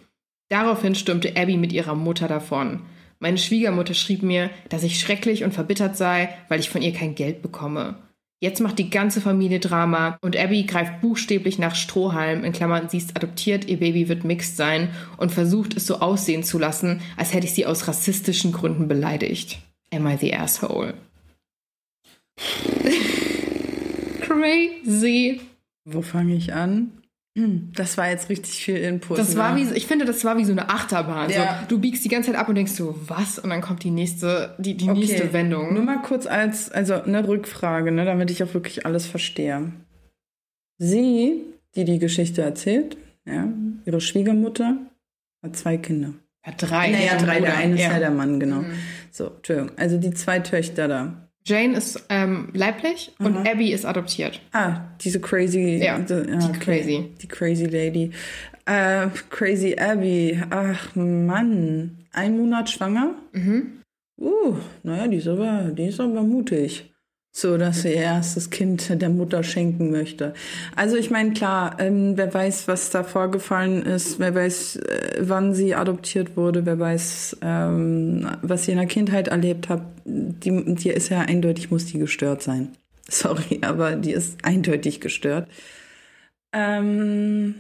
Daraufhin 0.50 0.95
stürmte 0.95 1.36
Abby 1.36 1.58
mit 1.58 1.73
ihrer 1.73 1.95
Mutter 1.95 2.28
davon. 2.28 2.82
Meine 3.19 3.38
Schwiegermutter 3.38 3.93
schrieb 3.93 4.21
mir, 4.21 4.49
dass 4.69 4.84
ich 4.84 4.99
schrecklich 4.99 5.43
und 5.43 5.53
verbittert 5.53 5.97
sei, 5.97 6.30
weil 6.49 6.60
ich 6.60 6.69
von 6.69 6.82
ihr 6.82 6.93
kein 6.93 7.15
Geld 7.15 7.41
bekomme. 7.41 7.95
Jetzt 8.39 8.62
macht 8.62 8.77
die 8.77 8.91
ganze 8.91 9.19
Familie 9.19 9.60
Drama 9.60 10.19
und 10.21 10.38
Abby 10.38 10.63
greift 10.63 11.01
buchstäblich 11.01 11.58
nach 11.58 11.73
Strohhalm, 11.73 12.43
in 12.43 12.53
Klammern, 12.53 12.88
sie 12.88 12.97
ist 12.97 13.15
adoptiert, 13.15 13.65
ihr 13.65 13.77
Baby 13.77 14.10
wird 14.10 14.23
mixed 14.23 14.58
sein 14.58 14.89
und 15.17 15.32
versucht 15.32 15.75
es 15.75 15.88
so 15.88 16.01
aussehen 16.01 16.43
zu 16.43 16.60
lassen, 16.60 17.01
als 17.15 17.34
hätte 17.34 17.47
ich 17.47 17.53
sie 17.56 17.65
aus 17.65 17.88
rassistischen 17.88 18.51
Gründen 18.51 18.88
beleidigt. 18.88 19.58
Am 19.91 20.06
I 20.06 20.17
the 20.17 20.36
asshole? 20.36 20.93
Crazy. 24.21 25.41
Wo 25.86 26.03
fange 26.03 26.36
ich 26.36 26.53
an? 26.53 26.96
Hm, 27.38 27.71
das 27.76 28.00
war 28.00 28.10
jetzt 28.10 28.30
richtig 28.30 28.56
viel 28.56 28.78
Input. 28.78 29.19
Das 29.19 29.36
ne? 29.36 29.39
war 29.39 29.56
wie, 29.56 29.71
ich 29.76 29.86
finde, 29.86 30.06
das 30.06 30.26
war 30.26 30.39
wie 30.39 30.43
so 30.43 30.54
eine 30.54 30.71
Achterbahn. 30.71 31.30
Ja. 31.30 31.60
So, 31.62 31.76
du 31.76 31.80
biegst 31.80 32.04
die 32.04 32.10
ganze 32.10 32.32
Zeit 32.32 32.39
ab 32.39 32.50
und 32.50 32.56
denkst 32.56 32.71
so, 32.71 33.00
was? 33.06 33.38
Und 33.38 33.52
dann 33.52 33.62
kommt 33.62 33.84
die 33.84 33.91
nächste, 33.91 34.56
die, 34.58 34.76
die 34.76 34.89
okay. 34.89 35.00
nächste 35.00 35.34
Wendung. 35.34 35.71
Nur 35.76 35.84
mal 35.84 36.02
kurz 36.02 36.26
als, 36.26 36.71
also 36.71 37.00
eine 37.00 37.28
Rückfrage, 37.28 37.91
ne, 37.91 38.06
damit 38.06 38.32
ich 38.32 38.43
auch 38.43 38.56
wirklich 38.56 38.88
alles 38.88 39.06
verstehe. 39.06 39.71
Sie, 40.80 41.43
die 41.76 41.86
die 41.86 42.00
Geschichte 42.00 42.41
erzählt, 42.41 42.97
ja, 43.23 43.47
ihre 43.86 44.02
Schwiegermutter, 44.02 44.78
hat 45.43 45.56
zwei 45.56 45.78
Kinder. 45.78 46.13
Ja, 46.43 46.54
drei. 46.58 46.89
Naja, 46.89 47.17
drei. 47.17 47.39
Der 47.39 47.56
eine 47.56 47.76
ist 47.76 47.82
ja 47.82 48.00
der 48.00 48.10
Mann, 48.10 48.39
genau. 48.39 48.62
Mhm. 48.62 48.73
So, 49.12 49.28
Entschuldigung. 49.28 49.78
Also 49.78 50.00
die 50.00 50.12
zwei 50.12 50.39
Töchter 50.39 50.88
da. 50.88 51.26
Jane 51.47 51.77
ist 51.77 52.05
ähm, 52.10 52.49
leiblich 52.53 53.12
Aha. 53.19 53.27
und 53.27 53.47
Abby 53.47 53.71
ist 53.71 53.86
adoptiert. 53.86 54.41
Ah, 54.51 54.81
diese 54.99 55.21
crazy. 55.21 55.79
Ja, 55.81 55.97
die, 55.97 56.05
die 56.07 56.33
okay. 56.33 56.60
crazy. 56.60 57.10
Die 57.21 57.27
crazy 57.27 57.65
Lady. 57.65 58.12
Äh, 58.65 59.07
crazy 59.29 59.77
Abby. 59.79 60.41
Ach 60.49 60.93
Mann. 60.95 62.05
Ein 62.12 62.38
Monat 62.38 62.69
schwanger? 62.69 63.15
Mhm. 63.31 63.81
Uh, 64.19 64.57
naja, 64.83 65.07
die 65.07 65.17
ist 65.17 65.27
aber, 65.27 65.71
die 65.71 65.88
ist 65.88 65.99
aber 65.99 66.23
mutig 66.23 66.91
so 67.38 67.56
dass 67.58 67.84
sie 67.84 67.89
ihr 67.89 68.02
erstes 68.02 68.50
Kind 68.50 69.00
der 69.00 69.10
Mutter 69.10 69.43
schenken 69.43 69.91
möchte. 69.91 70.34
Also 70.76 70.95
ich 70.95 71.12
meine, 71.12 71.34
klar, 71.34 71.76
ähm, 71.78 72.17
wer 72.17 72.34
weiß, 72.34 72.67
was 72.67 72.89
da 72.89 73.04
vorgefallen 73.04 73.84
ist, 73.84 74.17
wer 74.17 74.34
weiß, 74.34 74.78
äh, 74.78 75.17
wann 75.19 75.54
sie 75.54 75.76
adoptiert 75.76 76.36
wurde, 76.36 76.65
wer 76.65 76.80
weiß, 76.80 77.38
ähm, 77.43 78.28
was 78.41 78.65
sie 78.65 78.71
in 78.71 78.80
der 78.80 78.88
Kindheit 78.88 79.28
erlebt 79.28 79.69
hat, 79.69 79.84
die, 80.06 80.73
die 80.73 80.89
ist 80.89 81.10
ja 81.10 81.21
eindeutig, 81.21 81.69
muss 81.69 81.86
die 81.86 82.00
gestört 82.00 82.41
sein. 82.41 82.69
Sorry, 83.08 83.60
aber 83.62 83.95
die 83.95 84.13
ist 84.13 84.43
eindeutig 84.43 85.00
gestört. 85.00 85.47
Ähm, 86.54 87.54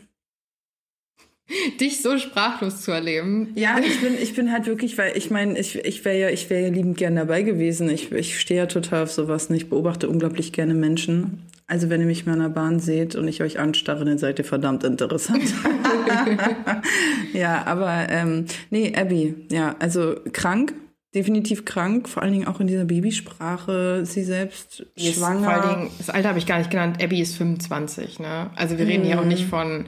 dich 1.79 2.01
so 2.01 2.17
sprachlos 2.17 2.81
zu 2.81 2.91
erleben. 2.91 3.51
Ja, 3.55 3.79
ich 3.79 4.01
bin, 4.01 4.15
ich 4.21 4.33
bin 4.33 4.51
halt 4.51 4.67
wirklich, 4.67 4.97
weil 4.97 5.15
ich 5.15 5.29
meine, 5.31 5.57
ich, 5.57 5.75
ich 5.75 6.03
wäre 6.03 6.19
ja, 6.19 6.29
ich 6.29 6.49
wäre 6.49 6.63
ja 6.63 6.69
liebend 6.69 6.97
gern 6.97 7.15
dabei 7.15 7.43
gewesen. 7.43 7.89
Ich, 7.89 8.11
ich 8.11 8.39
stehe 8.39 8.61
ja 8.61 8.65
total 8.65 9.03
auf 9.03 9.11
sowas. 9.11 9.49
Ich 9.49 9.69
beobachte 9.69 10.09
unglaublich 10.09 10.51
gerne 10.51 10.73
Menschen. 10.73 11.43
Also 11.67 11.89
wenn 11.89 11.99
ihr 11.99 12.07
mich 12.07 12.25
mal 12.25 12.33
in 12.33 12.39
der 12.39 12.49
Bahn 12.49 12.79
seht 12.79 13.15
und 13.15 13.27
ich 13.27 13.41
euch 13.41 13.59
anstarre, 13.59 14.05
dann 14.05 14.17
seid 14.17 14.39
ihr 14.39 14.45
verdammt 14.45 14.85
interessant. 14.85 15.43
ja, 17.33 17.65
aber 17.65 18.07
ähm, 18.09 18.45
nee, 18.69 18.93
Abby, 18.95 19.35
ja, 19.51 19.75
also 19.79 20.15
krank, 20.31 20.73
definitiv 21.13 21.65
krank, 21.65 22.07
vor 22.07 22.23
allen 22.23 22.31
Dingen 22.31 22.47
auch 22.47 22.61
in 22.61 22.67
dieser 22.67 22.85
Babysprache, 22.85 24.05
sie 24.05 24.23
selbst 24.23 24.85
Die 24.97 25.11
schwanger. 25.11 25.43
Vor 25.43 25.53
allen 25.53 25.79
Dingen, 25.79 25.91
das 25.97 26.09
Alter 26.09 26.29
habe 26.29 26.39
ich 26.39 26.45
gar 26.45 26.59
nicht 26.59 26.71
genannt, 26.71 27.03
Abby 27.03 27.19
ist 27.19 27.35
25, 27.35 28.19
ne? 28.19 28.49
Also 28.55 28.77
wir 28.77 28.87
reden 28.87 29.03
hier 29.03 29.19
auch 29.19 29.25
nicht 29.25 29.45
von 29.45 29.87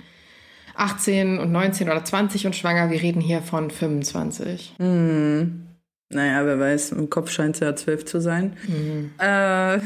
18 0.79 1.39
und 1.39 1.51
19 1.51 1.89
oder 1.89 2.03
20 2.03 2.45
und 2.45 2.55
schwanger. 2.55 2.89
Wir 2.89 3.01
reden 3.01 3.21
hier 3.21 3.41
von 3.41 3.69
25. 3.69 4.75
Mhm. 4.79 5.65
Naja, 6.11 6.45
wer 6.45 6.59
weiß, 6.59 6.93
im 6.93 7.09
Kopf 7.09 7.29
scheint 7.29 7.55
es 7.55 7.61
ja 7.61 7.75
12 7.75 8.05
zu 8.05 8.19
sein. 8.21 8.53
Mhm. 8.67 9.11
Äh. 9.19 9.79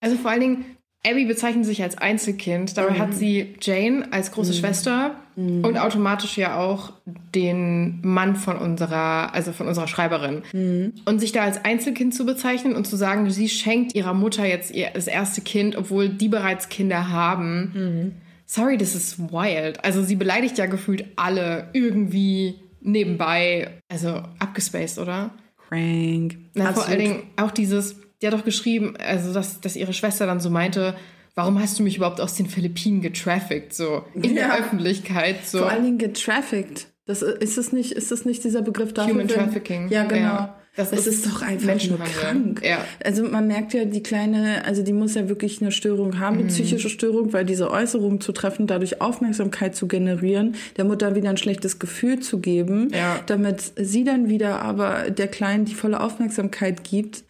Also 0.00 0.16
vor 0.16 0.32
allen 0.32 0.40
Dingen, 0.40 0.64
Abby 1.04 1.24
bezeichnet 1.24 1.64
sich 1.64 1.82
als 1.82 1.98
Einzelkind. 1.98 2.76
Dabei 2.76 2.94
mhm. 2.94 2.98
hat 2.98 3.14
sie 3.14 3.54
Jane 3.60 4.08
als 4.12 4.32
große 4.32 4.52
mhm. 4.52 4.56
Schwester 4.56 5.16
mhm. 5.36 5.64
und 5.64 5.76
automatisch 5.78 6.38
ja 6.38 6.58
auch 6.58 6.92
den 7.34 8.00
Mann 8.02 8.36
von 8.36 8.56
unserer, 8.56 9.34
also 9.34 9.52
von 9.52 9.66
unserer 9.66 9.88
Schreiberin. 9.88 10.42
Mhm. 10.52 10.94
Und 11.04 11.18
sich 11.18 11.32
da 11.32 11.42
als 11.42 11.64
Einzelkind 11.64 12.14
zu 12.14 12.24
bezeichnen 12.24 12.76
und 12.76 12.86
zu 12.86 12.96
sagen, 12.96 13.30
sie 13.30 13.48
schenkt 13.48 13.94
ihrer 13.94 14.14
Mutter 14.14 14.44
jetzt 14.44 14.72
ihr, 14.72 14.90
das 14.94 15.08
erste 15.08 15.40
Kind, 15.40 15.76
obwohl 15.76 16.08
die 16.08 16.28
bereits 16.28 16.68
Kinder 16.68 17.08
haben 17.08 17.72
mhm. 17.74 18.21
Sorry, 18.54 18.76
das 18.76 18.94
ist 18.94 19.18
wild. 19.18 19.82
Also 19.82 20.02
sie 20.02 20.14
beleidigt 20.14 20.58
ja 20.58 20.66
gefühlt 20.66 21.06
alle 21.16 21.70
irgendwie 21.72 22.56
nebenbei. 22.82 23.78
Also 23.88 24.22
abgespaced, 24.40 24.98
oder? 24.98 25.30
Crank. 25.68 26.36
Na, 26.52 26.74
vor 26.74 26.86
allen 26.86 26.98
Dingen 26.98 27.22
auch 27.36 27.50
dieses, 27.50 27.96
die 28.20 28.26
hat 28.26 28.34
doch 28.34 28.44
geschrieben, 28.44 28.94
also 28.98 29.32
dass, 29.32 29.62
dass 29.62 29.74
ihre 29.74 29.94
Schwester 29.94 30.26
dann 30.26 30.38
so 30.38 30.50
meinte, 30.50 30.94
warum 31.34 31.58
hast 31.60 31.78
du 31.78 31.82
mich 31.82 31.96
überhaupt 31.96 32.20
aus 32.20 32.34
den 32.34 32.46
Philippinen 32.46 33.00
getraffickt, 33.00 33.72
so 33.72 34.04
in 34.12 34.36
ja. 34.36 34.48
der 34.48 34.58
Öffentlichkeit. 34.58 35.46
So. 35.46 35.60
Vor 35.60 35.70
allen 35.70 35.84
Dingen 35.84 35.98
getraffickt. 35.98 36.88
Das, 37.06 37.22
ist, 37.22 37.56
es 37.56 37.72
nicht, 37.72 37.92
ist 37.92 38.10
das 38.10 38.26
nicht 38.26 38.44
dieser 38.44 38.60
Begriff 38.60 38.92
dafür? 38.92 39.14
Human 39.14 39.28
Trafficking. 39.28 39.88
Ja, 39.88 40.04
genau. 40.04 40.20
Ja. 40.20 40.61
Das 40.74 40.90
ist, 40.90 41.06
ist 41.06 41.26
doch 41.26 41.42
einfach 41.42 41.82
nur 41.86 41.98
krank. 41.98 42.62
Ja. 42.64 42.82
Also 43.04 43.24
man 43.24 43.46
merkt 43.46 43.74
ja, 43.74 43.84
die 43.84 44.02
kleine, 44.02 44.64
also 44.64 44.82
die 44.82 44.94
muss 44.94 45.14
ja 45.14 45.28
wirklich 45.28 45.60
eine 45.60 45.70
Störung 45.70 46.18
haben, 46.18 46.36
eine 46.36 46.44
mhm. 46.44 46.48
psychische 46.48 46.88
Störung, 46.88 47.34
weil 47.34 47.44
diese 47.44 47.70
Äußerung 47.70 48.22
zu 48.22 48.32
treffen, 48.32 48.66
dadurch 48.66 49.02
Aufmerksamkeit 49.02 49.76
zu 49.76 49.86
generieren, 49.86 50.54
der 50.78 50.86
Mutter 50.86 51.14
wieder 51.14 51.28
ein 51.28 51.36
schlechtes 51.36 51.78
Gefühl 51.78 52.20
zu 52.20 52.38
geben, 52.40 52.88
ja. 52.90 53.20
damit 53.26 53.72
sie 53.76 54.04
dann 54.04 54.30
wieder 54.30 54.62
aber 54.62 55.10
der 55.10 55.28
Kleinen 55.28 55.66
die 55.66 55.74
volle 55.74 56.00
Aufmerksamkeit 56.00 56.84
gibt. 56.84 57.24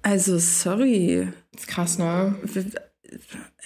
Also 0.00 0.38
sorry. 0.38 1.28
Das 1.52 1.62
ist 1.62 1.68
krass, 1.68 1.98
ne? 1.98 2.34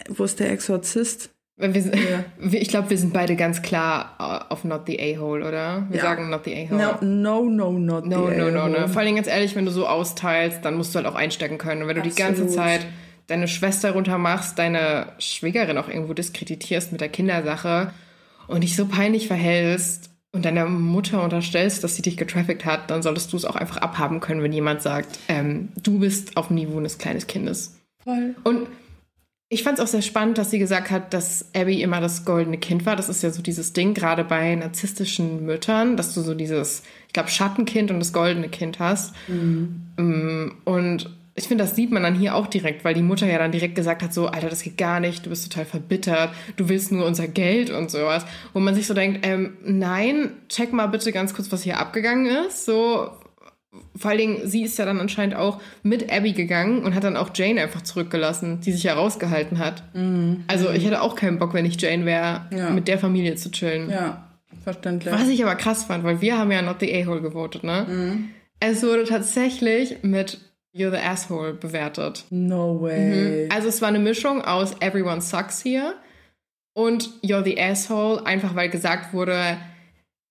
Wo 0.09 0.25
ist 0.25 0.41
der 0.41 0.51
Exorzist? 0.51 1.31
Wir, 1.57 1.71
ja. 1.71 2.25
Ich 2.51 2.69
glaube, 2.69 2.91
wir 2.91 2.99
sind 2.99 3.13
beide 3.13 3.37
ganz 3.37 3.63
klar 3.63 4.47
auf 4.51 4.65
Not 4.65 4.83
the 4.87 4.99
A-Hole, 4.99 5.47
oder? 5.47 5.87
Wir 5.89 5.99
ja. 5.99 6.03
sagen 6.03 6.29
Not 6.31 6.45
the 6.45 6.55
A-Hole. 6.55 6.99
No, 7.01 7.45
no, 7.49 7.49
no, 7.49 7.73
not 7.79 8.07
no, 8.07 8.29
the 8.29 8.37
no, 8.37 8.51
no, 8.51 8.69
no, 8.69 8.81
no. 8.81 8.89
Vor 8.89 9.03
allem 9.03 9.15
ganz 9.15 9.29
ehrlich, 9.29 9.55
wenn 9.55 9.65
du 9.65 9.71
so 9.71 9.87
austeilst, 9.87 10.65
dann 10.65 10.77
musst 10.77 10.95
du 10.95 10.97
halt 10.97 11.07
auch 11.07 11.15
einstecken 11.15 11.59
können. 11.59 11.83
Und 11.83 11.89
wenn 11.89 11.97
du 11.97 12.03
Absolut. 12.03 12.19
die 12.19 12.23
ganze 12.23 12.55
Zeit 12.55 12.87
deine 13.29 13.49
Schwester 13.49 13.93
runtermachst, 13.93 14.59
deine 14.59 15.07
Schwägerin 15.19 15.79
auch 15.79 15.89
irgendwo 15.89 16.13
diskreditierst 16.13 16.93
mit 16.93 17.01
der 17.01 17.09
Kindersache 17.09 17.93
und 18.49 18.63
dich 18.63 18.77
so 18.77 18.87
peinlich 18.87 19.29
verhältst 19.29 20.11
und 20.33 20.45
deiner 20.45 20.67
Mutter 20.67 21.23
unterstellst, 21.23 21.85
dass 21.85 21.95
sie 21.95 22.03
dich 22.03 22.17
getraffickt 22.17 22.65
hat, 22.65 22.91
dann 22.91 23.03
solltest 23.03 23.33
du 23.33 23.37
es 23.37 23.45
auch 23.45 23.57
einfach 23.57 23.79
abhaben 23.79 24.21
können, 24.21 24.43
wenn 24.43 24.53
jemand 24.53 24.83
sagt, 24.83 25.19
ähm, 25.29 25.69
du 25.83 26.01
bist 26.01 26.37
auf 26.37 26.49
dem 26.49 26.57
Niveau 26.57 26.79
eines 26.79 26.99
kleinen 26.99 27.25
Kindes. 27.27 27.79
Voll. 28.03 28.35
Und 28.43 28.67
ich 29.49 29.63
fand 29.63 29.79
es 29.79 29.85
auch 29.85 29.89
sehr 29.89 30.03
spannend, 30.03 30.39
dass 30.39 30.51
sie 30.51 30.59
gesagt 30.59 30.91
hat, 30.91 31.13
dass 31.13 31.47
Abby 31.55 31.83
immer 31.83 32.01
das 32.01 32.25
goldene 32.25 32.59
Kind 32.59 32.87
war. 32.87 32.97
Das 32.97 33.09
ist 33.09 33.23
ja 33.23 33.31
so 33.31 33.43
dieses 33.43 33.73
Ding, 33.73 33.95
gerade 33.95 34.25
bei 34.25 34.55
narzisstischen 34.55 35.45
Müttern, 35.45 35.97
dass 35.97 36.15
du 36.15 36.23
so 36.23 36.35
dieses, 36.35 36.83
ich 37.07 37.13
glaube, 37.13 37.29
Schattenkind 37.29 37.91
und 37.91 37.99
das 37.99 38.13
goldene 38.13 38.49
Kind 38.49 38.79
hast. 38.79 39.15
Mhm. 39.29 39.83
Ähm, 39.99 40.55
und 40.65 41.11
ich 41.37 41.49
finde, 41.49 41.65
das 41.65 41.75
sieht 41.75 41.91
man 41.91 42.03
dann 42.03 42.15
hier 42.15 42.37
auch 42.37 42.47
direkt, 42.47 42.85
weil 42.85 42.95
die 42.95 43.03
Mutter 43.03 43.27
ja 43.27 43.39
dann 43.39 43.53
direkt 43.53 43.75
gesagt 43.75 44.03
hat, 44.03 44.15
so, 44.15 44.29
Alter, 44.29 44.49
das 44.49 44.63
geht 44.63 44.79
gar 44.79 45.01
nicht, 45.01 45.27
du 45.27 45.31
bist 45.31 45.51
total 45.51 45.67
verbittert, 45.67 46.31
du 46.57 46.69
willst 46.69 46.93
nur 46.93 47.05
unser 47.05 47.27
Geld 47.27 47.71
und 47.71 47.91
sowas. 47.91 48.25
Wo 48.53 48.61
man 48.61 48.75
sich 48.75 48.87
so 48.87 48.95
denkt, 48.95 49.27
ähm, 49.27 49.57
nein, 49.65 50.33
check 50.49 50.73
mal 50.73 50.87
bitte 50.87 51.13
ganz 51.13 51.35
kurz, 51.35 51.51
was 51.53 51.63
hier 51.63 51.79
abgegangen 51.79 52.27
ist. 52.27 52.65
So, 52.65 53.11
vor 53.97 54.11
allen 54.11 54.19
Dingen, 54.19 54.41
sie 54.45 54.63
ist 54.63 54.79
ja 54.79 54.85
dann 54.85 55.01
anscheinend 55.01 55.37
auch 55.37 55.61
mit 55.83 56.13
Abby 56.13 56.33
gegangen 56.33 56.83
und 56.83 56.95
hat 56.95 57.05
dann 57.05 57.17
auch 57.17 57.31
Jane 57.35 57.61
einfach 57.61 57.83
zurückgelassen, 57.83 58.61
die 58.61 58.73
sich 58.73 58.83
ja 58.83 58.95
rausgehalten 58.95 59.59
hat. 59.59 59.83
Mhm. 59.95 60.45
Also 60.49 60.71
ich 60.71 60.85
hätte 60.85 61.01
auch 61.01 61.15
keinen 61.15 61.39
Bock, 61.39 61.55
wenn 61.55 61.65
ich 61.65 61.81
Jane 61.81 62.05
wäre, 62.05 62.47
ja. 62.51 62.71
mit 62.71 62.89
der 62.89 62.99
Familie 62.99 63.37
zu 63.37 63.51
chillen. 63.51 63.91
Ja, 63.91 64.29
verständlich. 64.63 65.13
Was 65.15 65.29
ich 65.29 65.43
aber 65.43 65.55
krass 65.55 65.85
fand, 65.85 66.05
weil 66.05 66.21
wir 66.21 66.39
haben 66.39 66.51
ja 66.51 66.63
Not 66.63 66.81
the 66.81 66.93
A-Hole 66.95 67.21
gewotet, 67.21 67.65
ne? 67.65 67.87
Mhm. 67.89 68.31
Es 68.61 68.83
wurde 68.83 69.05
tatsächlich 69.05 70.03
mit 70.03 70.39
You're 70.75 70.91
the 70.91 70.99
Asshole 70.99 71.55
bewertet. 71.55 72.25
No 72.31 72.81
way. 72.81 73.47
Mhm. 73.47 73.53
Also 73.53 73.69
es 73.69 73.81
war 73.81 73.89
eine 73.89 74.01
Mischung 74.01 74.43
aus 74.43 74.75
Everyone 74.81 75.21
Sucks 75.21 75.63
hier 75.63 75.95
und 76.73 77.11
You're 77.23 77.45
the 77.45 77.61
Asshole, 77.61 78.27
einfach 78.27 78.57
weil 78.57 78.71
gesagt 78.71 79.13
wurde, 79.13 79.57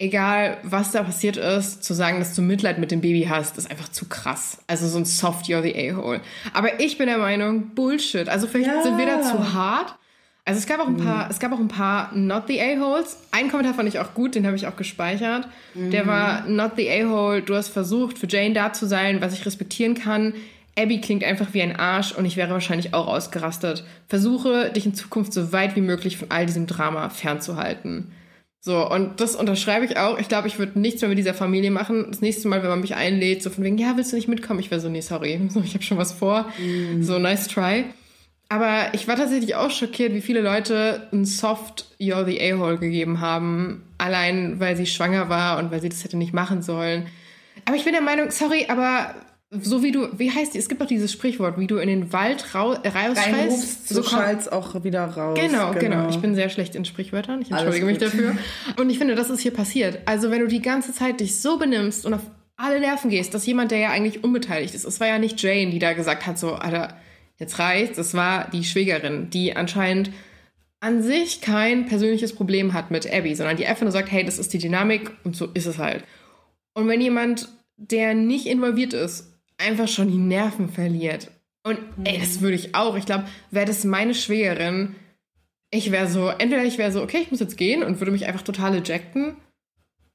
egal 0.04 0.58
was 0.64 0.92
da 0.92 1.04
passiert 1.04 1.38
ist, 1.38 1.84
zu 1.84 1.94
sagen, 1.94 2.20
dass 2.20 2.36
du 2.36 2.42
Mitleid 2.42 2.78
mit 2.78 2.92
dem 2.92 3.02
Baby 3.02 3.26
hast, 3.30 3.58
ist 3.58 3.72
einfach 3.72 3.90
zu 3.90 4.08
krass. 4.08 4.60
Also 4.68 4.88
so 4.88 4.98
ein 4.98 5.06
soft 5.06 5.46
You're 5.48 5.62
the 5.62 5.74
A-Hole. 5.90 6.22
Aber 6.54 6.80
ich 6.80 6.98
bin 6.98 7.08
der 7.08 7.18
Meinung, 7.18 7.74
Bullshit. 7.74 8.30
Also 8.30 8.48
vielleicht 8.48 8.70
ja. 8.70 8.84
sind 8.84 8.98
wir 8.98 9.06
da 9.06 9.22
zu 9.22 9.54
hart. 9.54 9.96
Also 10.46 10.60
es 10.60 10.68
gab 10.68 10.82
auch 10.82 10.88
ein 10.88 10.98
paar, 10.98 11.26
mhm. 11.26 11.32
es 11.32 11.40
gab 11.40 11.54
auch 11.54 11.60
ein 11.60 11.70
paar 11.70 12.14
Not 12.14 12.44
the 12.48 12.60
A-Holes. 12.60 13.18
Einen 13.32 13.50
Kommentar 13.50 13.74
fand 13.74 13.88
ich 13.88 14.00
auch 14.00 14.14
gut, 14.14 14.36
den 14.36 14.46
habe 14.46 14.58
ich 14.58 14.68
auch 14.68 14.76
gespeichert. 14.76 15.48
Mhm. 15.74 15.92
Der 15.92 16.06
war 16.06 16.46
Not 16.48 16.74
the 16.76 16.90
A-Hole, 16.90 17.42
du 17.42 17.56
hast 17.56 17.70
versucht, 17.70 18.20
für 18.20 18.28
Jane 18.28 18.54
da 18.54 18.74
zu 18.74 18.86
sein, 18.86 19.22
was 19.22 19.34
ich 19.34 19.46
respektieren 19.46 19.96
kann. 19.96 20.34
Abby 20.78 21.00
klingt 21.00 21.24
einfach 21.24 21.54
wie 21.54 21.62
ein 21.62 21.76
Arsch 21.76 22.12
und 22.14 22.26
ich 22.26 22.36
wäre 22.36 22.52
wahrscheinlich 22.52 22.94
auch 22.94 23.08
ausgerastet. 23.08 23.86
Versuche, 24.10 24.72
dich 24.72 24.86
in 24.86 24.96
Zukunft 24.96 25.32
so 25.32 25.54
weit 25.54 25.76
wie 25.76 25.82
möglich 25.82 26.18
von 26.18 26.32
all 26.32 26.46
diesem 26.46 26.68
Drama 26.68 27.10
fernzuhalten. 27.10 28.12
So, 28.66 28.90
und 28.90 29.20
das 29.20 29.36
unterschreibe 29.36 29.84
ich 29.84 29.98
auch. 29.98 30.18
Ich 30.18 30.30
glaube, 30.30 30.48
ich 30.48 30.58
würde 30.58 30.80
nichts 30.80 31.02
mehr 31.02 31.10
mit 31.10 31.18
dieser 31.18 31.34
Familie 31.34 31.70
machen. 31.70 32.06
Das 32.10 32.22
nächste 32.22 32.48
Mal, 32.48 32.64
wenn 32.64 32.70
man 32.70 32.80
mich 32.80 32.96
einlädt, 32.96 33.44
so 33.44 33.50
von 33.50 33.62
wegen, 33.62 33.78
ja, 33.78 33.98
willst 33.98 34.14
du 34.14 34.16
nicht 34.16 34.30
mitkommen? 34.30 34.62
Ich 34.62 34.72
wäre 34.72 34.80
so, 34.80 34.88
nee, 34.88 35.02
sorry, 35.02 35.42
so, 35.50 35.60
ich 35.60 35.74
habe 35.74 35.84
schon 35.84 35.98
was 35.98 36.14
vor. 36.14 36.50
Mhm. 36.58 37.04
So, 37.04 37.20
nice 37.20 37.50
try. 37.50 37.84
Aber 38.48 38.94
ich 38.94 39.06
war 39.10 39.18
tatsächlich 39.18 39.56
auch 39.56 39.70
schockiert, 39.70 40.14
wie 40.14 40.22
viele 40.22 40.40
Leute 40.40 41.10
ein 41.12 41.26
Soft 41.26 41.88
You're 42.00 42.24
the 42.24 42.40
A-Hole 42.40 42.78
gegeben 42.78 43.20
haben. 43.20 43.84
Allein, 43.98 44.62
weil 44.62 44.78
sie 44.78 44.86
schwanger 44.86 45.28
war 45.28 45.58
und 45.58 45.70
weil 45.70 45.82
sie 45.82 45.90
das 45.90 46.06
hätte 46.06 46.16
nicht 46.16 46.34
machen 46.34 46.62
sollen. 46.62 47.08
Aber 47.66 47.76
ich 47.76 47.84
bin 47.84 47.92
der 47.92 48.02
Meinung, 48.02 48.32
sorry, 48.32 48.68
aber 48.70 49.14
so 49.62 49.84
wie 49.84 49.92
du, 49.92 50.08
wie 50.18 50.32
heißt 50.32 50.54
die? 50.54 50.58
Es 50.58 50.68
gibt 50.68 50.82
doch 50.82 50.88
dieses 50.88 51.12
Sprichwort, 51.12 51.60
wie 51.60 51.68
du 51.68 51.78
in 51.78 51.88
den 51.88 52.12
Wald 52.12 52.56
rau, 52.56 52.74
äh, 52.74 52.88
rausschreist, 52.88 53.88
so 53.88 54.02
schallst 54.02 54.52
auch 54.52 54.84
wieder 54.84 55.06
raus. 55.06 55.38
Genau, 55.40 55.72
genau, 55.72 55.80
genau, 55.80 56.10
Ich 56.10 56.18
bin 56.18 56.34
sehr 56.36 56.50
schlecht 56.50 56.76
in 56.76 56.86
Sprichwörtern. 56.86 57.42
Ich 57.42 57.52
entschuldige 57.52 57.86
mich 57.86 58.00
dafür. 58.00 58.36
Und 58.78 58.90
ich 58.90 58.98
finde, 58.98 59.16
das 59.16 59.30
ist 59.30 59.42
hier 59.42 59.54
passiert. 59.54 60.00
Also, 60.06 60.32
wenn 60.32 60.40
du 60.40 60.48
die 60.48 60.62
ganze 60.62 60.94
Zeit 60.94 61.20
dich 61.20 61.40
so 61.40 61.58
benimmst 61.58 62.06
und 62.06 62.14
auf 62.14 62.22
alle 62.56 62.80
Nerven 62.80 63.10
gehst, 63.10 63.34
dass 63.34 63.46
jemand, 63.46 63.72
der 63.72 63.80
ja 63.80 63.90
eigentlich 63.92 64.24
unbeteiligt 64.24 64.74
ist, 64.74 64.86
es 64.86 65.00
war 65.00 65.08
ja 65.08 65.20
nicht 65.20 65.42
Jane, 65.42 65.72
die 65.72 65.80
da 65.80 65.94
gesagt 65.94 66.26
hat, 66.26 66.40
so, 66.40 66.54
Alter, 66.54 66.98
jetzt 67.38 67.60
reicht's. 67.60 67.98
Es 67.98 68.14
war 68.14 68.50
die 68.52 68.64
Schwägerin, 68.64 69.30
die 69.30 69.56
anscheinend 69.56 70.12
an 70.80 71.02
sich 71.02 71.42
kein 71.42 71.86
persönliches 71.86 72.34
Problem 72.34 72.74
hat 72.74 72.92
mit 72.92 73.12
Abby, 73.12 73.36
sondern 73.36 73.58
die 73.58 73.66
einfach 73.66 73.84
nur 73.84 73.92
sagt, 73.92 74.12
hey, 74.12 74.26
das 74.26 74.40
ist 74.40 74.54
die 74.54 74.58
Dynamik 74.58 75.12
und 75.24 75.36
so 75.36 75.48
ist 75.54 75.66
es 75.66 75.78
halt. 75.78 76.04
Und 76.74 76.88
wenn 76.88 77.02
jemand, 77.02 77.50
der 77.78 78.14
nicht 78.14 78.48
involviert 78.48 78.94
ist, 78.94 79.33
einfach 79.58 79.88
schon 79.88 80.10
die 80.10 80.18
Nerven 80.18 80.70
verliert. 80.70 81.32
Und 81.64 81.80
ey, 82.04 82.20
das 82.20 82.42
würde 82.42 82.56
ich 82.56 82.76
auch. 82.76 82.96
Ich 82.98 83.06
glaube, 83.06 83.26
wäre 83.52 83.66
das 83.66 83.84
meine 83.84 84.14
Schwägerin, 84.14 84.96
ich 85.74 85.92
wäre 85.92 86.08
so, 86.08 86.28
entweder 86.28 86.64
ich 86.64 86.78
wäre 86.78 86.92
so, 86.92 87.02
okay, 87.02 87.18
ich 87.24 87.32
muss 87.32 87.40
jetzt 87.40 87.58
gehen 87.58 87.82
und 87.82 88.00
würde 88.00 88.12
mich 88.12 88.28
einfach 88.28 88.44
total 88.44 88.76
ejecten. 88.76 89.38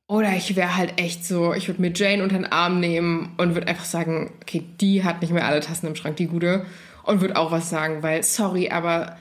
Oder 0.06 0.34
ich 0.36 0.54
wäre 0.54 0.76
halt 0.76 1.00
echt 1.00 1.24
so, 1.24 1.52
ich 1.52 1.66
würde 1.68 1.80
mir 1.80 1.92
Jane 1.92 2.22
unter 2.22 2.36
den 2.36 2.46
Arm 2.46 2.78
nehmen 2.78 3.34
und 3.38 3.54
würde 3.54 3.66
einfach 3.66 3.84
sagen, 3.84 4.32
okay, 4.40 4.64
die 4.80 5.02
hat 5.02 5.20
nicht 5.20 5.32
mehr 5.32 5.46
alle 5.46 5.60
Tassen 5.60 5.86
im 5.86 5.96
Schrank, 5.96 6.16
die 6.16 6.28
gute 6.28 6.64
und 7.02 7.20
würde 7.20 7.36
auch 7.36 7.50
was 7.50 7.68
sagen, 7.70 8.02
weil, 8.02 8.22
sorry, 8.22 8.70
aber 8.70 9.18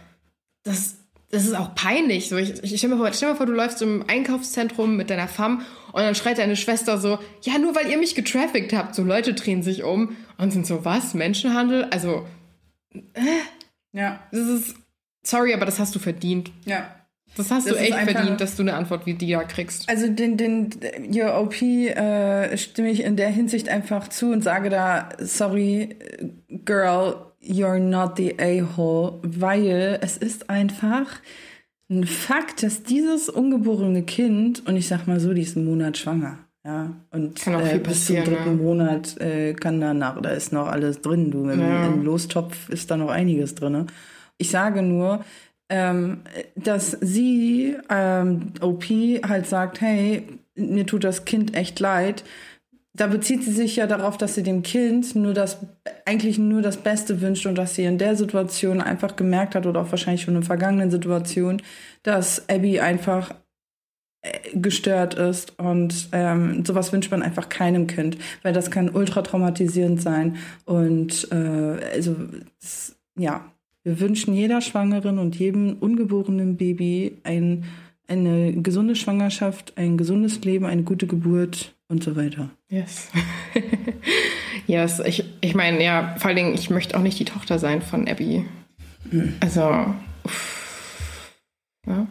das, 0.63 0.97
das 1.31 1.45
ist 1.45 1.55
auch 1.55 1.73
peinlich. 1.73 2.29
So, 2.29 2.37
ich, 2.37 2.63
ich 2.63 2.77
stell, 2.77 2.89
mir 2.89 2.97
vor, 2.97 3.11
stell 3.13 3.31
mir 3.31 3.35
vor, 3.35 3.47
du 3.47 3.53
läufst 3.53 3.81
im 3.81 4.05
Einkaufszentrum 4.07 4.95
mit 4.95 5.09
deiner 5.09 5.27
Fam 5.27 5.61
und 5.93 6.01
dann 6.01 6.15
schreit 6.15 6.37
deine 6.37 6.55
Schwester 6.55 6.97
so, 6.97 7.19
ja, 7.41 7.57
nur 7.57 7.75
weil 7.75 7.89
ihr 7.89 7.97
mich 7.97 8.15
getraffickt 8.15 8.73
habt. 8.73 8.95
So 8.95 9.03
Leute 9.03 9.33
drehen 9.33 9.63
sich 9.63 9.83
um 9.83 10.15
und 10.37 10.51
sind 10.51 10.67
so, 10.67 10.85
was? 10.85 11.13
Menschenhandel? 11.13 11.85
Also, 11.85 12.25
äh, 12.93 13.21
ja. 13.91 14.19
Das 14.31 14.47
ist, 14.47 14.75
sorry, 15.23 15.53
aber 15.53 15.65
das 15.65 15.79
hast 15.79 15.95
du 15.95 15.99
verdient. 15.99 16.51
Ja. 16.65 16.93
Das 17.35 17.51
hast 17.51 17.67
das 17.67 17.77
du 17.77 17.79
echt 17.79 17.97
verdient, 17.97 18.41
dass 18.41 18.55
du 18.55 18.63
eine 18.63 18.73
Antwort 18.73 19.05
wie 19.05 19.13
die 19.13 19.31
da 19.31 19.43
kriegst. 19.43 19.87
Also 19.89 20.07
den, 20.07 20.37
den 20.37 20.69
Your 21.13 21.39
OP 21.39 21.61
äh, 21.61 22.57
stimme 22.57 22.89
ich 22.89 23.03
in 23.03 23.15
der 23.15 23.29
Hinsicht 23.29 23.69
einfach 23.69 24.07
zu 24.07 24.31
und 24.31 24.43
sage 24.43 24.69
da, 24.69 25.09
sorry, 25.19 25.95
Girl, 26.65 27.27
you're 27.43 27.79
not 27.79 28.17
the 28.17 28.35
a-hole, 28.39 29.19
weil 29.21 29.99
es 30.01 30.17
ist 30.17 30.49
einfach 30.49 31.19
ein 31.89 32.05
Fakt, 32.05 32.63
dass 32.63 32.83
dieses 32.83 33.29
ungeborene 33.29 34.03
Kind, 34.03 34.67
und 34.67 34.75
ich 34.75 34.87
sag 34.87 35.07
mal 35.07 35.19
so, 35.19 35.33
die 35.33 35.41
ist 35.41 35.55
einen 35.55 35.65
Monat 35.65 35.97
schwanger, 35.97 36.39
ja, 36.65 36.91
und 37.11 37.39
kann 37.39 37.55
auch 37.55 37.61
äh, 37.61 37.69
viel 37.69 37.79
bis 37.79 38.05
zum 38.05 38.15
dritten 38.17 38.57
ne? 38.57 38.63
Monat 38.63 39.17
äh, 39.21 39.53
kann 39.53 39.79
danach, 39.79 40.21
da 40.21 40.31
ist 40.31 40.51
noch 40.51 40.67
alles 40.67 41.01
drin, 41.01 41.31
du, 41.31 41.49
im, 41.49 41.59
ja. 41.61 41.87
im 41.87 42.03
Lostopf 42.03 42.69
ist 42.69 42.91
da 42.91 42.97
noch 42.97 43.09
einiges 43.09 43.55
drin. 43.55 43.87
Ich 44.37 44.49
sage 44.49 44.81
nur, 44.81 45.23
ähm, 45.69 46.21
dass 46.55 46.91
sie, 46.99 47.75
ähm, 47.89 48.53
OP, 48.61 48.85
halt 48.85 49.47
sagt, 49.47 49.81
hey, 49.81 50.23
mir 50.55 50.85
tut 50.85 51.03
das 51.03 51.25
Kind 51.25 51.55
echt 51.55 51.79
leid, 51.79 52.23
da 52.97 53.05
bezieht 53.05 53.43
sie 53.43 53.51
sich 53.51 53.75
ja 53.75 53.85
darauf, 53.85 54.17
dass 54.17 54.35
sie 54.35 54.43
dem 54.43 54.63
Kind 54.63 55.15
nur 55.15 55.33
das, 55.33 55.59
eigentlich 56.05 56.39
nur 56.39 56.63
das 56.63 56.77
Beste 56.77 57.21
wünscht 57.21 57.45
und 57.45 57.55
dass 57.55 57.75
sie 57.75 57.85
in 57.85 57.99
der 57.99 58.15
Situation 58.15 58.81
einfach 58.81 59.15
gemerkt 59.15 59.55
hat 59.55 59.67
oder 59.67 59.81
auch 59.81 59.91
wahrscheinlich 59.91 60.23
schon 60.23 60.35
in 60.35 60.43
vergangenen 60.43 60.89
Situationen, 60.89 61.61
dass 62.01 62.49
Abby 62.49 62.79
einfach 62.79 63.35
äh, 64.23 64.57
gestört 64.57 65.13
ist 65.13 65.59
und 65.59 66.09
ähm, 66.11 66.65
sowas 66.65 66.91
wünscht 66.91 67.11
man 67.11 67.21
einfach 67.21 67.49
keinem 67.49 67.85
Kind, 67.85 68.17
weil 68.41 68.53
das 68.53 68.71
kann 68.71 68.89
ultra 68.89 69.21
traumatisierend 69.21 70.01
sein 70.01 70.37
und 70.65 71.27
äh, 71.31 71.79
also 71.93 72.15
das, 72.59 72.95
ja, 73.15 73.51
wir 73.83 73.99
wünschen 73.99 74.33
jeder 74.33 74.59
Schwangeren 74.59 75.19
und 75.19 75.37
jedem 75.37 75.77
ungeborenen 75.79 76.57
Baby 76.57 77.19
ein, 77.23 77.65
eine 78.07 78.53
gesunde 78.53 78.95
Schwangerschaft, 78.95 79.73
ein 79.77 79.97
gesundes 79.97 80.43
Leben, 80.43 80.65
eine 80.65 80.83
gute 80.83 81.05
Geburt 81.05 81.76
und 81.89 82.03
so 82.03 82.15
weiter. 82.15 82.49
Yes. 82.69 83.09
yes, 84.67 84.99
ich, 84.99 85.23
ich 85.41 85.55
meine, 85.55 85.83
ja, 85.83 86.15
vor 86.17 86.27
allen 86.27 86.35
Dingen, 86.35 86.53
ich 86.53 86.69
möchte 86.69 86.97
auch 86.97 87.01
nicht 87.01 87.19
die 87.19 87.25
Tochter 87.25 87.59
sein 87.59 87.81
von 87.81 88.07
Abby. 88.07 88.45
Mhm. 89.09 89.35
Also, 89.39 89.95
uff, 90.23 91.33
ja. 91.87 92.07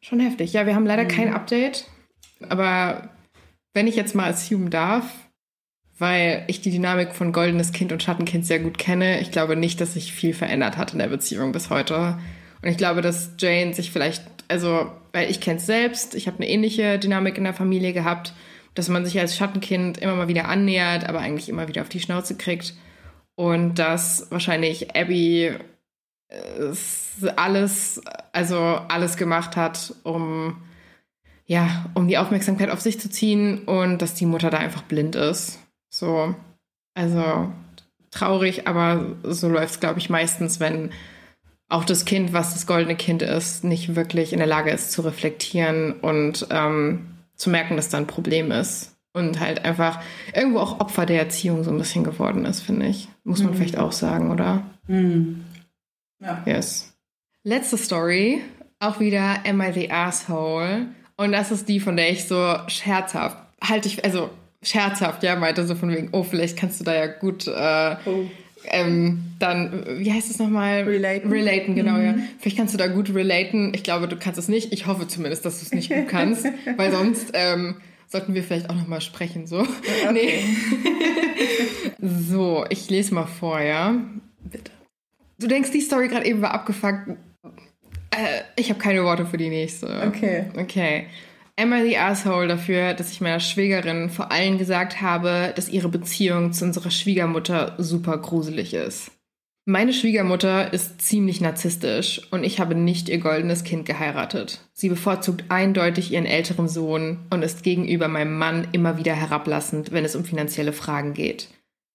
Schon 0.00 0.20
heftig. 0.20 0.52
Ja, 0.52 0.66
wir 0.66 0.74
haben 0.74 0.86
leider 0.86 1.04
mhm. 1.04 1.08
kein 1.08 1.34
Update, 1.34 1.86
aber 2.48 3.10
wenn 3.72 3.86
ich 3.86 3.96
jetzt 3.96 4.14
mal 4.14 4.30
assumen 4.30 4.70
darf, 4.70 5.04
weil 5.98 6.44
ich 6.48 6.60
die 6.60 6.72
Dynamik 6.72 7.14
von 7.14 7.32
Goldenes 7.32 7.72
Kind 7.72 7.92
und 7.92 8.02
Schattenkind 8.02 8.44
sehr 8.44 8.58
gut 8.58 8.76
kenne, 8.76 9.20
ich 9.20 9.30
glaube 9.30 9.54
nicht, 9.54 9.80
dass 9.80 9.94
sich 9.94 10.12
viel 10.12 10.34
verändert 10.34 10.76
hat 10.76 10.92
in 10.92 10.98
der 10.98 11.06
Beziehung 11.06 11.52
bis 11.52 11.70
heute. 11.70 12.18
Und 12.60 12.68
ich 12.68 12.76
glaube, 12.76 13.02
dass 13.02 13.32
Jane 13.38 13.72
sich 13.72 13.92
vielleicht, 13.92 14.24
also, 14.48 14.90
weil 15.12 15.30
ich 15.30 15.40
kenne 15.40 15.58
es 15.58 15.66
selbst, 15.66 16.14
ich 16.14 16.26
habe 16.26 16.38
eine 16.38 16.48
ähnliche 16.48 16.98
Dynamik 16.98 17.38
in 17.38 17.44
der 17.44 17.54
Familie 17.54 17.92
gehabt, 17.92 18.32
dass 18.74 18.88
man 18.88 19.04
sich 19.04 19.18
als 19.20 19.36
Schattenkind 19.36 19.98
immer 19.98 20.14
mal 20.14 20.28
wieder 20.28 20.48
annähert, 20.48 21.08
aber 21.08 21.20
eigentlich 21.20 21.48
immer 21.48 21.68
wieder 21.68 21.82
auf 21.82 21.88
die 21.88 22.00
Schnauze 22.00 22.36
kriegt. 22.36 22.74
Und 23.34 23.74
dass 23.74 24.30
wahrscheinlich 24.30 24.96
Abby 24.96 25.52
alles, 27.36 28.00
also 28.32 28.56
alles 28.56 29.16
gemacht 29.16 29.56
hat, 29.56 29.94
um 30.02 30.62
ja, 31.44 31.86
um 31.94 32.08
die 32.08 32.18
Aufmerksamkeit 32.18 32.70
auf 32.70 32.80
sich 32.80 32.98
zu 32.98 33.10
ziehen 33.10 33.64
und 33.64 34.00
dass 34.00 34.14
die 34.14 34.26
Mutter 34.26 34.48
da 34.48 34.58
einfach 34.58 34.82
blind 34.82 35.16
ist. 35.16 35.58
So, 35.90 36.34
also 36.94 37.52
traurig, 38.10 38.66
aber 38.66 39.16
so 39.22 39.48
läuft 39.48 39.74
es, 39.74 39.80
glaube 39.80 39.98
ich, 39.98 40.08
meistens, 40.08 40.60
wenn 40.60 40.92
auch 41.72 41.84
das 41.84 42.04
Kind, 42.04 42.32
was 42.32 42.52
das 42.52 42.66
goldene 42.66 42.96
Kind 42.96 43.22
ist, 43.22 43.64
nicht 43.64 43.96
wirklich 43.96 44.32
in 44.32 44.38
der 44.38 44.46
Lage 44.46 44.70
ist 44.70 44.92
zu 44.92 45.02
reflektieren 45.02 45.94
und 45.94 46.46
ähm, 46.50 47.06
zu 47.34 47.50
merken, 47.50 47.76
dass 47.76 47.88
da 47.88 47.98
ein 47.98 48.06
Problem 48.06 48.50
ist. 48.52 48.90
Und 49.14 49.40
halt 49.40 49.64
einfach 49.64 50.00
irgendwo 50.34 50.60
auch 50.60 50.80
Opfer 50.80 51.04
der 51.04 51.18
Erziehung 51.18 51.64
so 51.64 51.70
ein 51.70 51.76
bisschen 51.76 52.02
geworden 52.02 52.46
ist, 52.46 52.60
finde 52.60 52.86
ich. 52.86 53.08
Muss 53.24 53.42
man 53.42 53.52
mhm. 53.52 53.56
vielleicht 53.56 53.76
auch 53.76 53.92
sagen, 53.92 54.30
oder? 54.30 54.62
Mhm. 54.86 55.44
Ja. 56.18 56.42
Yes. 56.46 56.94
Letzte 57.42 57.76
Story, 57.76 58.42
auch 58.78 59.00
wieder 59.00 59.40
Am 59.46 59.60
I 59.60 59.72
the 59.72 59.90
Asshole? 59.90 60.86
Und 61.16 61.32
das 61.32 61.50
ist 61.50 61.68
die, 61.68 61.80
von 61.80 61.96
der 61.96 62.10
ich 62.10 62.26
so 62.26 62.56
scherzhaft, 62.68 63.36
halte 63.62 63.88
ich, 63.88 64.02
also 64.02 64.30
scherzhaft, 64.62 65.22
ja, 65.22 65.36
meinte 65.36 65.66
so 65.66 65.74
von 65.74 65.90
wegen, 65.90 66.08
oh, 66.12 66.22
vielleicht 66.22 66.56
kannst 66.56 66.80
du 66.80 66.84
da 66.84 66.94
ja 66.94 67.06
gut 67.06 67.46
äh, 67.46 67.96
oh. 68.06 68.24
Ähm, 68.66 69.24
dann, 69.38 69.84
wie 69.98 70.12
heißt 70.12 70.30
es 70.30 70.38
nochmal? 70.38 70.82
Relaten. 70.82 71.30
Relaten, 71.30 71.74
genau, 71.74 71.94
mhm. 71.94 72.04
ja. 72.04 72.14
Vielleicht 72.38 72.56
kannst 72.56 72.74
du 72.74 72.78
da 72.78 72.86
gut 72.86 73.14
relaten. 73.14 73.72
Ich 73.74 73.82
glaube, 73.82 74.08
du 74.08 74.16
kannst 74.16 74.38
es 74.38 74.48
nicht. 74.48 74.72
Ich 74.72 74.86
hoffe 74.86 75.08
zumindest, 75.08 75.44
dass 75.44 75.60
du 75.60 75.66
es 75.66 75.72
nicht 75.72 75.90
gut 75.90 76.08
kannst, 76.08 76.46
weil 76.76 76.92
sonst 76.92 77.30
ähm, 77.34 77.76
sollten 78.08 78.34
wir 78.34 78.42
vielleicht 78.42 78.70
auch 78.70 78.74
nochmal 78.74 79.00
sprechen, 79.00 79.46
so. 79.46 79.60
Okay. 79.60 80.12
Nee. 80.12 80.42
so, 82.28 82.64
ich 82.68 82.88
lese 82.90 83.14
mal 83.14 83.26
vor, 83.26 83.60
ja. 83.60 83.94
Bitte. 84.40 84.70
Du 85.38 85.46
denkst, 85.48 85.70
die 85.72 85.80
Story 85.80 86.08
gerade 86.08 86.26
eben 86.26 86.42
war 86.42 86.52
abgefuckt. 86.52 87.08
Äh, 88.10 88.42
ich 88.56 88.68
habe 88.68 88.78
keine 88.78 89.02
Worte 89.04 89.26
für 89.26 89.38
die 89.38 89.48
nächste. 89.48 90.02
Okay. 90.06 90.44
Okay. 90.56 91.06
I 91.62 91.88
the 91.88 91.96
Asshole 91.96 92.48
dafür, 92.48 92.92
dass 92.92 93.12
ich 93.12 93.20
meiner 93.20 93.38
Schwägerin 93.38 94.10
vor 94.10 94.32
allem 94.32 94.58
gesagt 94.58 95.00
habe, 95.00 95.52
dass 95.54 95.68
ihre 95.68 95.88
Beziehung 95.88 96.52
zu 96.52 96.64
unserer 96.64 96.90
Schwiegermutter 96.90 97.76
super 97.78 98.18
gruselig 98.18 98.74
ist. 98.74 99.12
Meine 99.64 99.92
Schwiegermutter 99.92 100.72
ist 100.72 101.00
ziemlich 101.00 101.40
narzisstisch 101.40 102.20
und 102.32 102.42
ich 102.42 102.58
habe 102.58 102.74
nicht 102.74 103.08
ihr 103.08 103.18
goldenes 103.18 103.62
Kind 103.62 103.86
geheiratet. 103.86 104.58
Sie 104.72 104.88
bevorzugt 104.88 105.44
eindeutig 105.50 106.10
ihren 106.10 106.26
älteren 106.26 106.68
Sohn 106.68 107.20
und 107.30 107.42
ist 107.42 107.62
gegenüber 107.62 108.08
meinem 108.08 108.36
Mann 108.36 108.66
immer 108.72 108.98
wieder 108.98 109.14
herablassend, 109.14 109.92
wenn 109.92 110.04
es 110.04 110.16
um 110.16 110.24
finanzielle 110.24 110.72
Fragen 110.72 111.14
geht. 111.14 111.46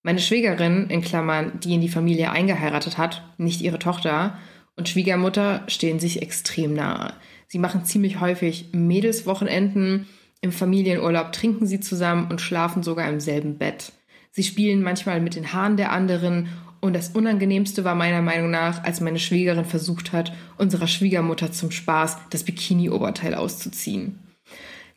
Meine 0.01 0.19
Schwägerin, 0.19 0.89
in 0.89 1.01
Klammern, 1.01 1.59
die 1.61 1.73
in 1.73 1.81
die 1.81 1.89
Familie 1.89 2.31
eingeheiratet 2.31 2.97
hat, 2.97 3.21
nicht 3.37 3.59
ihre 3.59 3.79
Tochter, 3.79 4.37
und 4.77 4.87
Schwiegermutter 4.87 5.63
stehen 5.67 5.99
sich 5.99 6.21
extrem 6.21 6.73
nahe. 6.73 7.15
Sie 7.47 7.59
machen 7.59 7.85
ziemlich 7.85 8.19
häufig 8.19 8.69
Mädelswochenenden. 8.73 10.07
Im 10.41 10.51
Familienurlaub 10.51 11.31
trinken 11.31 11.65
sie 11.65 11.79
zusammen 11.79 12.29
und 12.29 12.41
schlafen 12.41 12.83
sogar 12.83 13.09
im 13.09 13.19
selben 13.19 13.57
Bett. 13.57 13.93
Sie 14.31 14.43
spielen 14.43 14.83
manchmal 14.83 15.21
mit 15.21 15.35
den 15.35 15.53
Haaren 15.53 15.77
der 15.77 15.91
anderen 15.91 16.49
und 16.79 16.93
das 16.93 17.09
Unangenehmste 17.09 17.83
war 17.83 17.95
meiner 17.95 18.21
Meinung 18.21 18.51
nach, 18.51 18.83
als 18.83 19.01
meine 19.01 19.19
Schwägerin 19.19 19.65
versucht 19.65 20.13
hat, 20.13 20.33
unserer 20.57 20.87
Schwiegermutter 20.87 21.51
zum 21.51 21.71
Spaß 21.71 22.17
das 22.29 22.43
Bikini-Oberteil 22.43 23.33
auszuziehen. 23.33 24.19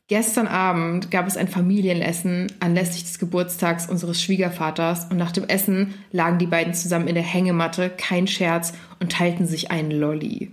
Gestern 0.08 0.48
Abend 0.48 1.10
gab 1.12 1.28
es 1.28 1.36
ein 1.36 1.46
Familienessen 1.46 2.52
anlässlich 2.58 3.04
des 3.04 3.20
Geburtstags 3.20 3.88
unseres 3.88 4.20
Schwiegervaters 4.20 5.06
und 5.08 5.16
nach 5.16 5.30
dem 5.30 5.44
Essen 5.44 5.94
lagen 6.10 6.38
die 6.38 6.48
beiden 6.48 6.74
zusammen 6.74 7.06
in 7.06 7.14
der 7.14 7.22
Hängematte, 7.22 7.90
kein 7.90 8.26
Scherz, 8.26 8.72
und 8.98 9.12
teilten 9.12 9.46
sich 9.46 9.70
einen 9.70 9.92
Lolli. 9.92 10.50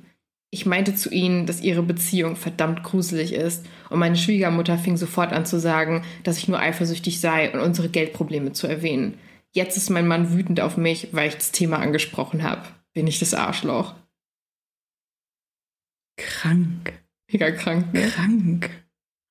Ich 0.50 0.66
meinte 0.66 0.95
zu 0.95 1.10
ihnen, 1.10 1.45
dass 1.45 1.62
ihre 1.62 1.84
Beziehung 1.84 2.36
verdammt 2.36 2.84
gruselig 2.84 3.34
ist, 3.34 3.66
und 3.89 4.00
meine 4.00 4.16
Schwiegermutter 4.16 4.78
fing 4.78 4.98
sofort 4.98 5.34
an 5.34 5.45
zu 5.45 5.60
sagen, 5.60 6.04
dass 6.24 6.38
ich 6.38 6.48
nur 6.48 6.60
eifersüchtig 6.60 7.20
sei 7.20 7.52
und 7.52 7.60
unsere 7.60 7.89
Geldprobleme 7.89 8.54
zu 8.54 8.68
erwähnen. 8.68 9.18
Jetzt 9.54 9.78
ist 9.78 9.89
mein 9.89 10.08
Mann 10.08 10.34
wütend 10.34 10.62
auf 10.62 10.78
mich, 10.78 11.10
weil 11.14 11.30
ich 11.30 11.36
das 11.36 11.52
Thema 11.52 11.80
angesprochen 11.80 12.43
habe. 12.43 12.64
Bin 12.93 13.08
ich 13.08 13.20
das 13.20 13.34
Arschloch? 13.34 13.95
Krank. 16.18 16.93
Mega 17.32 17.52
krank, 17.52 17.93
ne? 17.93 18.08
Krank. 18.10 18.70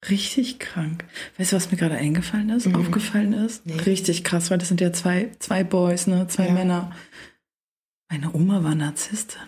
Richtig 0.08 0.58
krank. 0.58 1.04
Weißt 1.36 1.52
du, 1.52 1.56
was 1.56 1.70
mir 1.70 1.78
gerade 1.78 1.96
eingefallen 1.96 2.50
ist, 2.50 2.66
mhm. 2.66 2.76
aufgefallen 2.76 3.32
ist? 3.32 3.66
Nee. 3.66 3.74
Richtig 3.74 4.22
krass, 4.24 4.50
weil 4.50 4.58
das 4.58 4.68
sind 4.68 4.80
ja 4.80 4.92
zwei, 4.92 5.30
zwei 5.38 5.64
Boys, 5.64 6.06
ne? 6.06 6.28
Zwei 6.28 6.46
ja. 6.48 6.52
Männer. 6.52 6.92
Meine 8.10 8.32
Oma 8.34 8.62
war 8.62 8.74
Narzisstin. 8.74 9.40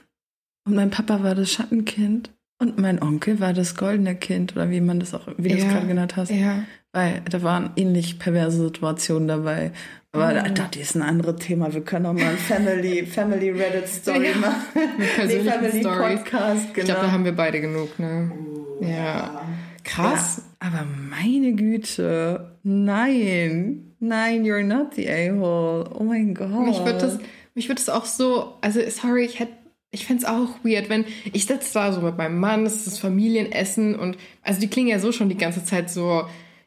Und 0.69 0.75
mein 0.75 0.91
Papa 0.91 1.23
war 1.23 1.35
das 1.35 1.51
Schattenkind. 1.51 2.31
Und 2.61 2.77
mein 2.77 3.01
Onkel 3.01 3.41
war 3.41 3.55
das 3.55 3.77
goldene 3.77 4.17
Kind, 4.17 4.55
oder 4.55 4.69
wie 4.69 4.81
man 4.81 5.01
das 5.01 5.15
auch, 5.15 5.29
wie 5.39 5.49
du 5.49 5.57
es 5.57 5.65
gerade 5.65 5.87
genannt 5.87 6.17
hast. 6.17 6.31
Ja. 6.31 6.65
Weil 6.93 7.23
da 7.31 7.43
waren 7.43 7.71
ähnlich 7.77 8.19
perverse 8.19 8.65
Situationen 8.65 9.29
dabei. 9.29 9.71
Aber 10.13 10.31
oh. 10.31 10.53
das 10.53 10.77
ist 10.77 10.95
ein 10.97 11.03
anderes 11.03 11.37
Thema. 11.37 11.73
Wir 11.73 11.83
können 11.83 12.07
auch 12.07 12.13
mal 12.13 12.25
ein 12.25 12.37
Family, 12.37 13.07
Family 13.07 13.51
Reddit 13.51 13.89
Story 13.89 14.31
ja. 14.31 14.39
machen. 14.39 14.57
Nee, 14.99 15.39
Family 15.39 15.81
Stories. 15.81 16.21
Podcast, 16.21 16.75
genau. 16.75 16.79
Ich 16.79 16.85
glaube, 16.85 17.01
da 17.01 17.13
haben 17.13 17.25
wir 17.25 17.37
beide 17.37 17.61
genug, 17.61 17.99
ne? 17.99 18.33
Oh, 18.35 18.85
ja. 18.85 18.89
ja. 18.91 19.43
Krass. 19.85 20.43
Ja, 20.61 20.69
aber 20.69 20.85
meine 20.85 21.55
Güte. 21.55 22.59
Nein. 22.63 23.95
Nein, 24.01 24.45
you're 24.45 24.65
not 24.65 24.95
the 24.95 25.09
a-hole. 25.09 25.89
Oh 25.95 26.05
mein 26.05 26.35
Gott. 26.35 26.51
Mich 26.51 26.79
würde 26.85 26.99
das, 26.99 27.19
mich 27.55 27.69
das 27.69 27.89
auch 27.89 28.05
so, 28.05 28.55
also 28.61 28.81
sorry, 28.89 29.25
ich 29.25 29.39
hätte 29.39 29.58
ich 29.91 30.07
fände 30.07 30.23
es 30.23 30.29
auch 30.29 30.63
weird, 30.65 30.89
wenn 30.89 31.05
ich 31.33 31.47
sitze 31.47 31.73
da 31.75 31.93
so 31.93 32.01
mit 32.01 32.19
meinem 32.19 32.39
Mann, 32.39 32.67
es 32.67 32.77
ist 32.77 32.87
das 32.87 32.99
Familienessen 32.99 33.95
und 33.95 34.19
also 34.43 34.61
die 34.61 34.69
klingen 34.69 34.89
ja 34.89 34.99
so 34.99 35.13
schon 35.13 35.29
die 35.29 35.37
ganze 35.37 35.65
Zeit 35.65 35.91
so 35.91 36.25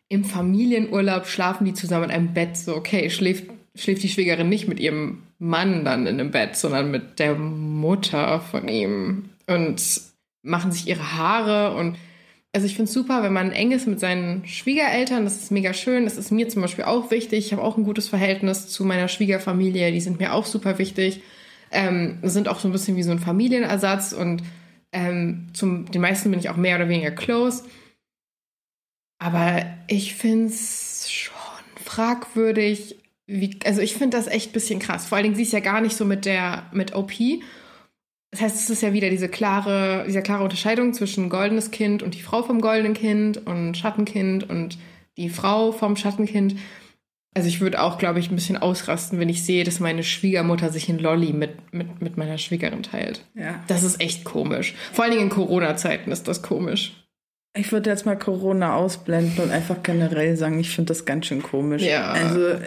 im 0.09 0.25
Familienurlaub 0.25 1.25
schlafen 1.27 1.65
die 1.65 1.73
zusammen 1.73 2.05
in 2.05 2.11
einem 2.11 2.33
Bett. 2.33 2.57
So, 2.57 2.75
okay, 2.75 3.09
schläft, 3.09 3.45
schläft 3.75 4.03
die 4.03 4.09
Schwägerin 4.09 4.49
nicht 4.49 4.67
mit 4.67 4.79
ihrem 4.79 5.23
Mann 5.39 5.85
dann 5.85 6.07
in 6.07 6.19
einem 6.19 6.31
Bett, 6.31 6.57
sondern 6.57 6.91
mit 6.91 7.19
der 7.19 7.35
Mutter 7.35 8.41
von 8.41 8.67
ihm 8.67 9.29
und 9.47 9.81
machen 10.41 10.71
sich 10.71 10.87
ihre 10.87 11.13
Haare 11.13 11.75
und 11.75 11.95
also 12.53 12.67
ich 12.67 12.75
finde 12.75 12.89
es 12.89 12.93
super, 12.93 13.23
wenn 13.23 13.31
man 13.31 13.53
eng 13.53 13.71
ist 13.71 13.87
mit 13.87 14.01
seinen 14.01 14.45
Schwiegereltern. 14.45 15.23
Das 15.23 15.37
ist 15.37 15.51
mega 15.51 15.73
schön. 15.73 16.03
Das 16.03 16.17
ist 16.17 16.31
mir 16.31 16.49
zum 16.49 16.61
Beispiel 16.61 16.83
auch 16.83 17.09
wichtig. 17.09 17.45
Ich 17.45 17.53
habe 17.53 17.63
auch 17.63 17.77
ein 17.77 17.85
gutes 17.85 18.09
Verhältnis 18.09 18.67
zu 18.67 18.83
meiner 18.83 19.07
Schwiegerfamilie. 19.07 19.93
Die 19.93 20.01
sind 20.01 20.19
mir 20.19 20.33
auch 20.33 20.45
super 20.45 20.77
wichtig. 20.77 21.21
Ähm, 21.71 22.19
sind 22.23 22.47
auch 22.47 22.59
so 22.59 22.67
ein 22.67 22.71
bisschen 22.71 22.97
wie 22.97 23.03
so 23.03 23.11
ein 23.11 23.19
Familienersatz 23.19 24.13
und 24.13 24.43
ähm, 24.91 25.47
zum 25.53 25.89
den 25.89 26.01
meisten 26.01 26.29
bin 26.29 26.39
ich 26.39 26.49
auch 26.49 26.57
mehr 26.57 26.75
oder 26.75 26.89
weniger 26.89 27.11
close. 27.11 27.63
Aber 29.19 29.63
ich 29.87 30.15
finde 30.15 30.47
es 30.47 31.09
schon 31.11 31.33
fragwürdig. 31.83 32.97
Wie, 33.27 33.59
also 33.65 33.81
ich 33.81 33.93
finde 33.93 34.17
das 34.17 34.27
echt 34.27 34.49
ein 34.49 34.53
bisschen 34.53 34.79
krass. 34.79 35.05
Vor 35.05 35.15
allen 35.15 35.23
Dingen 35.23 35.35
sie 35.35 35.43
ist 35.43 35.53
ja 35.53 35.59
gar 35.59 35.79
nicht 35.79 35.95
so 35.95 36.05
mit 36.05 36.25
der 36.25 36.65
mit 36.73 36.95
OP 36.95 37.13
das 38.31 38.41
heißt, 38.41 38.55
es 38.55 38.69
ist 38.69 38.81
ja 38.81 38.93
wieder 38.93 39.09
diese 39.09 39.27
klare, 39.27 40.05
diese 40.07 40.21
klare 40.21 40.43
Unterscheidung 40.43 40.93
zwischen 40.93 41.29
goldenes 41.29 41.69
Kind 41.69 42.01
und 42.01 42.15
die 42.15 42.21
Frau 42.21 42.43
vom 42.43 42.61
goldenen 42.61 42.93
Kind 42.93 43.45
und 43.45 43.77
Schattenkind 43.77 44.49
und 44.49 44.77
die 45.17 45.29
Frau 45.29 45.73
vom 45.73 45.97
Schattenkind. 45.97 46.55
Also 47.33 47.47
ich 47.47 47.61
würde 47.61 47.81
auch, 47.81 47.97
glaube 47.97 48.19
ich, 48.19 48.29
ein 48.29 48.35
bisschen 48.35 48.57
ausrasten, 48.57 49.17
wenn 49.19 49.29
ich 49.29 49.45
sehe, 49.45 49.63
dass 49.63 49.79
meine 49.79 50.03
Schwiegermutter 50.03 50.69
sich 50.69 50.89
ein 50.89 50.99
Lolli 50.99 51.31
mit, 51.31 51.73
mit, 51.73 52.01
mit 52.01 52.17
meiner 52.17 52.37
Schwiegerin 52.37 52.83
teilt. 52.83 53.25
Ja. 53.35 53.63
Das 53.67 53.83
ist 53.83 54.01
echt 54.01 54.25
komisch. 54.25 54.75
Vor 54.91 55.05
allen 55.05 55.13
Dingen 55.13 55.25
in 55.25 55.29
Corona-Zeiten 55.29 56.11
ist 56.11 56.27
das 56.27 56.41
komisch. 56.41 56.93
Ich 57.53 57.71
würde 57.71 57.89
jetzt 57.89 58.05
mal 58.05 58.17
Corona 58.17 58.75
ausblenden 58.75 59.43
und 59.45 59.51
einfach 59.51 59.83
generell 59.83 60.37
sagen, 60.37 60.59
ich 60.59 60.69
finde 60.69 60.89
das 60.89 61.05
ganz 61.05 61.25
schön 61.25 61.43
komisch. 61.43 61.83
Ja. 61.83 62.11
Also 62.11 62.47
äh, 62.47 62.59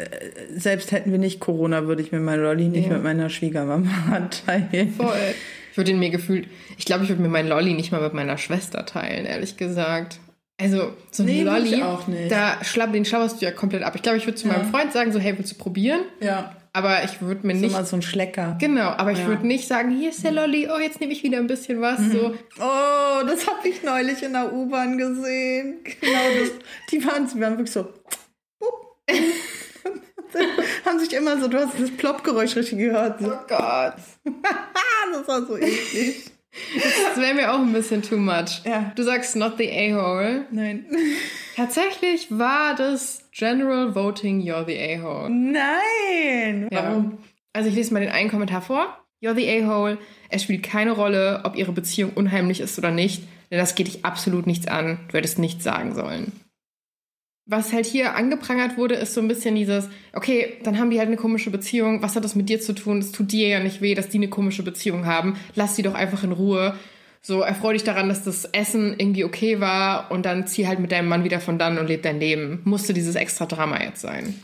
selbst 0.55 0.93
hätten 0.93 1.11
wir 1.11 1.19
nicht 1.19 1.41
Corona, 1.41 1.87
würde 1.87 2.03
ich 2.03 2.13
mir 2.13 2.21
mein 2.21 2.41
Lolli 2.41 2.69
nicht 2.69 2.89
ja. 2.89 2.95
mit 2.95 3.03
meiner 3.03 3.31
Schwiegermama 3.31 4.29
teilen. 4.47 4.93
Voll. 4.93 5.35
Ich 5.73 5.77
würde 5.77 5.91
ihn 5.91 5.99
mir 5.99 6.11
gefühlt, 6.11 6.49
ich 6.79 6.85
glaube, 6.85 7.05
ich 7.05 7.09
würde 7.09 7.23
mir 7.23 7.29
meinen 7.29 7.49
Lolli 7.49 7.73
nicht 7.75 7.93
mal 7.93 8.01
mit 8.01 8.15
meiner 8.15 8.39
Schwester 8.39 8.85
teilen, 8.87 9.27
ehrlich 9.27 9.57
gesagt. 9.57 10.21
Also 10.61 10.93
so 11.11 11.25
ein 11.25 11.27
nee, 11.27 11.43
Lolli, 11.43 11.83
auch 11.83 12.07
nicht. 12.07 12.31
da 12.31 12.63
schlapp, 12.63 12.93
den 12.93 13.05
schauerst 13.05 13.41
du 13.41 13.45
ja 13.45 13.51
komplett 13.51 13.83
ab. 13.83 13.97
Ich 13.97 14.03
glaube, 14.03 14.19
ich 14.19 14.27
würde 14.27 14.37
zu 14.37 14.47
ja. 14.47 14.55
meinem 14.55 14.71
Freund 14.71 14.93
sagen, 14.93 15.13
so 15.13 15.19
hey, 15.19 15.37
willst 15.37 15.53
du 15.53 15.57
probieren? 15.57 16.03
Ja. 16.21 16.55
Aber 16.73 17.05
ich 17.05 17.21
würde 17.21 17.47
mir 17.47 17.55
so 17.55 17.61
nicht. 17.61 17.73
mal 17.73 17.85
so 17.85 17.97
ein 17.97 18.03
Schlecker. 18.03 18.57
Genau, 18.61 18.89
aber 18.89 19.13
ich 19.13 19.21
ja. 19.21 19.27
würde 19.27 19.47
nicht 19.47 19.67
sagen, 19.67 19.91
hier 19.91 20.11
ist 20.11 20.25
der 20.25 20.33
Lolli, 20.33 20.69
oh, 20.69 20.79
jetzt 20.79 21.01
nehme 21.01 21.13
ich 21.13 21.23
wieder 21.23 21.39
ein 21.39 21.47
bisschen 21.47 21.81
was. 21.81 22.01
Mhm. 22.01 22.13
So. 22.13 22.35
Oh, 22.59 23.25
das 23.27 23.47
habe 23.47 23.69
ich 23.69 23.83
neulich 23.85 24.23
in 24.23 24.33
der 24.33 24.53
U-Bahn 24.53 24.99
gesehen. 24.99 25.79
Genau 26.01 26.21
das. 26.41 26.51
Die 26.91 27.05
waren, 27.05 27.29
die 27.29 27.41
waren 27.41 27.53
wirklich 27.53 27.73
so. 27.73 27.89
haben 30.85 30.99
sich 30.99 31.13
immer 31.13 31.41
so, 31.41 31.47
du 31.49 31.59
hast 31.59 31.79
das 31.79 31.91
Plopp-Geräusch 31.93 32.57
richtig 32.57 32.79
gehört. 32.79 33.21
So. 33.21 33.33
Oh 33.33 33.39
Gott. 33.49 33.95
das 35.13 35.29
war 35.29 35.47
so 35.47 35.57
eklig. 35.57 36.34
Das 37.09 37.23
wäre 37.23 37.35
mir 37.35 37.53
auch 37.53 37.59
ein 37.59 37.73
bisschen 37.73 38.03
too 38.03 38.17
much. 38.17 38.63
Ja. 38.65 38.93
Du 38.95 39.03
sagst 39.03 39.37
not 39.37 39.55
the 39.59 39.69
a-hole. 39.71 40.47
Nein. 40.51 40.87
Tatsächlich 41.57 42.29
war 42.31 42.75
das 42.75 43.29
General 43.33 43.95
Voting 43.95 44.41
You're 44.41 44.65
the 44.67 44.79
a-hole. 44.79 45.31
Nein. 45.31 46.69
Ja. 46.71 46.85
Warum? 46.85 47.19
Also 47.53 47.69
ich 47.69 47.75
lese 47.75 47.93
mal 47.93 48.01
den 48.01 48.11
einen 48.11 48.31
Kommentar 48.31 48.63
vor. 48.63 48.99
You're 49.23 49.35
the 49.35 49.49
a-hole. 49.49 49.99
Es 50.29 50.43
spielt 50.43 50.63
keine 50.63 50.93
Rolle, 50.93 51.41
ob 51.45 51.57
ihre 51.57 51.73
Beziehung 51.73 52.13
unheimlich 52.15 52.61
ist 52.61 52.79
oder 52.79 52.91
nicht, 52.91 53.23
denn 53.51 53.59
das 53.59 53.75
geht 53.75 53.87
dich 53.87 54.05
absolut 54.05 54.47
nichts 54.47 54.67
an. 54.67 55.01
Du 55.11 55.17
hättest 55.17 55.39
nichts 55.39 55.65
sagen 55.65 55.95
sollen. 55.95 56.33
Was 57.47 57.73
halt 57.73 57.85
hier 57.85 58.15
angeprangert 58.15 58.79
wurde, 58.79 58.95
ist 58.95 59.13
so 59.13 59.21
ein 59.21 59.29
bisschen 59.29 59.55
dieses, 59.55 59.91
okay, 60.15 60.55
dann 60.63 60.79
haben 60.79 60.91
die 60.91 60.99
halt 60.99 61.09
eine 61.09 61.17
komische 61.17 61.51
Beziehung. 61.51 62.01
Was 62.03 62.17
hat 62.17 62.25
das 62.25 62.35
mit 62.35 62.49
dir 62.49 62.61
zu 62.61 62.73
tun? 62.73 62.99
Es 62.99 63.13
tut 63.13 63.33
dir 63.33 63.49
ja 63.49 63.61
nicht 63.61 63.83
weh, 63.83 63.95
dass 63.95 64.09
die 64.09 64.17
eine 64.17 64.29
komische 64.29 64.63
Beziehung 64.63 65.05
haben. 65.05 65.37
Lass 65.55 65.77
sie 65.77 65.83
doch 65.83 65.95
einfach 65.95 66.25
in 66.25 66.33
Ruhe. 66.33 66.75
So, 67.21 67.41
erfreu 67.41 67.75
dich 67.75 67.85
daran, 67.85 68.09
dass 68.09 68.23
das 68.23 68.45
Essen 68.47 68.95
irgendwie 68.99 69.25
okay 69.25 69.61
war 69.61 70.11
und 70.11 70.27
dann 70.27 70.47
zieh 70.47 70.67
halt 70.67 70.79
mit 70.79 70.93
deinem 70.93 71.09
Mann 71.09 71.25
wieder 71.25 71.41
von 71.41 71.59
dann 71.59 71.79
und 71.79 71.87
leb 71.87 72.03
dein 72.03 72.21
Leben. 72.21 72.61
Musste 72.65 72.95
dieses 72.95 73.15
extra 73.15 73.47
Drama 73.47 73.83
jetzt 73.83 74.01
sein. 74.01 74.35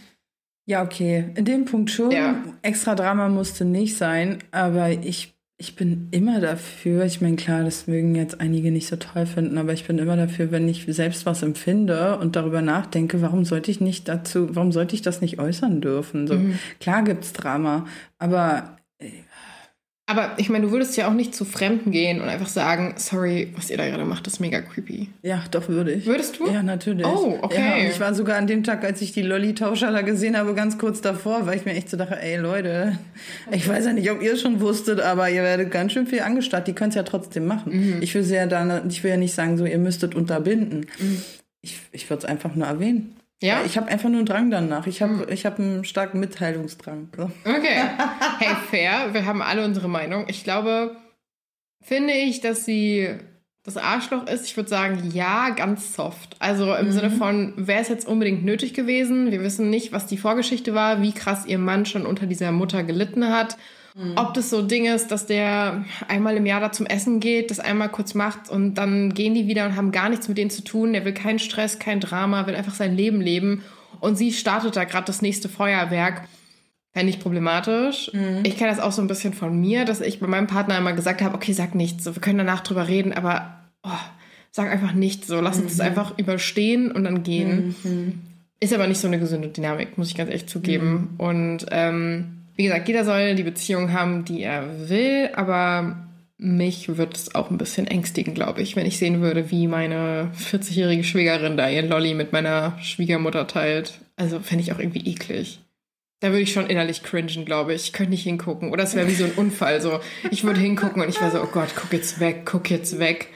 Ja, 0.67 0.83
okay. 0.83 1.27
In 1.35 1.45
dem 1.45 1.65
Punkt 1.65 1.91
schon. 1.91 2.11
Ja. 2.11 2.43
Extra 2.63 2.95
Drama 2.95 3.29
musste 3.29 3.65
nicht 3.65 3.97
sein, 3.97 4.39
aber 4.51 4.91
ich, 4.91 5.35
ich 5.61 5.77
bin 5.77 6.09
immer 6.11 6.41
dafür. 6.41 7.05
Ich 7.05 7.21
meine, 7.21 7.37
klar, 7.37 7.63
das 7.63 7.87
mögen 7.87 8.15
jetzt 8.15 8.41
einige 8.41 8.71
nicht 8.73 8.89
so 8.89 8.97
toll 8.97 9.27
finden, 9.27 9.59
aber 9.59 9.75
ich 9.75 9.87
bin 9.87 9.99
immer 9.99 10.17
dafür, 10.17 10.51
wenn 10.51 10.67
ich 10.67 10.87
selbst 10.89 11.27
was 11.27 11.43
empfinde 11.43 12.19
und 12.19 12.35
darüber 12.35 12.63
nachdenke, 12.63 13.21
warum 13.21 13.45
sollte 13.45 13.71
ich 13.71 13.79
nicht 13.79 14.09
dazu, 14.09 14.57
warum 14.57 14.73
sollte 14.73 14.95
ich 14.95 15.03
das 15.03 15.21
nicht 15.21 15.39
äußern 15.39 15.83
dürfen? 15.83 16.27
So, 16.27 16.35
Mhm. 16.37 16.59
Klar 16.81 17.05
gibt's 17.05 17.35
Drama, 17.35 17.85
aber 18.19 18.79
Aber 20.11 20.33
ich 20.39 20.49
meine, 20.49 20.67
du 20.67 20.73
würdest 20.73 20.97
ja 20.97 21.07
auch 21.07 21.13
nicht 21.13 21.37
zu 21.37 21.45
Fremden 21.45 21.93
gehen 21.93 22.21
und 22.21 22.29
einfach 22.29 22.49
sagen, 22.49 22.95
sorry, 22.97 23.53
was 23.55 23.71
ihr 23.71 23.77
da 23.77 23.87
gerade 23.87 24.05
macht, 24.05 24.27
ist 24.27 24.41
mega 24.41 24.61
creepy. 24.61 25.09
ja, 25.23 25.45
doch 25.53 25.69
würde 25.69 25.93
ich. 25.93 26.05
Würdest 26.05 26.41
du? 26.41 26.51
Ja, 26.51 26.65
natürlich. 26.65 27.07
Oh, 27.07 27.39
okay. 27.43 27.85
Ja, 27.85 27.89
ich 27.89 28.01
war 28.01 28.13
sogar 28.13 28.37
an 28.37 28.49
dem 28.49 28.65
Tag, 28.65 28.85
als 28.85 29.01
ich 29.03 29.13
die 29.13 29.23
Lolli-Tauscher 29.23 29.93
da 29.93 30.03
gesehen 30.03 30.37
habe, 30.37 30.53
ganz 30.55 30.79
kurz 30.79 31.01
davor, 31.01 31.47
weil 31.47 31.59
ich 31.59 31.65
mir 31.65 31.75
echt 31.75 31.89
so 31.89 31.97
dachte, 31.97 32.21
ey 32.21 32.39
Leute, 32.39 32.99
ich 33.53 33.69
weiß 33.69 33.85
ja 33.87 33.93
nicht, 33.93 34.11
ob 34.11 34.21
ihr 34.21 34.37
schon 34.37 34.61
wusstet, 34.61 35.01
aber 35.01 35.31
ihr 35.31 35.45
werdet 35.45 35.71
ganz 35.71 35.93
schön 35.93 36.09
viel 36.09 36.23
angestarrt. 36.23 36.67
Die 36.67 36.73
können 36.73 36.89
es 36.89 36.97
ja 36.97 37.05
trotzdem 37.05 37.47
machen. 37.47 37.73
Mhm. 37.73 38.03
Ich 38.03 38.13
will 38.17 38.25
sie 38.25 38.35
ja 38.35 38.47
dann, 38.47 38.89
ich 38.89 39.05
will 39.05 39.13
ja 39.13 39.17
nicht 39.17 39.35
sagen, 39.35 39.57
so 39.59 39.65
ihr 39.65 39.79
müsstet 39.79 40.17
unterbinden. 40.17 40.87
Ich, 41.63 41.79
ich 41.93 42.11
würde 42.11 42.25
es 42.25 42.25
einfach 42.25 42.57
nur 42.57 42.67
erwähnen. 42.67 43.15
Ja? 43.43 43.63
Ich 43.65 43.77
habe 43.77 43.89
einfach 43.89 44.09
nur 44.09 44.19
einen 44.19 44.27
Drang 44.27 44.51
danach. 44.51 44.87
Ich 44.87 45.03
habe 45.03 45.27
ich 45.31 45.47
hab 45.47 45.59
einen 45.59 45.85
starken 45.85 46.21
Mitteilungsdrang. 46.21 47.09
So. 47.17 47.31
Okay. 47.45 47.83
Hey, 48.39 48.57
fair. 48.71 49.13
Wir 49.13 49.27
haben 49.27 49.43
alle 49.43 49.63
unsere 49.63 49.89
Meinung. 49.89 50.25
Ich 50.29 50.45
glaube, 50.45 50.97
finde 51.83 52.15
ich, 52.15 52.41
dass 52.41 52.65
sie 52.65 53.19
das 53.63 53.77
Arschloch 53.77 54.27
ist. 54.27 54.47
Ich 54.47 54.57
würde 54.57 54.71
sagen, 54.71 55.11
ja, 55.13 55.51
ganz 55.51 55.95
soft. 55.95 56.37
Also 56.39 56.75
im 56.75 56.91
Sinne 56.91 57.11
von, 57.11 57.53
wäre 57.57 57.83
es 57.83 57.89
jetzt 57.89 58.09
unbedingt 58.09 58.45
nötig 58.45 58.73
gewesen? 58.73 59.31
Wir 59.31 59.43
wissen 59.43 59.69
nicht, 59.69 59.93
was 59.93 60.07
die 60.07 60.17
Vorgeschichte 60.17 60.75
war, 60.75 61.03
wie 61.03 61.13
krass 61.13 61.45
ihr 61.45 61.59
Mann 61.59 61.85
schon 61.85 62.07
unter 62.07 62.27
dieser 62.27 62.51
Mutter 62.51 62.83
gelitten 62.83 63.29
hat. 63.29 63.59
Ob 64.17 64.35
das 64.35 64.51
so 64.51 64.59
ein 64.59 64.69
Ding 64.69 64.87
ist, 64.87 65.11
dass 65.11 65.27
der 65.27 65.85
einmal 66.09 66.37
im 66.37 66.47
Jahr 66.47 66.61
da 66.61 66.73
zum 66.73 66.87
Essen 66.87 67.21
geht, 67.21 67.51
das 67.51 67.61
einmal 67.61 67.91
kurz 67.91 68.15
macht 68.15 68.49
und 68.49 68.75
dann 68.75 69.13
gehen 69.13 69.35
die 69.35 69.47
wieder 69.47 69.67
und 69.67 69.77
haben 69.77 69.93
gar 69.93 70.09
nichts 70.09 70.27
mit 70.29 70.39
denen 70.39 70.51
zu 70.51 70.65
tun. 70.65 70.93
Der 70.93 71.05
will 71.05 71.13
keinen 71.13 71.39
Stress, 71.39 71.79
kein 71.79 72.01
Drama, 72.01 72.47
will 72.47 72.55
einfach 72.55 72.75
sein 72.75 72.97
Leben 72.97 73.21
leben. 73.21 73.63
Und 74.01 74.17
sie 74.17 74.33
startet 74.33 74.77
da 74.77 74.85
gerade 74.85 75.07
das 75.07 75.21
nächste 75.21 75.49
Feuerwerk. 75.49 76.23
Fände 76.93 77.11
ich 77.11 77.21
problematisch. 77.21 78.11
Ich 78.43 78.57
kenne 78.57 78.71
das 78.71 78.81
auch 78.81 78.93
so 78.93 79.03
ein 79.03 79.07
bisschen 79.07 79.33
von 79.35 79.59
mir, 79.61 79.85
dass 79.85 80.01
ich 80.01 80.19
bei 80.19 80.27
meinem 80.27 80.47
Partner 80.47 80.79
immer 80.79 80.93
gesagt 80.93 81.21
habe, 81.23 81.35
okay, 81.35 81.53
sag 81.53 81.75
nichts, 81.75 82.03
so, 82.05 82.15
wir 82.17 82.23
können 82.23 82.39
danach 82.39 82.61
drüber 82.61 82.89
reden, 82.89 83.13
aber 83.13 83.61
oh, 83.83 83.91
sag 84.51 84.71
einfach 84.71 84.93
nichts, 84.93 85.27
so 85.27 85.41
lass 85.41 85.59
uns 85.59 85.77
das 85.77 85.81
einfach 85.87 86.19
überstehen 86.19 86.91
und 86.91 87.05
dann 87.05 87.23
gehen. 87.23 87.75
Ist 88.61 88.75
aber 88.75 88.87
nicht 88.87 89.01
so 89.01 89.07
eine 89.07 89.19
gesunde 89.19 89.49
Dynamik, 89.49 89.99
muss 89.99 90.09
ich 90.09 90.17
ganz 90.17 90.31
ehrlich 90.31 90.47
zugeben. 90.47 91.15
Und 91.19 91.67
ähm, 91.71 92.40
wie 92.61 92.65
gesagt, 92.65 92.89
jeder 92.89 93.07
soll 93.07 93.35
die 93.37 93.43
Beziehung 93.43 93.95
haben, 93.95 94.27
die 94.27 94.43
er 94.43 94.91
will, 94.91 95.31
aber 95.33 95.97
mich 96.37 96.89
würde 96.89 97.13
es 97.15 97.35
auch 97.35 97.51
ein 97.51 97.57
bisschen 97.57 97.87
ängstigen, 97.87 98.35
glaube 98.35 98.61
ich, 98.61 98.77
wenn 98.77 98.85
ich 98.85 98.99
sehen 98.99 99.23
würde, 99.23 99.51
wie 99.51 99.67
meine 99.67 100.31
40-jährige 100.39 101.03
Schwägerin 101.03 101.57
da 101.57 101.71
ihren 101.71 101.89
Lolli 101.89 102.13
mit 102.13 102.35
meiner 102.35 102.77
Schwiegermutter 102.83 103.47
teilt. 103.47 103.95
Also 104.17 104.41
fände 104.41 104.63
ich 104.63 104.75
auch 104.75 104.79
irgendwie 104.79 105.11
eklig. 105.11 105.61
Da 106.21 106.29
würde 106.29 106.43
ich 106.43 106.53
schon 106.53 106.67
innerlich 106.67 107.03
cringen, 107.03 107.47
glaube 107.47 107.73
ich. 107.73 107.85
Ich 107.85 107.93
könnte 107.95 108.11
nicht 108.11 108.25
hingucken. 108.25 108.73
Oder 108.73 108.85
es 108.85 108.95
wäre 108.95 109.09
wie 109.09 109.15
so 109.15 109.25
ein 109.25 109.33
Unfall. 109.33 109.81
So, 109.81 110.01
ich 110.31 110.45
würde 110.45 110.61
hingucken 110.61 111.01
und 111.01 111.09
ich 111.09 111.19
wäre 111.19 111.31
so, 111.31 111.43
oh 111.43 111.49
Gott, 111.51 111.71
guck 111.75 111.95
jetzt 111.95 112.21
weg, 112.21 112.43
guck 112.45 112.71
jetzt 112.71 112.99
weg. 112.99 113.29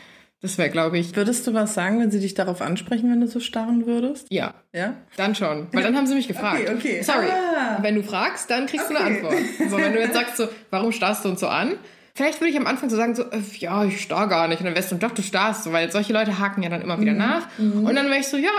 Das 0.44 0.58
wäre, 0.58 0.68
glaube 0.68 0.98
ich, 0.98 1.16
Würdest 1.16 1.46
du 1.46 1.54
was 1.54 1.72
sagen, 1.72 2.00
wenn 2.00 2.10
sie 2.10 2.20
dich 2.20 2.34
darauf 2.34 2.60
ansprechen, 2.60 3.10
wenn 3.10 3.20
du 3.22 3.26
so 3.28 3.40
starren 3.40 3.86
würdest? 3.86 4.26
ja. 4.30 4.52
Ja? 4.74 4.92
Dann 5.16 5.34
schon. 5.34 5.68
Weil 5.72 5.82
dann 5.82 5.96
haben 5.96 6.06
sie 6.06 6.14
mich 6.14 6.28
gefragt. 6.28 6.60
Okay, 6.68 6.74
okay. 6.76 7.02
Sorry. 7.02 7.26
Ah. 7.30 7.78
Wenn 7.80 7.94
du 7.94 8.02
fragst, 8.02 8.50
dann 8.50 8.66
kriegst 8.66 8.90
du 8.90 8.94
eine 8.94 9.04
Okay. 9.06 9.14
Antwort. 9.16 9.70
So, 9.70 9.76
wenn 9.78 9.92
du 9.94 10.00
jetzt 10.00 10.14
sagst 10.14 10.36
so, 10.36 10.48
warum 10.70 10.92
starrst 10.92 11.24
du 11.24 11.30
uns 11.30 11.40
so 11.40 11.48
an? 11.48 11.76
Vielleicht 12.14 12.40
würde 12.40 12.50
ich 12.50 12.58
am 12.58 12.66
Anfang 12.66 12.90
so 12.90 12.96
sagen, 12.96 13.14
so, 13.14 13.22
äh, 13.22 13.40
ja, 13.58 13.84
ich 13.86 14.00
starr 14.02 14.28
gar 14.28 14.46
nicht. 14.48 14.58
Und 14.60 14.66
dann 14.66 14.74
wärst 14.74 14.92
du, 14.92 14.96
doch, 14.96 15.12
du 15.12 15.22
starrst 15.22 15.64
so, 15.64 15.72
weil 15.72 15.90
solche 15.90 16.12
Leute 16.12 16.38
haken 16.38 16.62
ja 16.62 16.68
dann 16.68 16.82
immer 16.82 16.96
Mhm. 16.98 17.00
wieder 17.00 17.12
nach. 17.14 17.48
Und 17.58 17.94
dann 17.94 18.06
wäre 18.10 18.18
ich 18.20 18.28
so, 18.28 18.36
ja, 18.36 18.50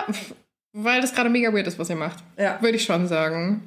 weil 0.74 1.02
das 1.02 1.14
gerade 1.14 1.30
mega 1.30 1.54
weird 1.54 1.68
ist, 1.68 1.78
was 1.78 1.90
ihr 1.90 1.96
macht. 1.96 2.18
Ja. 2.40 2.58
Würde 2.62 2.78
ich 2.78 2.84
schon 2.84 3.08
sagen. 3.08 3.62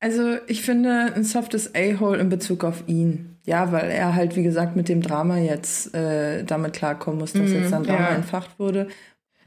Also 0.00 0.36
ich 0.48 0.60
finde 0.62 1.12
ein 1.16 1.24
softes 1.24 1.74
A-Hole 1.74 2.18
in 2.18 2.28
Bezug 2.28 2.62
auf 2.62 2.84
ihn. 2.86 3.33
Ja, 3.46 3.72
weil 3.72 3.90
er 3.90 4.14
halt, 4.14 4.36
wie 4.36 4.42
gesagt, 4.42 4.74
mit 4.74 4.88
dem 4.88 5.02
Drama 5.02 5.38
jetzt 5.38 5.94
äh, 5.94 6.44
damit 6.44 6.72
klarkommen 6.72 7.20
muss, 7.20 7.34
dass 7.34 7.50
jetzt 7.50 7.72
dann 7.72 7.84
Drama 7.84 8.10
ja. 8.10 8.14
entfacht 8.14 8.58
wurde. 8.58 8.88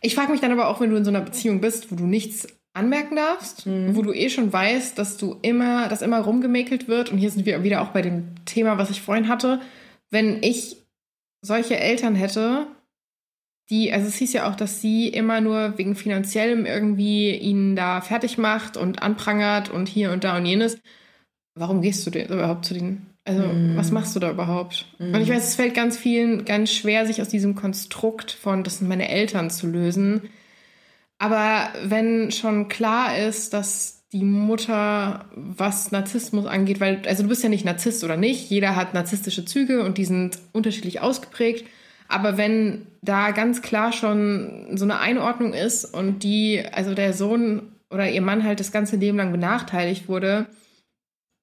Ich 0.01 0.13
frage 0.13 0.31
mich 0.31 0.41
dann 0.41 0.51
aber 0.51 0.67
auch, 0.67 0.79
wenn 0.79 0.91
du 0.91 0.95
in 0.95 1.03
so 1.03 1.09
einer 1.09 1.21
Beziehung 1.21 1.61
bist, 1.61 1.91
wo 1.91 1.95
du 1.95 2.05
nichts 2.05 2.47
anmerken 2.73 3.15
darfst, 3.15 3.65
wo 3.65 4.03
du 4.03 4.13
eh 4.13 4.29
schon 4.29 4.53
weißt, 4.53 4.99
dass 4.99 5.17
du 5.17 5.37
immer, 5.41 5.87
dass 5.87 6.03
immer 6.03 6.19
rumgemäkelt 6.19 6.87
wird. 6.87 7.11
Und 7.11 7.17
hier 7.17 7.31
sind 7.31 7.47
wir 7.47 7.63
wieder 7.63 7.81
auch 7.81 7.89
bei 7.89 8.03
dem 8.03 8.35
Thema, 8.45 8.77
was 8.77 8.91
ich 8.91 9.01
vorhin 9.01 9.27
hatte. 9.27 9.59
Wenn 10.11 10.43
ich 10.43 10.77
solche 11.41 11.79
Eltern 11.79 12.13
hätte, 12.13 12.67
die, 13.71 13.91
also 13.91 14.07
es 14.07 14.15
hieß 14.15 14.31
ja 14.33 14.49
auch, 14.49 14.55
dass 14.55 14.79
sie 14.79 15.09
immer 15.09 15.41
nur 15.41 15.77
wegen 15.77 15.95
finanziellem 15.95 16.65
irgendwie 16.67 17.31
ihn 17.31 17.75
da 17.75 18.01
fertig 18.01 18.37
macht 18.37 18.77
und 18.77 19.01
anprangert 19.01 19.69
und 19.69 19.89
hier 19.89 20.11
und 20.11 20.23
da 20.23 20.37
und 20.37 20.45
jenes. 20.45 20.79
Warum 21.55 21.81
gehst 21.81 22.05
du 22.05 22.11
denn 22.11 22.27
überhaupt 22.27 22.65
zu 22.65 22.75
denen? 22.75 23.07
Also, 23.28 23.43
was 23.75 23.91
machst 23.91 24.15
du 24.15 24.21
da 24.21 24.32
überhaupt? 24.32 24.86
Und 24.99 25.19
ich 25.19 25.30
weiß, 25.30 25.49
es 25.49 25.55
fällt 25.55 25.73
ganz 25.73 25.97
vielen 25.97 26.45
ganz 26.45 26.71
schwer, 26.71 27.05
sich 27.05 27.21
aus 27.21 27.28
diesem 27.28 27.55
Konstrukt 27.55 28.32
von, 28.32 28.63
das 28.63 28.78
sind 28.78 28.88
meine 28.88 29.09
Eltern 29.09 29.49
zu 29.49 29.67
lösen. 29.67 30.30
Aber 31.17 31.67
wenn 31.84 32.32
schon 32.32 32.69
klar 32.69 33.17
ist, 33.17 33.53
dass 33.53 34.05
die 34.13 34.23
Mutter, 34.23 35.25
was 35.36 35.91
Narzissmus 35.91 36.45
angeht, 36.45 36.80
weil, 36.80 37.01
also 37.05 37.23
du 37.23 37.30
bist 37.30 37.43
ja 37.43 37.49
nicht 37.49 37.65
Narzisst 37.65 38.05
oder 38.05 38.15
nicht, 38.15 38.49
jeder 38.49 38.78
hat 38.78 38.93
narzisstische 38.93 39.43
Züge 39.43 39.84
und 39.84 39.97
die 39.97 40.05
sind 40.05 40.39
unterschiedlich 40.53 41.01
ausgeprägt. 41.01 41.67
Aber 42.07 42.38
wenn 42.38 42.88
da 43.01 43.32
ganz 43.32 43.61
klar 43.61 43.91
schon 43.91 44.78
so 44.78 44.86
eine 44.86 44.99
Einordnung 44.99 45.51
ist 45.51 45.84
und 45.84 46.23
die, 46.23 46.63
also 46.71 46.93
der 46.93 47.11
Sohn 47.11 47.73
oder 47.89 48.09
ihr 48.09 48.21
Mann 48.21 48.45
halt 48.45 48.61
das 48.61 48.71
ganze 48.71 48.95
Leben 48.95 49.17
lang 49.17 49.34
benachteiligt 49.34 50.07
wurde, 50.07 50.45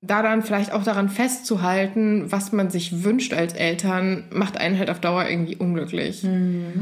da 0.06 0.22
dann 0.22 0.42
vielleicht 0.42 0.72
auch 0.72 0.84
daran 0.84 1.08
festzuhalten, 1.08 2.30
was 2.30 2.52
man 2.52 2.70
sich 2.70 3.04
wünscht 3.04 3.32
als 3.32 3.54
Eltern, 3.54 4.24
macht 4.30 4.58
einen 4.58 4.78
halt 4.78 4.90
auf 4.90 5.00
Dauer 5.00 5.28
irgendwie 5.28 5.56
unglücklich. 5.56 6.22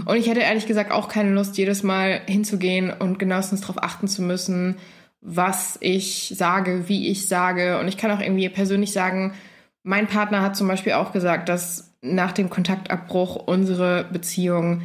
Und 0.04 0.16
ich 0.16 0.28
hätte 0.28 0.40
ehrlich 0.40 0.66
gesagt 0.66 0.90
auch 0.90 1.08
keine 1.08 1.30
Lust, 1.30 1.56
jedes 1.56 1.82
Mal 1.82 2.20
hinzugehen 2.26 2.90
und 2.90 3.18
genauestens 3.18 3.60
darauf 3.60 3.82
achten 3.82 4.08
zu 4.08 4.22
müssen, 4.22 4.76
was 5.20 5.78
ich 5.80 6.34
sage, 6.36 6.88
wie 6.88 7.08
ich 7.08 7.28
sage. 7.28 7.78
Und 7.78 7.86
ich 7.86 7.96
kann 7.96 8.10
auch 8.10 8.20
irgendwie 8.20 8.48
persönlich 8.48 8.92
sagen, 8.92 9.34
mein 9.84 10.08
Partner 10.08 10.42
hat 10.42 10.56
zum 10.56 10.68
Beispiel 10.68 10.92
auch 10.92 11.12
gesagt, 11.12 11.48
dass 11.48 11.94
nach 12.02 12.32
dem 12.32 12.50
Kontaktabbruch 12.50 13.36
unsere 13.36 14.04
Beziehung 14.12 14.82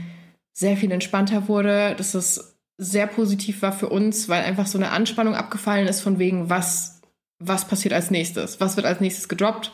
sehr 0.54 0.78
viel 0.78 0.92
entspannter 0.92 1.48
wurde, 1.48 1.96
dass 1.98 2.14
es 2.14 2.58
sehr 2.78 3.08
positiv 3.08 3.64
war 3.64 3.74
für 3.74 3.90
uns, 3.90 4.30
weil 4.30 4.44
einfach 4.44 4.68
so 4.68 4.78
eine 4.78 4.92
Anspannung 4.92 5.34
abgefallen 5.34 5.88
ist 5.88 6.02
von 6.02 6.20
wegen, 6.20 6.50
was, 6.50 6.97
was 7.40 7.68
passiert 7.68 7.94
als 7.94 8.12
nächstes, 8.12 8.60
was 8.60 8.76
wird 8.76 8.86
als 8.86 9.00
nächstes 9.00 9.28
gedroppt, 9.28 9.72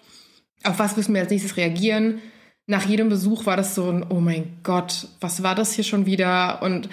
auf 0.64 0.80
was 0.80 0.98
müssen 0.98 1.14
wir 1.14 1.22
als 1.22 1.32
nächstes 1.32 1.58
reagieren. 1.58 2.22
Nach 2.66 2.86
jedem 2.86 3.10
Besuch 3.10 3.46
war 3.46 3.58
das 3.58 3.76
so 3.76 3.90
ein, 3.90 4.06
oh 4.10 4.20
mein 4.20 4.58
Gott, 4.64 5.08
was 5.20 5.44
war 5.44 5.56
das 5.56 5.74
hier 5.74 5.84
schon 5.84 6.06
wieder? 6.06 6.62
Und 6.62 6.90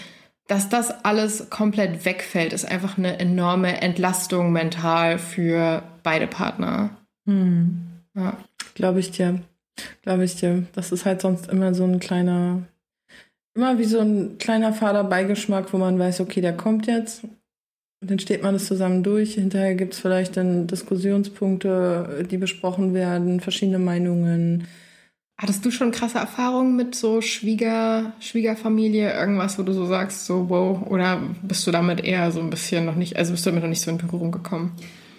dass 0.48 0.68
das 0.68 0.90
alles 1.04 1.48
komplett 1.48 2.04
wegfällt, 2.04 2.52
ist 2.52 2.64
einfach 2.64 2.98
eine 2.98 3.20
enorme 3.20 3.80
Entlastung 3.80 4.50
mental 4.50 5.18
für 5.18 5.84
beide 6.02 6.26
Partner. 6.26 6.90
Ja. 7.24 8.36
Glaube 8.74 8.98
ich 8.98 9.12
dir. 9.12 9.40
Glaube 10.02 10.24
ich 10.24 10.34
dir. 10.34 10.66
Das 10.72 10.90
ist 10.90 11.04
halt 11.04 11.20
sonst 11.20 11.48
immer 11.48 11.72
so 11.72 11.84
ein 11.84 12.00
kleiner, 12.00 12.62
immer 13.54 13.78
wie 13.78 13.84
so 13.84 14.00
ein 14.00 14.38
kleiner 14.38 14.72
fader 14.72 15.04
Beigeschmack, 15.04 15.72
wo 15.72 15.78
man 15.78 15.98
weiß, 16.00 16.20
okay, 16.20 16.40
der 16.40 16.56
kommt 16.56 16.88
jetzt. 16.88 17.22
Und 18.00 18.10
dann 18.10 18.18
steht 18.18 18.42
man 18.42 18.54
das 18.54 18.66
zusammen 18.66 19.02
durch. 19.02 19.34
Hinterher 19.34 19.74
gibt 19.74 19.92
es 19.94 20.00
vielleicht 20.00 20.36
dann 20.36 20.66
Diskussionspunkte, 20.66 22.26
die 22.30 22.38
besprochen 22.38 22.94
werden, 22.94 23.40
verschiedene 23.40 23.78
Meinungen. 23.78 24.66
Hattest 25.36 25.64
du 25.64 25.70
schon 25.70 25.90
krasse 25.90 26.18
Erfahrungen 26.18 26.76
mit 26.76 26.94
so 26.94 27.20
Schwieger, 27.20 28.12
Schwiegerfamilie, 28.20 29.12
irgendwas, 29.12 29.58
wo 29.58 29.62
du 29.62 29.72
so 29.72 29.86
sagst, 29.86 30.26
so 30.26 30.48
wow, 30.48 30.86
oder 30.86 31.22
bist 31.42 31.66
du 31.66 31.70
damit 31.70 32.04
eher 32.04 32.30
so 32.30 32.40
ein 32.40 32.50
bisschen 32.50 32.84
noch 32.84 32.94
nicht, 32.94 33.16
also 33.16 33.32
bist 33.32 33.46
du 33.46 33.50
damit 33.50 33.62
noch 33.62 33.70
nicht 33.70 33.80
so 33.80 33.90
in 33.90 33.98
Berührung 33.98 34.32
gekommen? 34.32 34.72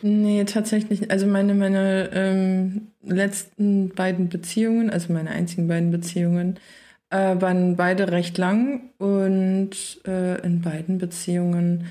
Nee, 0.03 0.43
tatsächlich. 0.45 1.11
Also 1.11 1.27
meine, 1.27 1.53
meine 1.53 2.09
ähm, 2.13 2.87
letzten 3.03 3.89
beiden 3.89 4.29
Beziehungen, 4.29 4.89
also 4.89 5.13
meine 5.13 5.29
einzigen 5.29 5.67
beiden 5.67 5.91
Beziehungen, 5.91 6.59
äh, 7.11 7.35
waren 7.39 7.75
beide 7.75 8.11
recht 8.11 8.37
lang 8.37 8.89
und 8.97 9.71
äh, 10.07 10.41
in 10.45 10.61
beiden 10.61 10.97
Beziehungen, 10.97 11.85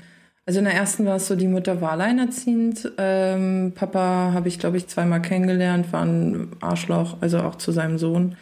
also 0.51 0.59
in 0.59 0.65
der 0.65 0.73
ersten 0.73 1.05
war 1.05 1.15
es 1.15 1.27
so, 1.27 1.37
die 1.37 1.47
Mutter 1.47 1.79
war 1.79 1.91
alleinerziehend. 1.91 2.91
Ähm, 2.97 3.71
Papa 3.73 4.31
habe 4.33 4.49
ich, 4.49 4.59
glaube 4.59 4.75
ich, 4.75 4.85
zweimal 4.87 5.21
kennengelernt, 5.21 5.93
war 5.93 6.03
ein 6.03 6.49
Arschloch, 6.59 7.15
also 7.21 7.39
auch 7.39 7.55
zu 7.55 7.71
seinem 7.71 7.97
Sohn. 7.97 8.35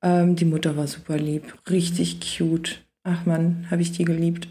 Ähm, 0.00 0.36
die 0.36 0.44
Mutter 0.44 0.76
war 0.76 0.86
super 0.86 1.16
lieb, 1.16 1.52
richtig 1.68 2.20
cute. 2.20 2.78
Ach 3.02 3.26
man, 3.26 3.66
habe 3.72 3.82
ich 3.82 3.90
die 3.90 4.04
geliebt. 4.04 4.46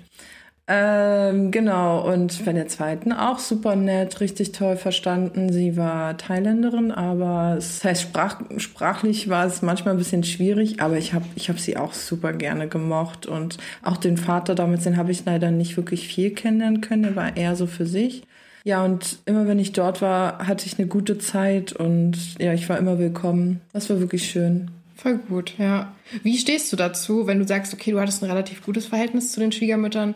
Ähm, 0.70 1.52
genau, 1.52 2.06
und 2.12 2.44
bei 2.44 2.52
der 2.52 2.68
zweiten 2.68 3.14
auch 3.14 3.40
super 3.40 3.78
nett, 3.78 4.20
richtig 4.20 4.52
toll 4.52 4.76
verstanden. 4.76 5.50
Sie 5.50 5.78
war 5.78 6.18
Thailänderin, 6.18 6.92
aber 6.92 7.56
das 7.56 7.86
heißt, 7.86 8.02
sprach, 8.02 8.42
sprachlich 8.58 9.30
war 9.30 9.46
es 9.46 9.62
manchmal 9.62 9.94
ein 9.94 9.98
bisschen 9.98 10.26
schwierig, 10.26 10.82
aber 10.82 10.98
ich 10.98 11.14
habe 11.14 11.24
ich 11.36 11.48
hab 11.48 11.58
sie 11.58 11.78
auch 11.78 11.94
super 11.94 12.34
gerne 12.34 12.68
gemocht. 12.68 13.26
Und 13.26 13.58
auch 13.82 13.96
den 13.96 14.18
Vater 14.18 14.56
damals, 14.56 14.84
den 14.84 14.98
habe 14.98 15.12
ich 15.12 15.24
leider 15.24 15.52
nicht 15.52 15.78
wirklich 15.78 16.10
viel 16.10 16.32
kennenlernen 16.32 16.82
können, 16.82 17.06
er 17.06 17.16
war 17.16 17.38
eher 17.38 17.56
so 17.56 17.66
für 17.66 17.86
sich. 17.86 18.24
Ja, 18.66 18.84
und 18.84 19.20
immer 19.26 19.48
wenn 19.48 19.60
ich 19.60 19.72
dort 19.72 20.02
war, 20.02 20.46
hatte 20.46 20.66
ich 20.66 20.78
eine 20.78 20.88
gute 20.90 21.18
Zeit 21.18 21.72
und 21.72 22.18
ja, 22.40 22.52
ich 22.52 22.68
war 22.68 22.78
immer 22.78 23.00
willkommen. 23.00 23.62
Das 23.72 23.90
war 23.90 24.02
wirklich 24.02 24.30
schön. 24.30 24.70
Voll 24.98 25.20
gut, 25.30 25.54
ja. 25.58 25.94
Wie 26.24 26.38
stehst 26.38 26.74
du 26.74 26.76
dazu, 26.76 27.28
wenn 27.28 27.40
du 27.40 27.48
sagst, 27.48 27.74
okay, 27.74 27.92
du 27.92 28.02
hattest 28.02 28.22
ein 28.22 28.30
relativ 28.30 28.66
gutes 28.66 28.88
Verhältnis 28.88 29.32
zu 29.32 29.40
den 29.40 29.54
Schwiegermüttern? 29.54 30.16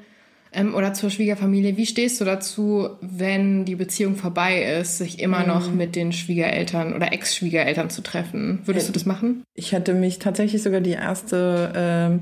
Ähm, 0.54 0.76
oder 0.76 0.94
zur 0.94 1.10
Schwiegerfamilie. 1.10 1.78
Wie 1.78 1.86
stehst 1.86 2.20
du 2.20 2.26
dazu, 2.26 2.90
wenn 3.02 3.66
die 3.66 3.76
Beziehung 3.76 4.16
vorbei 4.16 4.80
ist, 4.80 4.98
sich 4.98 5.20
immer 5.20 5.40
mhm. 5.40 5.48
noch 5.48 5.72
mit 5.72 5.96
den 5.96 6.12
Schwiegereltern 6.12 6.94
oder 6.94 7.14
Ex-Schwiegereltern 7.14 7.90
zu 7.90 8.02
treffen? 8.02 8.60
Würdest 8.66 8.90
du 8.90 8.94
das 8.94 9.06
machen? 9.06 9.44
Ich 9.56 9.74
hatte 9.74 9.94
mich 9.94 10.20
tatsächlich 10.20 10.62
sogar 10.62 10.82
die 10.82 10.92
erste, 10.92 11.72
ähm, 11.76 12.20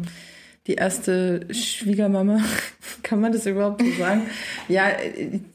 die 0.67 0.75
erste 0.75 1.47
Schwiegermama, 1.51 2.39
kann 3.03 3.19
man 3.19 3.32
das 3.32 3.47
überhaupt 3.47 3.82
so 3.82 3.91
sagen? 3.97 4.21
ja, 4.67 4.89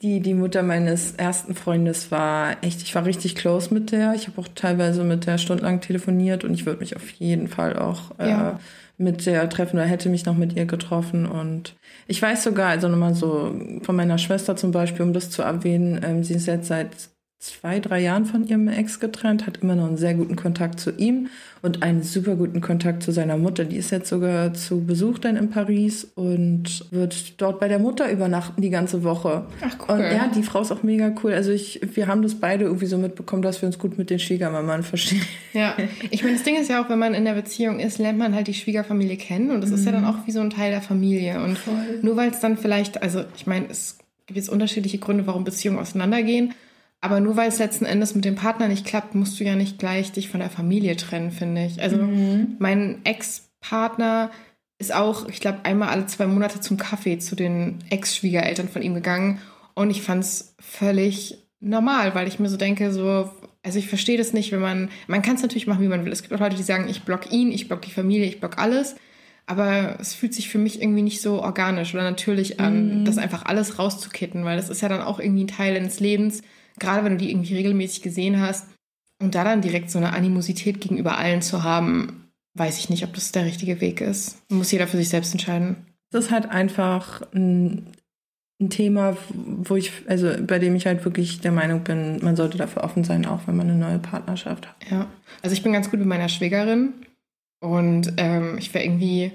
die, 0.03 0.19
die 0.19 0.35
Mutter 0.35 0.65
meines 0.65 1.13
ersten 1.13 1.55
Freundes 1.55 2.11
war 2.11 2.57
echt, 2.63 2.83
ich 2.83 2.95
war 2.97 3.05
richtig 3.05 3.37
close 3.37 3.73
mit 3.73 3.93
der. 3.93 4.15
Ich 4.15 4.27
habe 4.27 4.41
auch 4.41 4.49
teilweise 4.53 5.05
mit 5.05 5.27
der 5.27 5.39
stundenlang 5.39 5.81
telefoniert 5.81 6.43
und 6.43 6.55
ich 6.55 6.67
würde 6.67 6.81
mich 6.81 6.97
auf 6.97 7.09
jeden 7.11 7.47
Fall 7.47 7.79
auch 7.79 8.19
äh, 8.19 8.31
ja. 8.31 8.61
Mit 8.97 9.27
der 9.27 9.49
treffen 9.49 9.77
oder 9.77 9.87
hätte 9.87 10.09
mich 10.09 10.25
noch 10.27 10.37
mit 10.37 10.55
ihr 10.55 10.67
getroffen. 10.67 11.27
Und 11.27 11.75
ich 12.07 12.21
weiß 12.21 12.45
sogar, 12.45 12.69
also 12.69 12.89
nochmal 12.89 13.15
so 13.15 13.55
von 13.83 13.97
meiner 13.97 14.19
Schwester 14.19 14.57
zum 14.57 14.71
Beispiel, 14.71 15.03
um 15.03 15.13
das 15.13 15.31
zu 15.31 15.43
erwähnen, 15.43 16.01
ähm, 16.05 16.23
sie 16.23 16.35
ist 16.35 16.47
jetzt 16.47 16.69
seit 16.69 16.91
zwei, 17.45 17.79
drei 17.79 18.01
Jahren 18.01 18.25
von 18.25 18.47
ihrem 18.47 18.69
Ex 18.69 19.01
getrennt, 19.01 19.47
hat 19.47 19.59
immer 19.59 19.75
noch 19.77 19.87
einen 19.87 19.99
sehr 19.99 20.15
guten 20.15 20.35
Kontakt 20.35 20.81
zu 20.81 20.91
ihm 20.93 21.29
und 21.61 21.83
einen 21.83 22.03
super 22.03 22.37
guten 22.37 22.63
Kontakt 22.63 23.03
zu 23.03 23.13
seiner 23.13 23.37
Mutter. 23.37 23.67
Die 23.67 23.77
ist 23.77 23.91
jetzt 23.91 24.09
sogar 24.09 24.55
zu 24.55 24.87
Besuch 24.87 25.19
dann 25.19 25.37
in 25.37 25.51
Paris 25.51 26.11
und 26.15 26.87
wird 26.91 27.39
dort 27.43 27.61
bei 27.61 27.69
der 27.69 27.79
Mutter 27.79 28.11
übernachten 28.11 28.63
die 28.63 28.71
ganze 28.71 29.03
Woche. 29.03 29.45
Ach 29.61 29.77
cool. 29.87 29.97
Und 29.97 30.01
ja, 30.01 30.31
die 30.35 30.43
Frau 30.43 30.63
ist 30.63 30.73
auch 30.73 30.83
mega 30.83 31.15
cool. 31.23 31.35
Also 31.35 31.51
ich, 31.53 31.81
wir 31.95 32.07
haben 32.07 32.23
das 32.23 32.37
beide 32.37 32.65
irgendwie 32.65 32.87
so 32.87 32.97
mitbekommen, 32.97 33.43
dass 33.43 33.61
wir 33.61 33.67
uns 33.67 33.79
gut 33.79 33.99
mit 33.99 34.09
den 34.09 34.19
Schwiegermammern 34.19 34.83
verstehen. 34.83 35.21
Ja, 35.53 35.77
ich 36.11 36.23
meine, 36.23 36.37
das 36.37 36.45
Ding 36.45 36.57
ist 36.57 36.71
ja 36.71 36.83
auch, 36.83 36.89
wenn 36.89 36.99
man 36.99 37.13
in 37.13 37.27
der 37.27 37.35
Beziehung 37.35 37.79
ist, 37.79 37.99
lernt 37.99 38.19
man 38.19 38.35
halt 38.35 38.47
die 38.47 38.55
Schwiegerfamilie 38.55 39.19
kennen 39.19 39.51
und 39.51 39.61
das 39.61 39.69
mhm. 39.69 39.77
ist 39.77 39.85
ja 39.85 39.93
dann 39.93 40.07
auch 40.07 40.27
wie 40.27 40.33
so 40.33 40.41
ein 40.41 40.51
Teil 40.51 40.71
der 40.71 40.81
Familie. 40.81 41.45
Und 41.45 41.59
Voll. 41.59 42.01
nur 42.01 42.17
weil 42.17 42.31
es 42.31 42.41
dann 42.41 42.57
vielleicht, 42.57 43.03
also 43.03 43.23
ich 43.37 43.47
meine, 43.47 43.67
es 43.69 43.99
gibt 44.27 44.39
jetzt 44.39 44.49
unterschiedliche 44.49 44.99
Gründe, 44.99 45.27
warum 45.27 45.45
Beziehungen 45.45 45.79
auseinandergehen. 45.79 46.55
Aber 47.05 47.21
nur 47.21 47.37
weil 47.37 47.51
es 47.51 47.59
letzten 47.59 47.85
Endes 47.85 48.15
mit 48.15 48.25
dem 48.25 48.35
Partner 48.35 48.67
nicht 48.67 48.87
klappt, 48.87 49.15
musst 49.15 49.39
du 49.39 49.45
ja 49.45 49.57
nicht 49.57 49.79
gleich 49.79 50.13
dich 50.13 50.31
von 50.31 50.41
der 50.41 50.49
Familie 50.49 50.97
trennen, 50.97 51.33
finde 51.33 51.67
ich. 51.67 51.83
Also 51.83 51.99
mhm. 51.99 52.57
mein 52.59 53.05
Ex-Partner 53.05 54.31
ist 54.79 54.95
auch, 54.95 55.29
ich 55.29 55.39
glaube, 55.39 55.59
einmal 55.65 55.91
alle 55.91 56.07
zwei 56.07 56.27
Monate 56.27 56.61
zum 56.61 56.79
Kaffee 56.79 57.19
zu 57.19 57.37
den 57.37 57.85
Ex-Schwiegereltern 57.91 58.71
von 58.71 58.81
ihm 58.81 58.95
gegangen. 58.95 59.43
Und 59.75 59.91
ich 59.91 60.01
fand 60.01 60.25
es 60.25 60.55
völlig 60.59 61.37
normal, 61.61 62.15
weil 62.15 62.27
ich 62.27 62.39
mir 62.39 62.49
so 62.49 62.57
denke, 62.57 62.91
so, 62.91 63.31
also 63.63 63.79
ich 63.79 63.89
verstehe 63.89 64.17
das 64.17 64.33
nicht, 64.33 64.51
wenn 64.51 64.63
man, 64.63 64.89
man 65.07 65.21
kann 65.21 65.37
es 65.37 65.43
natürlich 65.43 65.67
machen, 65.67 65.83
wie 65.83 65.89
man 65.89 66.07
will. 66.07 66.13
Es 66.13 66.23
gibt 66.23 66.33
auch 66.33 66.41
Leute, 66.41 66.57
die 66.57 66.63
sagen, 66.63 66.89
ich 66.89 67.03
block 67.03 67.31
ihn, 67.31 67.53
ich 67.53 67.69
block 67.69 67.83
die 67.83 67.91
Familie, 67.91 68.27
ich 68.27 68.41
block 68.41 68.57
alles. 68.57 68.97
Aber 69.45 69.99
es 70.01 70.15
fühlt 70.15 70.33
sich 70.33 70.49
für 70.49 70.57
mich 70.57 70.81
irgendwie 70.81 71.03
nicht 71.03 71.21
so 71.21 71.43
organisch 71.43 71.93
oder 71.93 72.05
natürlich 72.05 72.61
an, 72.61 73.01
mhm. 73.01 73.05
das 73.05 73.19
einfach 73.19 73.45
alles 73.45 73.79
rauszukitten, 73.79 74.47
weil 74.47 74.57
das 74.57 74.71
ist 74.71 74.81
ja 74.81 74.89
dann 74.89 75.03
auch 75.03 75.21
irgendwie 75.21 75.45
ein 75.45 75.49
Teil 75.49 75.75
deines 75.75 76.01
Lebens 76.01 76.41
gerade 76.79 77.05
wenn 77.05 77.13
du 77.13 77.19
die 77.19 77.31
irgendwie 77.31 77.55
regelmäßig 77.55 78.03
gesehen 78.03 78.41
hast 78.41 78.67
und 79.21 79.35
da 79.35 79.45
dann 79.45 79.63
direkt 79.63 79.91
so 79.91 79.99
eine 79.99 80.13
Animosität 80.13 80.81
gegenüber 80.81 81.19
allen 81.19 81.43
zu 81.43 81.63
haben, 81.63 82.31
weiß 82.55 82.79
ich 82.79 82.91
nicht, 82.91 83.05
ob 83.05 83.15
das 83.15 83.33
der 83.33 83.45
richtige 83.45 83.81
Weg 83.81 84.01
ist. 84.01 84.39
Muss 84.51 84.73
jeder 84.73 84.87
für 84.87 84.97
sich 84.97 85.09
selbst 85.09 85.33
entscheiden. 85.33 85.77
Das 86.11 86.27
ist 86.27 86.31
halt 86.31 86.49
einfach 86.49 87.23
ein, 87.33 87.87
ein 88.61 88.71
Thema, 88.71 89.17
wo 89.35 89.77
ich, 89.77 89.93
also 90.07 90.31
bei 90.47 90.59
dem 90.59 90.77
ich 90.77 90.87
halt 90.87 91.05
wirklich 91.05 91.41
der 91.41 91.53
Meinung 91.53 91.83
bin, 91.83 92.19
man 92.23 92.37
sollte 92.37 92.59
dafür 92.59 92.85
offen 92.85 93.05
sein, 93.05 93.27
auch 93.27 93.47
wenn 93.47 93.57
man 93.57 93.69
eine 93.69 93.79
neue 93.79 93.99
Partnerschaft 93.99 94.69
hat. 94.69 94.77
Ja, 94.91 95.07
also 95.43 95.55
ich 95.55 95.63
bin 95.63 95.73
ganz 95.73 95.91
gut 95.91 95.99
mit 95.99 96.09
meiner 96.09 96.29
Schwägerin 96.29 96.95
und 97.61 98.13
ähm, 98.17 98.59
ich 98.59 98.73
wäre 98.73 98.85
irgendwie 98.85 99.33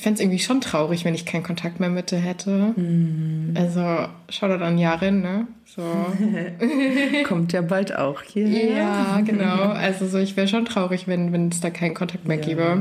ich 0.00 0.04
fände 0.04 0.14
es 0.14 0.20
irgendwie 0.22 0.38
schon 0.38 0.62
traurig, 0.62 1.04
wenn 1.04 1.14
ich 1.14 1.26
keinen 1.26 1.42
Kontakt 1.42 1.78
mehr 1.78 1.90
mit 1.90 2.10
dir 2.10 2.16
hätte. 2.16 2.72
Mhm. 2.74 3.52
Also, 3.54 4.08
schau 4.30 4.48
da 4.48 4.56
dann 4.56 4.78
Jahren, 4.78 5.20
ne? 5.20 5.46
So. 5.66 5.82
Kommt 7.28 7.52
ja 7.52 7.60
bald 7.60 7.94
auch 7.94 8.22
hier. 8.22 8.48
Ja, 8.48 9.20
genau. 9.20 9.72
Also, 9.72 10.08
so, 10.08 10.16
ich 10.16 10.38
wäre 10.38 10.48
schon 10.48 10.64
traurig, 10.64 11.06
wenn, 11.06 11.34
wenn 11.34 11.48
es 11.48 11.60
da 11.60 11.68
keinen 11.68 11.92
Kontakt 11.92 12.26
mehr 12.26 12.38
ja. 12.38 12.42
gäbe. 12.42 12.80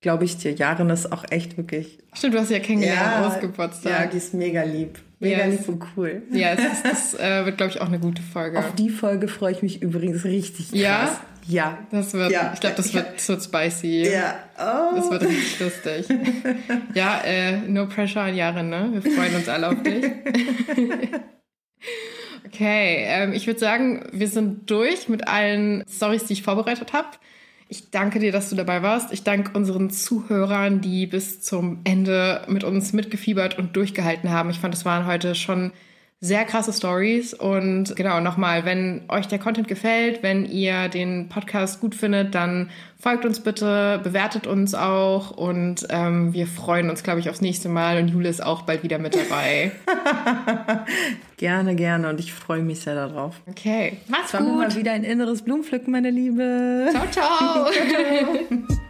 Glaube 0.00 0.24
ich 0.24 0.38
dir. 0.38 0.52
Jaren 0.52 0.88
ist 0.88 1.12
auch 1.12 1.24
echt 1.30 1.58
wirklich. 1.58 1.98
Stimmt, 2.14 2.34
du 2.34 2.40
hast 2.40 2.50
ja 2.50 2.58
kennengelernt 2.58 3.00
ja, 3.00 3.26
Ausgeburtstag. 3.26 3.92
Ja, 3.92 4.06
die 4.06 4.16
ist 4.16 4.32
mega 4.32 4.62
lieb. 4.62 4.98
Mega 5.18 5.44
yes. 5.46 5.58
lieb 5.58 5.68
und 5.68 5.84
cool. 5.96 6.22
Ja, 6.32 6.54
es 6.54 6.60
ist, 6.60 6.84
das 7.14 7.14
äh, 7.20 7.44
wird, 7.44 7.58
glaube 7.58 7.72
ich, 7.72 7.80
auch 7.82 7.88
eine 7.88 7.98
gute 7.98 8.22
Folge. 8.22 8.58
Auf 8.58 8.74
die 8.74 8.88
Folge 8.88 9.28
freue 9.28 9.52
ich 9.52 9.62
mich 9.62 9.82
übrigens 9.82 10.24
richtig 10.24 10.70
krass. 10.70 10.80
Ja? 10.80 11.20
Ja. 11.46 11.78
Das 11.90 12.14
wird, 12.14 12.30
ja. 12.30 12.52
ich 12.54 12.60
glaube, 12.60 12.76
das 12.76 12.94
wird, 12.94 13.28
wird 13.28 13.42
spicy. 13.42 14.10
Ja. 14.10 14.38
Oh. 14.58 14.96
Das 14.96 15.10
wird 15.10 15.22
richtig 15.24 15.60
lustig. 15.60 16.06
ja, 16.94 17.20
äh, 17.20 17.58
no 17.58 17.86
pressure 17.86 18.22
an 18.22 18.34
Jahre, 18.34 18.64
ne? 18.64 18.88
Wir 18.92 19.12
freuen 19.12 19.34
uns 19.34 19.48
alle 19.50 19.68
auf 19.68 19.82
dich. 19.82 20.04
okay, 22.46 23.04
ähm, 23.06 23.32
ich 23.34 23.46
würde 23.46 23.60
sagen, 23.60 24.06
wir 24.12 24.28
sind 24.28 24.70
durch 24.70 25.10
mit 25.10 25.28
allen 25.28 25.84
Stories, 25.90 26.24
die 26.24 26.34
ich 26.34 26.42
vorbereitet 26.42 26.94
habe. 26.94 27.08
Ich 27.72 27.90
danke 27.92 28.18
dir, 28.18 28.32
dass 28.32 28.50
du 28.50 28.56
dabei 28.56 28.82
warst. 28.82 29.12
Ich 29.12 29.22
danke 29.22 29.56
unseren 29.56 29.90
Zuhörern, 29.90 30.80
die 30.80 31.06
bis 31.06 31.40
zum 31.40 31.78
Ende 31.84 32.42
mit 32.48 32.64
uns 32.64 32.92
mitgefiebert 32.92 33.58
und 33.58 33.76
durchgehalten 33.76 34.30
haben. 34.30 34.50
Ich 34.50 34.58
fand, 34.58 34.74
es 34.74 34.84
waren 34.84 35.06
heute 35.06 35.36
schon 35.36 35.70
sehr 36.20 36.44
krasse 36.44 36.72
Stories. 36.72 37.32
Und 37.32 37.96
genau, 37.96 38.20
nochmal, 38.20 38.64
wenn 38.64 39.02
euch 39.08 39.26
der 39.26 39.38
Content 39.38 39.68
gefällt, 39.68 40.22
wenn 40.22 40.44
ihr 40.44 40.88
den 40.88 41.28
Podcast 41.28 41.80
gut 41.80 41.94
findet, 41.94 42.34
dann 42.34 42.70
folgt 42.98 43.24
uns 43.24 43.40
bitte, 43.40 43.98
bewertet 44.02 44.46
uns 44.46 44.74
auch 44.74 45.30
und 45.30 45.86
ähm, 45.88 46.34
wir 46.34 46.46
freuen 46.46 46.90
uns, 46.90 47.02
glaube 47.02 47.20
ich, 47.20 47.30
aufs 47.30 47.40
nächste 47.40 47.70
Mal 47.70 47.98
und 47.98 48.08
Jule 48.08 48.28
ist 48.28 48.44
auch 48.44 48.62
bald 48.62 48.82
wieder 48.82 48.98
mit 48.98 49.16
dabei. 49.16 49.72
gerne, 51.38 51.74
gerne 51.74 52.10
und 52.10 52.20
ich 52.20 52.34
freue 52.34 52.62
mich 52.62 52.80
sehr 52.80 52.94
darauf. 52.94 53.40
Okay, 53.48 53.96
mach's 54.08 54.32
gut. 54.32 54.42
mal 54.42 54.76
wieder 54.76 54.92
ein 54.92 55.04
inneres 55.04 55.40
Blumenpflücken, 55.40 55.90
meine 55.90 56.10
Liebe. 56.10 56.88
ciao. 56.92 57.06
ciao. 57.10 57.70
ciao. 57.70 58.78